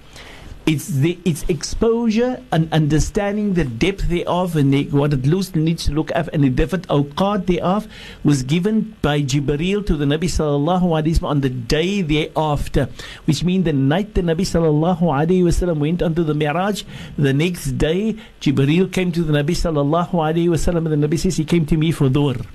it's 0.71 0.87
the 1.03 1.19
its 1.25 1.43
exposure 1.49 2.41
and 2.53 2.73
understanding 2.73 3.55
the 3.55 3.65
depth 3.65 4.09
thereof 4.09 4.55
and 4.55 4.73
the, 4.73 4.85
what 4.91 5.13
it 5.13 5.27
needs 5.57 5.85
to 5.87 5.93
look 5.93 6.13
at 6.15 6.29
and 6.33 6.45
the 6.45 6.49
different 6.49 6.87
awqat 6.87 7.47
thereof 7.47 7.89
was 8.23 8.45
given 8.45 8.95
by 9.03 9.21
Jibreel 9.21 9.85
to 9.87 9.97
the 9.97 10.05
Nabi 10.05 10.29
sallallahu 10.37 10.83
alaihi 10.83 11.19
wasallam 11.19 11.29
on 11.29 11.41
the 11.41 11.51
day 11.51 12.03
thereafter, 12.03 12.89
which 13.25 13.43
means 13.43 13.65
the 13.65 13.73
night 13.73 14.15
the 14.15 14.21
Nabi 14.23 14.47
sallallahu 14.53 15.01
alaihi 15.01 15.43
wasallam 15.43 15.79
went 15.79 16.03
onto 16.03 16.23
the 16.23 16.35
Mi'raj. 16.35 16.85
The 17.19 17.33
next 17.33 17.73
day, 17.73 18.17
Jibreel 18.41 18.93
came 18.93 19.11
to 19.11 19.25
the 19.25 19.33
Nabi 19.33 19.59
sallallahu 19.65 20.13
alaihi 20.13 20.49
wasallam, 20.49 20.87
and 20.93 21.03
the 21.03 21.09
Nabi 21.09 21.19
says 21.19 21.37
he 21.37 21.45
came 21.45 21.67
to 21.67 21.77
me 21.77 21.91
for 21.91 22.09
Dhuhr. 22.09 22.47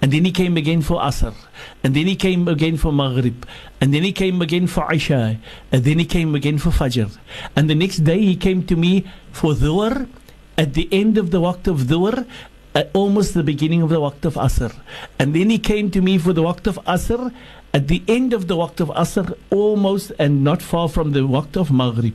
And 0.00 0.12
then 0.12 0.24
he 0.24 0.32
came 0.32 0.56
again 0.56 0.82
for 0.82 1.00
Asr. 1.00 1.34
And 1.82 1.94
then 1.94 2.06
he 2.06 2.16
came 2.16 2.46
again 2.46 2.76
for 2.76 2.92
Maghrib. 2.92 3.46
And 3.80 3.92
then 3.92 4.02
he 4.04 4.12
came 4.12 4.40
again 4.40 4.66
for 4.66 4.92
Isha. 4.92 5.38
And 5.72 5.84
then 5.84 5.98
he 5.98 6.04
came 6.04 6.34
again 6.34 6.58
for 6.58 6.70
Fajr. 6.70 7.16
And 7.56 7.68
the 7.68 7.74
next 7.74 7.98
day 7.98 8.20
he 8.20 8.36
came 8.36 8.64
to 8.66 8.76
me 8.76 9.04
for 9.32 9.54
Dhuhr 9.54 10.08
at 10.56 10.74
the 10.74 10.88
end 10.92 11.18
of 11.18 11.30
the 11.30 11.40
waqt 11.40 11.66
of 11.66 11.82
Dhuhr. 11.82 12.26
At 12.74 12.90
almost 12.94 13.34
the 13.34 13.42
beginning 13.42 13.82
of 13.82 13.88
the 13.88 14.00
waqt 14.00 14.24
of 14.24 14.34
Asr. 14.34 14.72
And 15.18 15.34
then 15.34 15.50
he 15.50 15.58
came 15.58 15.90
to 15.90 16.00
me 16.00 16.16
for 16.16 16.32
the 16.32 16.42
waqt 16.42 16.68
of 16.68 16.78
Asr 16.84 17.32
at 17.74 17.88
the 17.88 18.02
end 18.08 18.32
of 18.32 18.48
the 18.48 18.56
waqt 18.56 18.80
of 18.80 18.88
Asr, 18.88 19.36
almost 19.50 20.12
and 20.18 20.42
not 20.42 20.62
far 20.62 20.88
from 20.88 21.12
the 21.12 21.20
waqt 21.20 21.56
of 21.56 21.70
Maghrib. 21.70 22.14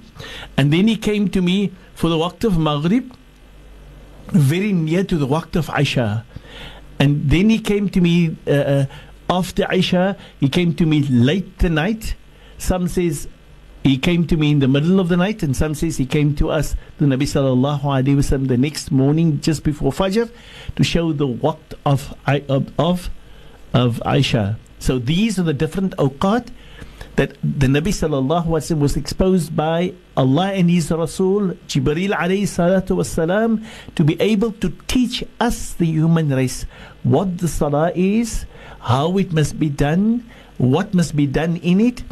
And 0.57 0.73
then 0.73 0.87
he 0.87 0.95
came 0.95 1.29
to 1.29 1.41
me 1.41 1.71
for 1.93 2.09
the 2.09 2.17
waqt 2.17 2.43
of 2.43 2.57
Maghrib, 2.57 3.13
very 4.29 4.71
near 4.71 5.03
to 5.03 5.17
the 5.17 5.27
waqt 5.27 5.55
of 5.55 5.69
Isha. 5.77 6.25
And 6.99 7.29
then 7.29 7.49
he 7.49 7.59
came 7.59 7.89
to 7.89 8.01
me 8.01 8.37
uh, 8.47 8.51
uh, 8.51 8.85
after 9.29 9.71
Isha. 9.71 10.17
He 10.39 10.49
came 10.49 10.73
to 10.75 10.85
me 10.85 11.03
late 11.03 11.59
the 11.59 11.69
night. 11.69 12.15
Some 12.57 12.87
says 12.87 13.27
he 13.83 13.97
came 13.97 14.25
to 14.27 14.37
me 14.37 14.51
in 14.51 14.59
the 14.59 14.67
middle 14.67 14.99
of 14.99 15.09
the 15.09 15.17
night, 15.17 15.43
and 15.43 15.55
some 15.55 15.75
says 15.75 15.97
he 15.97 16.05
came 16.05 16.35
to 16.35 16.49
us, 16.49 16.75
the 16.99 17.05
Nabi 17.05 17.23
sallallahu 17.23 17.81
alaihi 17.81 18.15
wasallam, 18.15 18.47
the 18.47 18.57
next 18.57 18.91
morning 18.91 19.41
just 19.41 19.63
before 19.63 19.91
Fajr, 19.91 20.31
to 20.75 20.83
show 20.83 21.11
the 21.11 21.27
waqt 21.27 21.73
of 21.85 22.13
of 22.25 22.71
of, 22.79 23.09
of 23.73 24.01
Isha. 24.05 24.57
So 24.79 24.99
these 24.99 25.37
are 25.37 25.43
the 25.43 25.53
different 25.53 25.97
awqat 25.97 26.47
that 27.15 27.37
the 27.43 27.67
Nabi 27.67 27.93
sallallahu 27.93 28.45
alaihi 28.47 28.79
was 28.79 28.97
exposed 28.97 29.55
by 29.55 29.93
Allah 30.17 30.53
and 30.53 30.69
His 30.69 30.91
Rasul, 30.91 31.53
Jibreel 31.67 32.09
alayhi 32.09 32.49
salatu 32.49 32.97
wasalam, 32.97 33.63
to 33.95 34.03
be 34.03 34.19
able 34.19 34.51
to 34.53 34.69
teach 34.87 35.23
us, 35.39 35.73
the 35.73 35.85
human 35.85 36.29
race, 36.29 36.65
what 37.03 37.37
the 37.37 37.47
salah 37.47 37.91
is, 37.95 38.45
how 38.79 39.17
it 39.17 39.31
must 39.31 39.59
be 39.59 39.69
done, 39.69 40.29
what 40.57 40.93
must 40.93 41.15
be 41.15 41.27
done 41.27 41.57
in 41.57 41.79
it. 41.79 42.03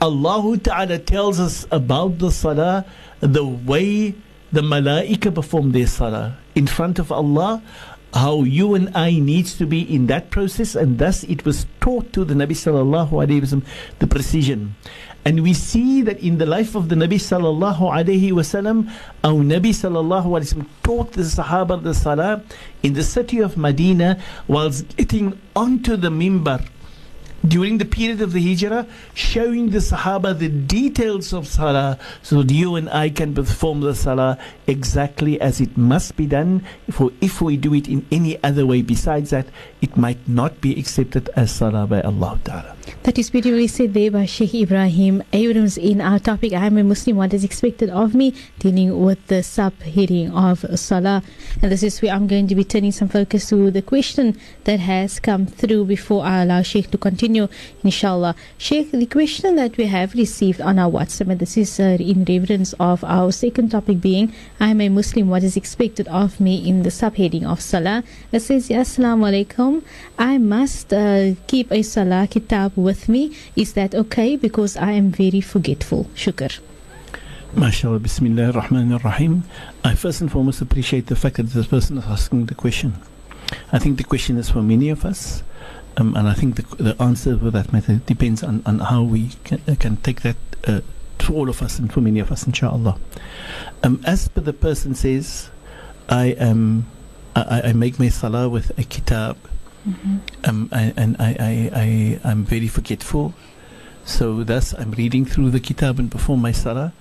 Allah 0.00 0.58
Ta'ala 0.58 0.98
tells 0.98 1.38
us 1.40 1.66
about 1.70 2.18
the 2.18 2.30
salah, 2.30 2.84
the 3.20 3.44
way 3.44 4.14
the 4.52 4.60
malaika 4.60 5.34
perform 5.34 5.72
their 5.72 5.86
salah 5.86 6.38
in 6.54 6.66
front 6.66 6.98
of 6.98 7.10
Allah 7.10 7.62
how 8.14 8.44
you 8.44 8.74
and 8.74 8.96
I 8.96 9.18
needs 9.18 9.58
to 9.58 9.66
be 9.66 9.82
in 9.82 10.06
that 10.06 10.30
process, 10.30 10.76
and 10.76 10.98
thus 10.98 11.24
it 11.24 11.44
was 11.44 11.66
taught 11.80 12.12
to 12.12 12.24
the 12.24 12.34
Nabi 12.34 12.52
sallallahu 12.52 13.10
alaihi 13.10 13.42
wasallam 13.42 13.64
the 13.98 14.06
precision. 14.06 14.76
And 15.26 15.42
we 15.42 15.52
see 15.52 16.02
that 16.02 16.20
in 16.20 16.38
the 16.38 16.46
life 16.46 16.74
of 16.76 16.90
the 16.90 16.94
Nabi 16.94 17.16
sallallahu 17.16 17.80
alaihi 17.80 18.30
wasallam, 18.30 18.92
our 19.24 19.42
Nabi 19.42 19.70
sallallahu 19.70 20.26
alaihi 20.26 20.54
wasallam 20.54 20.68
taught 20.84 21.12
the 21.12 21.22
Sahaba 21.22 21.82
the 21.82 21.94
Salah 21.94 22.42
in 22.82 22.92
the 22.92 23.02
city 23.02 23.40
of 23.40 23.56
Medina 23.56 24.22
whilst 24.46 24.96
getting 24.96 25.38
onto 25.56 25.96
the 25.96 26.10
mimbar 26.10 26.64
during 27.46 27.78
the 27.78 27.84
period 27.84 28.20
of 28.20 28.32
the 28.32 28.40
Hijrah, 28.40 28.86
showing 29.12 29.70
the 29.70 29.78
Sahaba 29.78 30.38
the 30.38 30.48
details 30.48 31.32
of 31.32 31.46
Salah 31.46 31.98
so 32.22 32.42
that 32.42 32.52
you 32.52 32.76
and 32.76 32.88
I 32.88 33.10
can 33.10 33.34
perform 33.34 33.80
the 33.80 33.94
Salah 33.94 34.38
exactly 34.66 35.40
as 35.40 35.60
it 35.60 35.76
must 35.76 36.16
be 36.16 36.26
done. 36.26 36.64
For 36.90 37.10
if 37.20 37.40
we 37.40 37.56
do 37.56 37.74
it 37.74 37.88
in 37.88 38.06
any 38.10 38.42
other 38.42 38.64
way 38.64 38.82
besides 38.82 39.30
that, 39.30 39.46
it 39.84 39.98
might 39.98 40.26
not 40.26 40.62
be 40.62 40.72
accepted 40.80 41.28
as 41.36 41.52
Salah 41.52 41.86
by 41.86 42.00
Allah 42.00 42.40
Ta'ala. 42.42 42.74
That 43.04 43.18
is 43.18 43.28
beautifully 43.28 43.66
said 43.66 43.92
there 43.92 44.10
by 44.10 44.24
Sheikh 44.24 44.52
Ebrahim 44.52 45.22
Abrahams 45.32 45.76
in 45.76 46.00
our 46.00 46.18
topic, 46.18 46.54
I 46.54 46.66
am 46.66 46.78
a 46.78 46.84
Muslim, 46.84 47.16
what 47.16 47.34
is 47.34 47.44
expected 47.44 47.90
of 47.90 48.14
me, 48.14 48.32
dealing 48.58 48.98
with 49.04 49.26
the 49.26 49.40
subheading 49.44 50.32
of 50.32 50.64
Salah. 50.78 51.22
And 51.60 51.70
this 51.70 51.82
is 51.82 52.00
where 52.00 52.12
I'm 52.14 52.26
going 52.26 52.46
to 52.48 52.54
be 52.54 52.64
turning 52.64 52.92
some 52.92 53.08
focus 53.08 53.48
to 53.50 53.70
the 53.70 53.82
question 53.82 54.38
that 54.64 54.80
has 54.80 55.20
come 55.20 55.44
through 55.44 55.84
before 55.84 56.24
I 56.24 56.42
allow 56.42 56.62
Sheikh 56.62 56.90
to 56.92 56.98
continue, 56.98 57.48
inshallah. 57.82 58.36
Sheikh, 58.56 58.90
the 58.92 59.06
question 59.06 59.56
that 59.56 59.76
we 59.76 59.84
have 59.86 60.14
received 60.14 60.62
on 60.62 60.78
our 60.78 60.90
WhatsApp, 60.90 61.30
and 61.30 61.40
this 61.40 61.58
is 61.58 61.78
uh, 61.78 61.98
in 62.00 62.24
reference 62.24 62.72
of 62.80 63.04
our 63.04 63.32
second 63.32 63.70
topic 63.70 64.00
being, 64.00 64.32
I 64.60 64.70
am 64.70 64.80
a 64.80 64.88
Muslim, 64.88 65.28
what 65.28 65.42
is 65.42 65.58
expected 65.58 66.08
of 66.08 66.40
me 66.40 66.66
in 66.66 66.84
the 66.84 66.90
subheading 66.90 67.44
of 67.44 67.60
Salah. 67.60 68.02
It 68.32 68.40
says, 68.40 68.68
Assalamu 68.70 69.28
alaikum, 69.28 69.73
I 70.18 70.38
must 70.38 70.92
uh, 70.92 71.34
keep 71.46 71.72
a 71.72 71.82
Salah 71.82 72.26
kitab 72.28 72.72
with 72.76 73.08
me. 73.08 73.34
Is 73.56 73.72
that 73.74 73.94
okay? 73.94 74.36
Because 74.36 74.76
I 74.76 74.92
am 74.92 75.10
very 75.10 75.40
forgetful. 75.40 76.04
Shukr. 76.14 76.60
MashaAllah, 77.54 78.02
Bismillah 78.02 78.46
ar-Rahman 78.46 78.92
ar-Rahim. 78.92 79.44
I 79.84 79.94
first 79.94 80.20
and 80.20 80.30
foremost 80.30 80.60
appreciate 80.60 81.06
the 81.06 81.16
fact 81.16 81.36
that 81.36 81.44
this 81.44 81.66
person 81.66 81.98
is 81.98 82.04
asking 82.04 82.46
the 82.46 82.54
question. 82.54 82.94
I 83.72 83.78
think 83.78 83.98
the 83.98 84.04
question 84.04 84.38
is 84.38 84.50
for 84.50 84.62
many 84.62 84.88
of 84.90 85.04
us, 85.04 85.44
um, 85.96 86.16
and 86.16 86.26
I 86.26 86.34
think 86.34 86.56
the, 86.56 86.82
the 86.82 87.02
answer 87.02 87.38
for 87.38 87.50
that 87.50 87.72
matter 87.72 88.00
depends 88.06 88.42
on, 88.42 88.62
on 88.66 88.80
how 88.80 89.02
we 89.02 89.30
can, 89.44 89.60
uh, 89.68 89.76
can 89.78 89.98
take 89.98 90.22
that 90.22 90.36
uh, 90.66 90.80
to 91.18 91.34
all 91.34 91.48
of 91.48 91.62
us 91.62 91.78
and 91.78 91.92
for 91.92 92.00
many 92.00 92.18
of 92.18 92.32
us, 92.32 92.46
inshallah. 92.46 92.98
Um, 93.84 94.02
as 94.04 94.26
per 94.26 94.40
the 94.40 94.52
person 94.52 94.94
says, 94.94 95.50
I 96.08 96.34
am, 96.38 96.86
I, 97.36 97.62
I 97.66 97.72
make 97.72 97.98
my 98.00 98.08
salah 98.08 98.48
with 98.48 98.76
a 98.78 98.82
kitab, 98.82 99.36
Mm-hmm. 99.86 100.16
um, 100.44 100.68
I, 100.72 100.94
and 100.96 101.16
I, 101.18 101.36
I, 101.38 101.70
I, 101.74 102.30
I'm 102.30 102.44
very 102.44 102.68
forgetful. 102.68 103.34
So 104.06 104.44
thus 104.44 104.74
I'm 104.74 104.90
reading 104.92 105.24
through 105.24 105.50
the 105.50 105.60
kitab 105.60 105.98
and 105.98 106.10
perform 106.10 106.42
my 106.42 106.52
salah. 106.52 106.92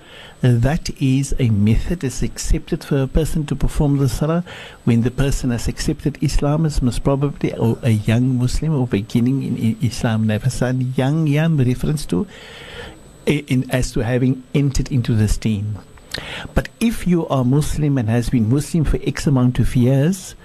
Uh, 0.42 0.54
that 0.54 0.90
is 1.02 1.36
a 1.38 1.50
method 1.50 2.00
that's 2.00 2.22
accepted 2.22 2.84
for 2.84 3.02
a 3.02 3.08
person 3.08 3.46
to 3.48 3.56
perform 3.56 3.98
the 3.98 4.08
salah 4.08 4.46
when 4.86 5.02
the 5.02 5.12
person 5.12 5.52
has 5.52 5.68
accepted 5.68 6.18
Islam 6.24 6.66
as 6.66 6.82
most 6.82 7.04
probably 7.04 7.54
or 7.56 7.78
a 7.84 7.90
young 7.90 8.38
Muslim 8.38 8.74
or 8.74 8.88
beginning 8.88 9.44
in, 9.44 9.78
Islam. 9.82 10.28
Never 10.28 10.50
son 10.50 10.94
young 10.96 11.28
young 11.28 11.58
reference 11.58 12.06
to 12.08 12.26
in, 13.26 13.70
as 13.70 13.92
to 13.94 14.00
having 14.00 14.44
entered 14.54 14.90
into 14.90 15.14
this 15.14 15.38
deen. 15.38 15.78
But 16.54 16.70
if 16.80 17.06
you 17.08 17.28
are 17.28 17.44
Muslim 17.44 17.98
and 17.98 18.08
has 18.08 18.30
been 18.30 18.50
Muslim 18.50 18.86
for 18.86 19.00
X 19.04 19.28
amount 19.28 19.60
of 19.60 19.76
years, 19.76 20.36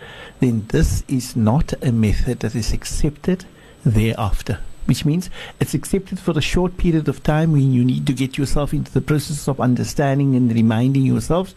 then 0.41 0.67
this 0.69 1.05
is 1.09 1.37
not 1.37 1.75
a 1.83 1.93
method 1.93 2.41
that 2.41 2.55
is 2.55 2.73
accepted 2.73 3.45
thereafter. 3.85 4.59
which 4.89 5.05
means 5.05 5.29
it's 5.61 5.75
accepted 5.75 6.19
for 6.19 6.37
a 6.39 6.41
short 6.41 6.79
period 6.79 7.09
of 7.09 7.23
time 7.23 7.53
when 7.53 7.71
you 7.73 7.85
need 7.85 8.07
to 8.07 8.15
get 8.15 8.39
yourself 8.39 8.73
into 8.73 8.91
the 8.91 9.03
process 9.03 9.47
of 9.47 9.61
understanding 9.61 10.35
and 10.35 10.51
reminding 10.51 11.03
yourselves. 11.03 11.55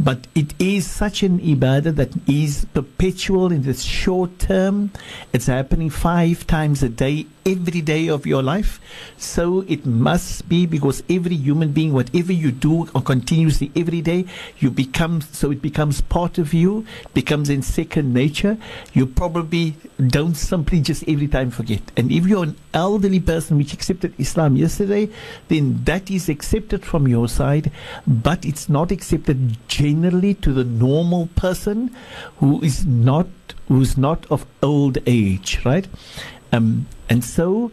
But 0.00 0.26
it 0.34 0.52
is 0.58 0.84
such 0.84 1.22
an 1.22 1.38
ibadah 1.38 1.94
that 1.94 2.10
is 2.28 2.66
perpetual 2.74 3.52
in 3.52 3.62
this 3.62 3.82
short 3.82 4.40
term. 4.40 4.90
It's 5.32 5.46
happening 5.46 5.90
five 5.90 6.44
times 6.48 6.82
a 6.82 6.88
day, 6.88 7.26
every 7.46 7.80
day 7.80 8.08
of 8.08 8.26
your 8.26 8.42
life. 8.42 8.80
So 9.16 9.64
it 9.68 9.86
must 9.86 10.48
be 10.48 10.66
because 10.66 11.02
every 11.08 11.36
human 11.36 11.72
being, 11.72 11.92
whatever 11.92 12.32
you 12.32 12.50
do 12.50 12.88
or 12.94 13.00
continuously 13.00 13.70
every 13.76 14.02
day, 14.02 14.26
you 14.58 14.70
become 14.70 15.20
so 15.20 15.50
it 15.50 15.62
becomes 15.62 16.00
part 16.00 16.38
of 16.38 16.52
you, 16.52 16.84
becomes 17.14 17.48
in 17.48 17.62
second 17.62 18.12
nature. 18.12 18.58
You 18.92 19.06
probably 19.06 19.76
don't 20.08 20.34
simply 20.34 20.80
just 20.80 21.04
every 21.08 21.28
time 21.28 21.50
forget. 21.50 21.82
And 21.96 22.10
if 22.10 22.26
you're 22.26 22.42
an 22.42 22.56
elderly 22.74 23.20
person 23.20 23.56
which 23.56 23.72
accepted 23.72 24.14
Islam 24.18 24.56
yesterday, 24.56 25.08
then 25.48 25.84
that 25.84 26.10
is 26.10 26.28
accepted 26.28 26.84
from 26.84 27.06
your 27.06 27.28
side, 27.28 27.70
but 28.06 28.44
it's 28.44 28.68
not 28.68 28.90
accepted 28.90 29.56
generally 29.68 30.34
to 30.34 30.52
the 30.52 30.64
normal 30.64 31.28
person 31.36 31.94
who 32.38 32.60
is 32.62 32.84
not 32.84 33.28
who's 33.68 33.96
not 33.98 34.26
of 34.30 34.46
old 34.62 34.98
age, 35.06 35.60
right? 35.64 35.88
Um, 36.52 36.86
and 37.08 37.24
so 37.24 37.70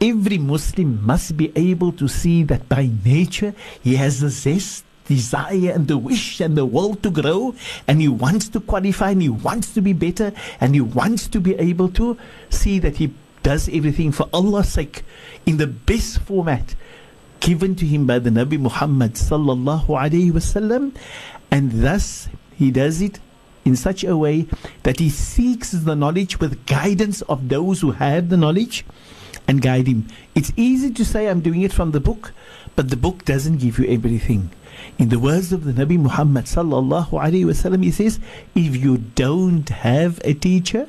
every 0.00 0.38
Muslim 0.38 1.04
must 1.04 1.36
be 1.36 1.52
able 1.56 1.92
to 1.92 2.08
see 2.08 2.42
that 2.44 2.68
by 2.68 2.90
nature 3.04 3.54
he 3.82 3.96
has 3.96 4.20
the 4.20 4.30
zest, 4.30 4.84
desire, 5.06 5.72
and 5.72 5.88
the 5.88 5.96
wish 5.98 6.40
and 6.40 6.56
the 6.56 6.66
will 6.66 6.94
to 6.96 7.10
grow, 7.10 7.54
and 7.86 8.00
he 8.00 8.08
wants 8.08 8.48
to 8.50 8.60
qualify, 8.60 9.10
and 9.10 9.22
he 9.22 9.28
wants 9.28 9.72
to 9.74 9.80
be 9.80 9.92
better, 9.92 10.32
and 10.60 10.74
he 10.74 10.80
wants 10.80 11.26
to 11.28 11.40
be 11.40 11.54
able 11.56 11.88
to 11.88 12.16
see 12.50 12.78
that 12.78 12.96
he 12.96 13.12
does 13.42 13.68
everything 13.70 14.12
for 14.12 14.28
Allah's 14.32 14.68
sake 14.68 15.02
in 15.46 15.56
the 15.56 15.66
best 15.66 16.20
format 16.20 16.74
given 17.40 17.74
to 17.76 17.86
him 17.86 18.06
by 18.06 18.18
the 18.18 18.30
Nabi 18.30 18.58
Muhammad 18.58 19.14
sallallahu 19.14 19.86
alaihi 19.86 20.32
wasallam, 20.32 20.94
and 21.50 21.70
thus 21.82 22.28
he 22.56 22.70
does 22.70 23.00
it 23.00 23.20
in 23.68 23.76
such 23.76 24.02
a 24.02 24.16
way 24.16 24.46
that 24.82 24.98
he 24.98 25.10
seeks 25.10 25.70
the 25.72 25.94
knowledge 25.94 26.40
with 26.40 26.64
guidance 26.66 27.20
of 27.22 27.48
those 27.48 27.82
who 27.82 27.92
have 27.92 28.30
the 28.30 28.36
knowledge 28.36 28.84
and 29.46 29.62
guide 29.62 29.86
him. 29.86 30.08
It's 30.34 30.52
easy 30.56 30.90
to 30.90 31.04
say 31.04 31.28
I'm 31.28 31.40
doing 31.40 31.60
it 31.62 31.72
from 31.72 31.92
the 31.92 32.00
book, 32.00 32.32
but 32.74 32.90
the 32.90 32.96
book 32.96 33.24
doesn't 33.24 33.58
give 33.58 33.78
you 33.78 33.86
everything. 33.86 34.50
In 34.98 35.10
the 35.10 35.18
words 35.18 35.52
of 35.52 35.64
the 35.64 35.72
Nabi 35.72 35.98
Muhammad 35.98 36.46
sallallahu 36.46 37.10
alaihi 37.10 37.44
wasallam, 37.44 37.84
he 37.84 37.90
says, 37.90 38.18
if 38.54 38.76
you 38.76 38.98
don't 38.98 39.68
have 39.68 40.20
a 40.24 40.34
teacher, 40.34 40.88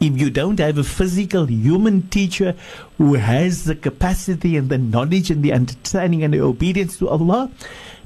if 0.00 0.18
you 0.18 0.30
don't 0.30 0.58
have 0.58 0.78
a 0.78 0.84
physical 0.84 1.46
human 1.46 2.08
teacher 2.08 2.54
who 2.98 3.14
has 3.14 3.64
the 3.64 3.74
capacity 3.74 4.56
and 4.56 4.68
the 4.68 4.78
knowledge 4.78 5.30
and 5.30 5.42
the 5.42 5.52
understanding 5.52 6.22
and 6.22 6.34
the 6.34 6.40
obedience 6.40 6.98
to 6.98 7.08
Allah, 7.08 7.50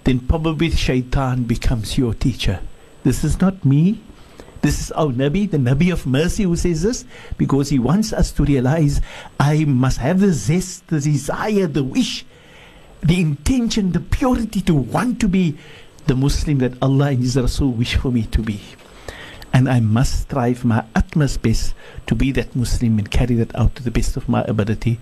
then 0.04 0.20
probably 0.20 0.70
shaitan 0.70 1.44
becomes 1.44 1.98
your 1.98 2.14
teacher. 2.14 2.60
This 3.02 3.24
is 3.24 3.40
not 3.40 3.64
me. 3.64 4.00
This 4.62 4.80
is 4.80 4.92
our 4.92 5.06
Nabi, 5.06 5.50
the 5.50 5.56
Nabi 5.56 5.90
of 5.90 6.06
mercy, 6.06 6.42
who 6.42 6.54
says 6.54 6.82
this 6.82 7.06
because 7.38 7.70
he 7.70 7.78
wants 7.78 8.12
us 8.12 8.30
to 8.32 8.44
realize 8.44 9.00
I 9.38 9.64
must 9.64 9.98
have 9.98 10.20
the 10.20 10.32
zest, 10.32 10.88
the 10.88 11.00
desire, 11.00 11.66
the 11.66 11.82
wish, 11.82 12.26
the 13.02 13.20
intention, 13.20 13.92
the 13.92 14.00
purity 14.00 14.60
to 14.62 14.74
want 14.74 15.18
to 15.20 15.28
be 15.28 15.56
the 16.06 16.14
Muslim 16.14 16.58
that 16.58 16.74
Allah 16.82 17.08
and 17.10 17.22
His 17.22 17.36
Rasul 17.36 17.72
wish 17.72 17.96
for 17.96 18.12
me 18.12 18.24
to 18.24 18.42
be. 18.42 18.60
And 19.52 19.68
I 19.68 19.80
must 19.80 20.22
strive 20.22 20.64
my 20.64 20.84
utmost 20.94 21.40
best 21.40 21.74
to 22.06 22.14
be 22.14 22.30
that 22.32 22.54
Muslim 22.54 22.98
and 22.98 23.10
carry 23.10 23.34
that 23.36 23.54
out 23.56 23.74
to 23.76 23.82
the 23.82 23.90
best 23.90 24.16
of 24.16 24.28
my 24.28 24.42
ability. 24.42 25.00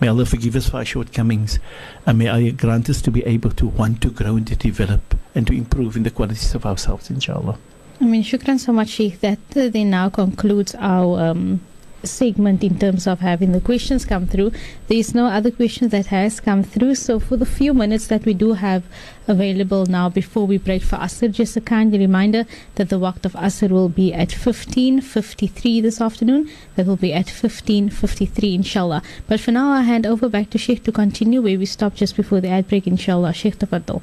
May 0.00 0.08
Allah 0.08 0.26
forgive 0.26 0.56
us 0.56 0.68
for 0.68 0.78
our 0.78 0.84
shortcomings 0.84 1.58
and 2.06 2.18
may 2.18 2.28
Allah 2.28 2.52
grant 2.52 2.90
us 2.90 3.00
to 3.02 3.10
be 3.10 3.24
able 3.24 3.50
to 3.52 3.66
want 3.66 4.00
to 4.02 4.10
grow 4.10 4.36
and 4.36 4.46
to 4.46 4.56
develop 4.56 5.16
and 5.34 5.46
to 5.46 5.52
improve 5.52 5.96
in 5.96 6.02
the 6.02 6.10
qualities 6.10 6.54
of 6.54 6.66
ourselves, 6.66 7.10
inshallah. 7.10 7.58
I 8.00 8.04
mean, 8.04 8.24
shukran 8.24 8.58
so 8.58 8.72
much, 8.72 8.88
Sheikh. 8.88 9.20
That 9.20 9.38
uh, 9.56 9.68
then 9.68 9.90
now 9.90 10.10
concludes 10.10 10.74
our 10.74 11.20
um, 11.20 11.60
segment 12.06 12.62
in 12.62 12.78
terms 12.78 13.06
of 13.06 13.20
having 13.20 13.52
the 13.52 13.60
questions 13.60 14.04
come 14.04 14.26
through. 14.26 14.52
There 14.88 14.98
is 14.98 15.14
no 15.14 15.26
other 15.26 15.50
questions 15.50 15.90
that 15.92 16.06
has 16.06 16.40
come 16.40 16.62
through. 16.62 16.96
So 16.96 17.18
for 17.18 17.36
the 17.36 17.46
few 17.46 17.74
minutes 17.74 18.06
that 18.08 18.24
we 18.24 18.34
do 18.34 18.54
have 18.54 18.84
available 19.26 19.86
now 19.86 20.08
before 20.08 20.46
we 20.46 20.58
break 20.58 20.82
for 20.82 20.96
Asr, 20.96 21.30
just 21.30 21.56
a 21.56 21.60
kind 21.60 21.92
reminder 21.92 22.44
that 22.74 22.88
the 22.88 22.98
waqt 22.98 23.24
of 23.24 23.32
Asr 23.32 23.70
will 23.70 23.88
be 23.88 24.12
at 24.12 24.28
15.53 24.28 25.82
this 25.82 26.00
afternoon. 26.00 26.50
That 26.76 26.86
will 26.86 26.96
be 26.96 27.12
at 27.12 27.26
15.53 27.26 28.54
inshallah. 28.54 29.02
But 29.26 29.40
for 29.40 29.52
now, 29.52 29.70
I 29.70 29.82
hand 29.82 30.06
over 30.06 30.28
back 30.28 30.50
to 30.50 30.58
Sheikh 30.58 30.84
to 30.84 30.92
continue 30.92 31.40
where 31.42 31.58
we 31.58 31.66
stopped 31.66 31.96
just 31.96 32.16
before 32.16 32.40
the 32.40 32.48
ad 32.48 32.68
break 32.68 32.86
inshallah. 32.86 33.32
Sheikh 33.32 33.58
Tafaddal. 33.58 34.02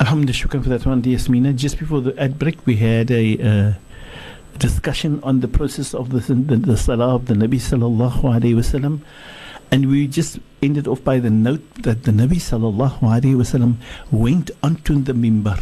Alhamdulillah, 0.00 0.34
shukran 0.34 0.62
for 0.62 0.70
that 0.70 0.84
one, 0.84 1.00
dear 1.00 1.16
Yasmina. 1.16 1.52
Just 1.52 1.78
before 1.78 2.00
the 2.00 2.18
ad 2.20 2.36
break, 2.36 2.66
we 2.66 2.76
had 2.76 3.12
a 3.12 3.38
uh, 3.38 3.72
discussion 4.58 5.20
on 5.22 5.40
the 5.40 5.48
process 5.48 5.94
of 5.94 6.10
the, 6.10 6.20
the, 6.32 6.56
the 6.56 6.76
salah 6.76 7.14
of 7.14 7.26
the 7.26 7.34
Nabi 7.34 7.56
sallallahu 7.56 8.22
alaihi 8.22 8.54
wasallam. 8.54 9.00
And 9.70 9.90
we 9.90 10.06
just 10.06 10.38
ended 10.62 10.86
off 10.86 11.02
by 11.02 11.18
the 11.18 11.30
note 11.30 11.62
that 11.82 12.04
the 12.04 12.12
Nabi 12.12 12.36
sallallahu 12.36 13.00
alaihi 13.00 13.34
wasallam 13.34 13.76
went 14.10 14.50
onto 14.62 15.00
the 15.00 15.12
mimbar 15.12 15.60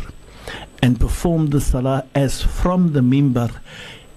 and 0.83 0.99
performed 0.99 1.53
the 1.53 1.61
salah 1.61 2.07
as 2.15 2.43
from 2.43 2.93
the 2.93 3.01
mimbar, 3.01 3.51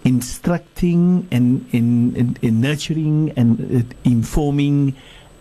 instructing 0.04 1.28
and 1.32 1.68
in, 1.72 2.16
in, 2.16 2.38
in 2.42 2.62
nurturing 2.62 3.32
and 3.36 3.84
uh, 3.84 3.96
informing 4.04 4.96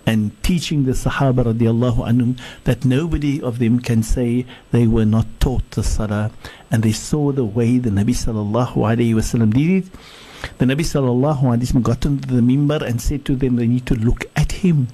and 0.06 0.42
teaching 0.42 0.84
the 0.84 0.92
Sahaba 0.92 1.44
radiallahu 1.52 2.06
anhum 2.06 2.38
that 2.64 2.84
nobody 2.84 3.40
of 3.40 3.58
them 3.58 3.80
can 3.80 4.02
say 4.02 4.46
they 4.70 4.86
were 4.86 5.04
not 5.04 5.26
taught 5.40 5.70
the 5.72 5.82
Salah 5.82 6.30
and 6.70 6.82
they 6.82 6.92
saw 6.92 7.32
the 7.32 7.44
way 7.44 7.78
the 7.78 7.90
Nabi 7.90 8.10
sallallahu 8.10 8.74
alayhi 8.74 9.14
wasallam 9.14 9.52
did 9.54 9.84
it. 9.84 9.92
The 10.58 10.66
Nabi 10.66 10.80
sallallahu 10.80 11.42
alayhi 11.42 11.72
wasallam 11.72 11.82
got 11.82 12.04
onto 12.04 12.34
the 12.34 12.42
mimbar 12.42 12.82
and 12.82 13.00
said 13.00 13.24
to 13.26 13.36
them 13.36 13.56
they 13.56 13.66
need 13.66 13.86
to 13.86 13.94
look 13.94 14.26
at 14.36 14.52
him, 14.52 14.88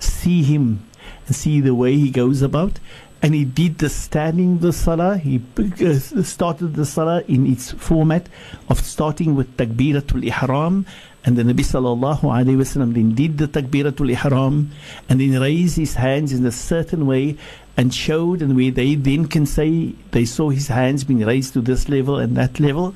see 0.00 0.42
him 0.42 0.84
and 1.26 1.36
see 1.36 1.60
the 1.60 1.74
way 1.74 1.96
he 1.96 2.10
goes 2.10 2.42
about. 2.42 2.80
And 3.22 3.34
he 3.34 3.44
did 3.44 3.78
the 3.78 3.88
standing 3.88 4.58
the 4.58 4.72
salah. 4.72 5.16
He 5.16 5.40
uh, 5.58 5.94
started 6.22 6.74
the 6.74 6.84
salah 6.84 7.22
in 7.26 7.46
its 7.46 7.72
format 7.72 8.28
of 8.68 8.80
starting 8.80 9.34
with 9.34 9.56
takbiratul 9.56 10.24
ihram 10.24 10.86
and 11.26 11.36
the 11.36 11.42
Nabi 11.42 11.64
sallallahu 11.66 12.20
alayhi 12.20 12.56
wasallam 12.56 12.94
then 12.94 13.12
did 13.12 13.36
the 13.36 13.48
takbiratul 13.48 14.10
ihram 14.12 14.70
and 15.08 15.20
then 15.20 15.40
raised 15.40 15.76
his 15.76 15.94
hands 15.94 16.32
in 16.32 16.46
a 16.46 16.52
certain 16.52 17.04
way 17.04 17.36
and 17.76 17.92
showed 17.92 18.40
and 18.40 18.54
where 18.54 18.70
they 18.70 18.94
then 18.94 19.26
can 19.26 19.44
say 19.44 19.92
they 20.12 20.24
saw 20.24 20.50
his 20.50 20.68
hands 20.68 21.02
being 21.02 21.26
raised 21.26 21.52
to 21.54 21.60
this 21.60 21.88
level 21.88 22.16
and 22.16 22.36
that 22.36 22.60
level. 22.60 22.94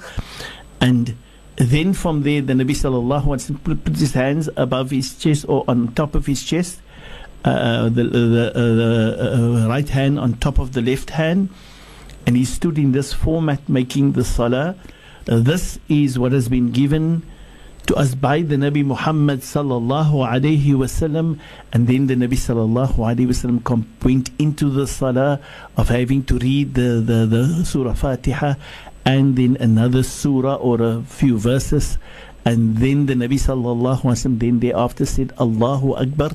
And 0.80 1.16
then 1.56 1.92
from 1.92 2.22
there 2.22 2.40
the 2.40 2.52
Nabi 2.52 2.70
sallallahu 2.70 3.24
alayhi 3.24 3.50
wasallam 3.50 3.84
put 3.84 3.96
his 3.96 4.12
hands 4.12 4.48
above 4.56 4.92
his 4.92 5.18
chest 5.18 5.44
or 5.48 5.64
on 5.66 5.92
top 5.94 6.14
of 6.14 6.26
his 6.26 6.44
chest. 6.44 6.80
Uh, 7.44 7.88
the, 7.88 8.04
the, 8.04 8.52
uh, 8.54 8.60
the 8.60 9.64
uh, 9.64 9.68
right 9.68 9.88
hand 9.88 10.20
on 10.20 10.34
top 10.34 10.58
of 10.58 10.74
the 10.74 10.82
left 10.82 11.08
hand, 11.08 11.48
and 12.26 12.36
he 12.36 12.44
stood 12.44 12.76
in 12.76 12.92
this 12.92 13.14
format 13.14 13.66
making 13.66 14.12
the 14.12 14.22
salah. 14.22 14.76
Uh, 15.26 15.38
this 15.38 15.78
is 15.88 16.18
what 16.18 16.32
has 16.32 16.50
been 16.50 16.70
given 16.70 17.22
to 17.90 17.96
us 17.96 18.14
by 18.14 18.40
the 18.40 18.54
Nabi 18.54 18.84
Muhammad 18.84 19.40
sallallahu 19.40 20.22
alayhi 20.22 20.78
wasallam, 20.78 21.40
and 21.72 21.88
then 21.88 22.06
the 22.06 22.14
Nabi 22.14 22.38
sallallahu 22.38 22.94
alayhi 23.02 23.26
wasallam 23.26 23.84
went 24.04 24.30
into 24.38 24.70
the 24.70 24.86
salah 24.86 25.40
of 25.76 25.88
having 25.88 26.22
to 26.22 26.38
read 26.38 26.74
the, 26.74 27.02
the, 27.02 27.26
the 27.26 27.64
Surah 27.64 27.94
Fatiha 27.94 28.54
and 29.04 29.34
then 29.34 29.56
another 29.58 30.04
surah 30.04 30.54
or 30.54 30.80
a 30.80 31.02
few 31.02 31.36
verses. 31.36 31.98
And 32.44 32.76
then 32.76 33.06
the 33.06 33.14
Nabi 33.14 33.42
sallallahu 33.42 34.02
alaihi 34.02 34.14
wasallam 34.14 34.38
then 34.38 34.60
thereafter 34.60 35.04
said 35.04 35.32
Allahu 35.40 35.94
Akbar 35.96 36.30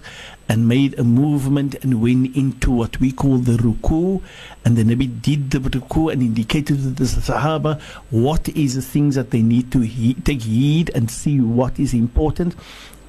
and 0.48 0.68
made 0.68 0.98
a 1.00 1.04
movement 1.04 1.76
and 1.84 2.02
went 2.02 2.36
into 2.36 2.72
what 2.72 3.00
we 3.00 3.12
call 3.12 3.38
the 3.38 3.58
ruku. 3.58 4.22
And 4.64 4.78
the 4.78 4.84
Nabi 4.84 5.22
did 5.22 5.52
the 5.52 5.60
ruku 5.60 6.12
and 6.12 6.22
indicated 6.22 6.78
to 6.78 6.90
the 6.90 7.04
Sahaba 7.06 7.82
what 8.10 8.50
is 8.50 8.76
the 8.76 8.82
things 8.82 9.16
that 9.16 9.32
they 9.32 9.42
need 9.42 9.72
to 9.72 9.82
he- 9.82 10.14
take 10.14 10.44
heed 10.44 10.92
and 10.94 11.10
see 11.10 11.40
what 11.40 11.80
is 11.80 11.94
important 11.94 12.56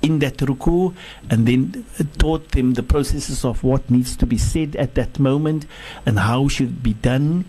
in 0.03 0.19
that 0.21 0.37
ruku 0.39 0.95
and 1.31 1.47
then 1.47 1.85
taught 2.19 2.51
them 2.53 2.75
the 2.75 2.83
processes 2.83 3.45
of 3.45 3.63
what 3.65 3.89
needs 3.91 4.17
to 4.17 4.27
be 4.27 4.39
said 4.39 4.77
at 4.77 4.95
that 4.95 5.19
moment 5.19 5.67
and 6.05 6.19
how 6.19 6.49
should 6.49 6.83
be 6.83 6.95
done. 6.95 7.45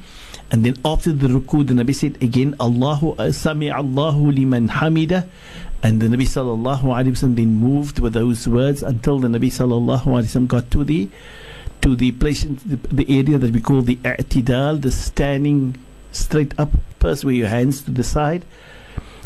And 0.50 0.64
then 0.66 0.76
after 0.86 1.12
the 1.12 1.28
ruku, 1.28 1.68
the 1.68 1.74
Nabi 1.74 1.94
said 1.94 2.22
again, 2.24 2.56
Allahu 2.60 3.16
uh, 3.18 3.32
sami 3.32 3.70
Allahu 3.70 4.32
liman 4.32 4.70
hamida. 4.70 5.28
And 5.84 6.02
the 6.02 6.08
Nabi 6.08 6.24
sallallahu 6.24 6.82
alaihi 6.82 7.12
wasallam 7.12 7.36
then 7.36 7.56
moved 7.56 8.00
with 8.00 8.14
those 8.14 8.48
words 8.48 8.82
until 8.82 9.20
the 9.20 9.28
Nabi 9.28 9.48
sallallahu 9.48 10.04
alaihi 10.04 10.26
wasallam 10.26 10.48
got 10.48 10.72
to 10.72 10.84
the 10.84 11.10
to 11.82 11.96
the 11.96 12.12
place, 12.14 12.44
the, 12.44 12.76
the 12.92 13.20
area 13.20 13.38
that 13.38 13.54
we 13.54 13.62
call 13.62 13.84
the 13.84 13.98
i'tidal, 13.98 14.82
the 14.82 14.92
standing 14.92 15.78
straight 16.12 16.60
up, 16.60 16.72
first 17.00 17.24
with 17.24 17.36
your 17.36 17.48
hands 17.48 17.82
to 17.84 17.92
the 17.92 18.04
side. 18.04 18.44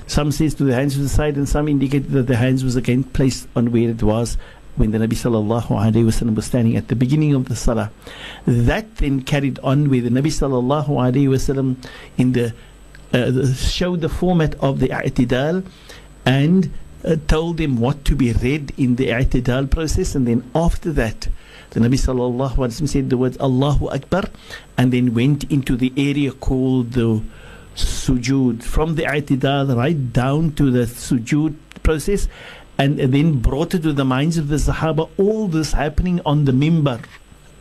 Some 0.07 0.31
says 0.31 0.53
to 0.55 0.65
the 0.65 0.73
hands 0.73 0.95
to 0.95 0.99
the 0.99 1.09
side, 1.09 1.37
and 1.37 1.47
some 1.47 1.69
indicate 1.69 2.11
that 2.11 2.27
the 2.27 2.35
hands 2.35 2.65
was 2.65 2.75
again 2.75 3.05
placed 3.05 3.47
on 3.55 3.71
where 3.71 3.89
it 3.89 4.03
was 4.03 4.37
when 4.75 4.91
the 4.91 4.97
Nabi 4.97 5.13
sallallahu 5.13 5.67
alaihi 5.67 6.03
wasallam 6.03 6.35
was 6.35 6.45
standing 6.45 6.75
at 6.75 6.89
the 6.89 6.95
beginning 6.95 7.33
of 7.33 7.47
the 7.47 7.55
salah. 7.55 7.91
That 8.45 8.97
then 8.97 9.21
carried 9.21 9.59
on 9.59 9.89
where 9.89 10.01
the 10.01 10.09
Nabi 10.09 10.27
sallallahu 10.27 10.87
alaihi 10.87 11.29
wasallam 11.29 11.77
in 12.17 12.33
the 12.33 12.53
uh, 13.13 13.53
showed 13.53 14.01
the 14.01 14.09
format 14.09 14.55
of 14.55 14.79
the 14.79 14.87
i'tidal 14.87 15.65
and 16.25 16.71
uh, 17.03 17.15
told 17.27 17.57
them 17.57 17.77
what 17.77 18.05
to 18.05 18.15
be 18.15 18.31
read 18.33 18.73
in 18.77 18.95
the 18.95 19.07
i'tidal 19.09 19.69
process, 19.69 20.15
and 20.15 20.27
then 20.27 20.49
after 20.53 20.91
that. 20.91 21.27
The 21.71 21.79
Nabi 21.79 21.93
sallallahu 21.93 22.55
alaihi 22.55 22.81
wasallam 22.81 22.89
said 22.89 23.09
the 23.09 23.17
words 23.17 23.37
Allahu 23.37 23.89
Akbar, 23.89 24.25
and 24.77 24.91
then 24.91 25.13
went 25.13 25.45
into 25.45 25.77
the 25.77 25.93
area 25.95 26.33
called 26.33 26.91
the 26.91 27.23
sujood 27.75 28.61
from 28.61 28.95
the 28.95 29.03
i'tidal 29.03 29.77
right 29.77 30.11
down 30.11 30.51
to 30.51 30.69
the 30.69 30.79
sujood 30.79 31.55
process 31.83 32.27
and, 32.77 32.99
and 32.99 33.13
then 33.13 33.39
brought 33.39 33.73
it 33.73 33.83
to 33.83 33.93
the 33.93 34.05
minds 34.05 34.37
of 34.37 34.47
the 34.47 34.55
Sahaba. 34.55 35.09
All 35.17 35.47
this 35.47 35.73
happening 35.73 36.19
on 36.25 36.45
the 36.45 36.51
mimbar. 36.51 37.03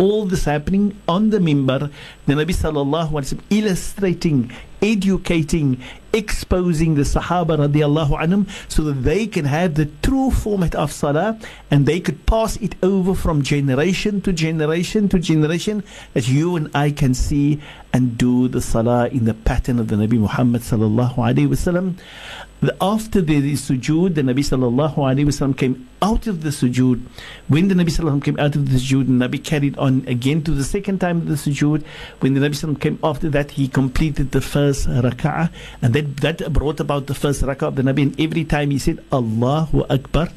All 0.01 0.25
this 0.25 0.45
happening 0.47 0.97
on 1.07 1.29
the 1.29 1.39
mimbar. 1.39 1.93
The 2.27 2.33
Nabi 2.33 2.55
sallallahu 2.57 3.11
alaihi 3.11 3.35
wasallam 3.35 3.41
illustrating, 3.51 4.51
educating, 4.81 5.83
exposing 6.15 6.95
the 6.95 7.03
Sahaba 7.03 7.59
radiallahu 7.69 8.19
anhum 8.19 8.49
so 8.71 8.83
that 8.85 9.03
they 9.05 9.27
can 9.27 9.45
have 9.45 9.75
the 9.75 9.87
true 10.03 10.31
format 10.31 10.75
of 10.75 10.91
Salah 10.91 11.39
and 11.71 11.85
they 11.85 12.01
could 12.01 12.25
pass 12.25 12.57
it 12.57 12.77
over 12.83 13.15
from 13.15 13.43
generation 13.43 14.23
to 14.23 14.33
generation 14.33 15.11
to 15.11 15.19
generation 15.19 15.85
that 16.15 16.29
you 16.29 16.57
and 16.57 16.71
I 16.75 16.93
can 16.93 17.13
see 17.13 17.61
and 17.93 18.17
do 18.17 18.49
the 18.49 18.63
Salah 18.63 19.09
in 19.09 19.27
the 19.27 19.35
pattern 19.35 19.79
of 19.79 19.89
the 19.89 19.97
Nabi 19.97 20.19
Muhammad 20.19 20.63
sallallahu 20.63 21.17
alaihi 21.17 21.49
wasallam. 21.49 21.99
After 22.63 23.23
the 23.23 23.41
sujood, 23.55 24.17
the 24.17 24.21
Nabi 24.21 24.41
sallallahu 24.41 25.57
came 25.57 25.89
out 26.03 26.27
of 26.27 26.43
the 26.43 26.51
sujood. 26.51 27.01
When 27.49 27.69
the 27.69 27.75
Nabi 27.75 27.89
sallallahu 27.89 28.23
came 28.23 28.39
out 28.39 28.55
of 28.55 28.71
the 28.71 28.77
sujood, 28.77 29.07
the 29.07 29.13
Nabi 29.27 29.43
carried 29.43 29.79
on 29.79 30.05
again 30.07 30.43
to 30.45 30.51
the 30.51 30.63
second 30.63 31.01
time 31.01 31.19
of 31.23 31.29
the 31.29 31.37
sujood. 31.37 31.83
When 32.19 32.35
the 32.35 32.41
Nabi 32.41 32.53
sallallahu 32.53 32.81
came 32.81 32.99
after 33.03 33.31
that, 33.31 33.53
he 33.53 33.67
completed 33.67 34.33
the 34.33 34.43
first 34.43 34.87
rak'ah, 34.89 35.51
and 35.81 35.95
that 35.95 36.19
that 36.19 36.53
brought 36.53 36.81
about 36.81 37.07
the 37.07 37.15
first 37.15 37.41
rak'ah 37.41 37.69
of 37.69 37.77
the 37.77 37.83
Nabi. 37.83 38.03
And 38.03 38.21
every 38.21 38.45
time 38.45 38.71
he 38.73 38.79
said 38.79 39.03
Allahu 39.11 39.87
Akbar. 39.89 40.29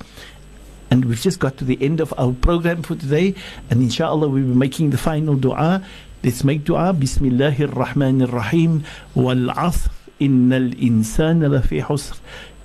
And 0.89 1.05
we've 1.05 1.19
just 1.19 1.39
got 1.39 1.57
to 1.57 1.65
the 1.65 1.77
end 1.81 1.99
of 1.99 2.13
our 2.17 2.31
program 2.31 2.83
for 2.83 2.95
today, 2.95 3.35
and 3.69 3.81
inshallah 3.81 4.29
we'll 4.29 4.43
be 4.43 4.55
making 4.55 4.91
the 4.91 4.97
final 4.97 5.35
dua. 5.35 5.83
Let's 6.23 6.45
make 6.45 6.63
dua. 6.63 6.93
Bismillahir 6.93 7.73
Rahmanir 7.73 8.31
Rahim. 8.31 8.85
Wal 9.13 9.51
'asr. 9.51 9.89
إن 10.23 10.53
الإنسان 10.53 11.43
لفي 11.43 11.83
حسر 11.83 12.15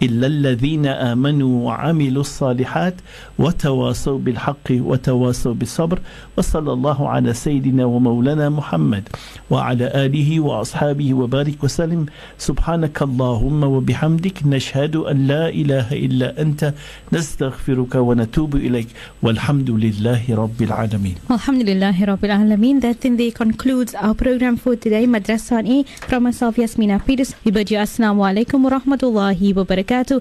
إلا 0.03 0.27
الذين 0.27 0.87
آمنوا 0.87 1.53
وعملوا 1.67 2.21
الصالحات 2.23 2.95
وتواصوا 3.39 4.19
بالحق 4.19 4.67
وتواصوا 4.71 5.55
بالصبر 5.55 5.99
وصلى 6.37 6.73
الله 6.73 7.09
على 7.09 7.35
سيدنا 7.35 7.85
ومولانا 7.85 8.49
محمد 8.49 9.09
وعلى 9.51 9.87
آله 10.05 10.41
وأصحابه 10.41 11.15
وبارك 11.15 11.65
وسلم 11.65 12.07
سبحانك 12.39 13.03
اللهم 13.03 13.61
وبحمدك 13.65 14.47
نشهد 14.47 14.97
أن 14.97 15.27
لا 15.27 15.49
إله 15.49 15.87
إلا 15.93 16.43
أنت 16.43 16.75
نستغفرك 17.13 17.95
ونتوب 17.95 18.57
إليك 18.57 18.89
والحمد 19.23 19.71
لله 19.71 20.23
رب 20.31 20.59
العالمين 20.63 21.17
Alhamdulillah 21.31 21.93
Rabbil 22.11 22.31
Alameen. 22.39 22.81
That 22.81 23.01
then 23.01 23.17
they 23.17 23.31
concludes 23.31 23.95
our 23.95 24.15
program 24.15 24.57
for 24.57 24.77
today. 24.77 25.07
Madrasa 25.07 25.59
E 25.67 25.83
from 26.07 26.23
myself 26.25 26.57
Yasmina 26.57 26.99
Peters. 27.05 27.35
We 27.45 27.51
bid 27.51 27.71
you 27.71 27.79
Assalamu 27.79 28.23
alaikum 28.31 28.63
wa 28.63 28.79
rahmatullahi 28.79 29.55
wa 29.55 29.65
barakatuh. 29.65 29.88
Sindicato 29.89 30.17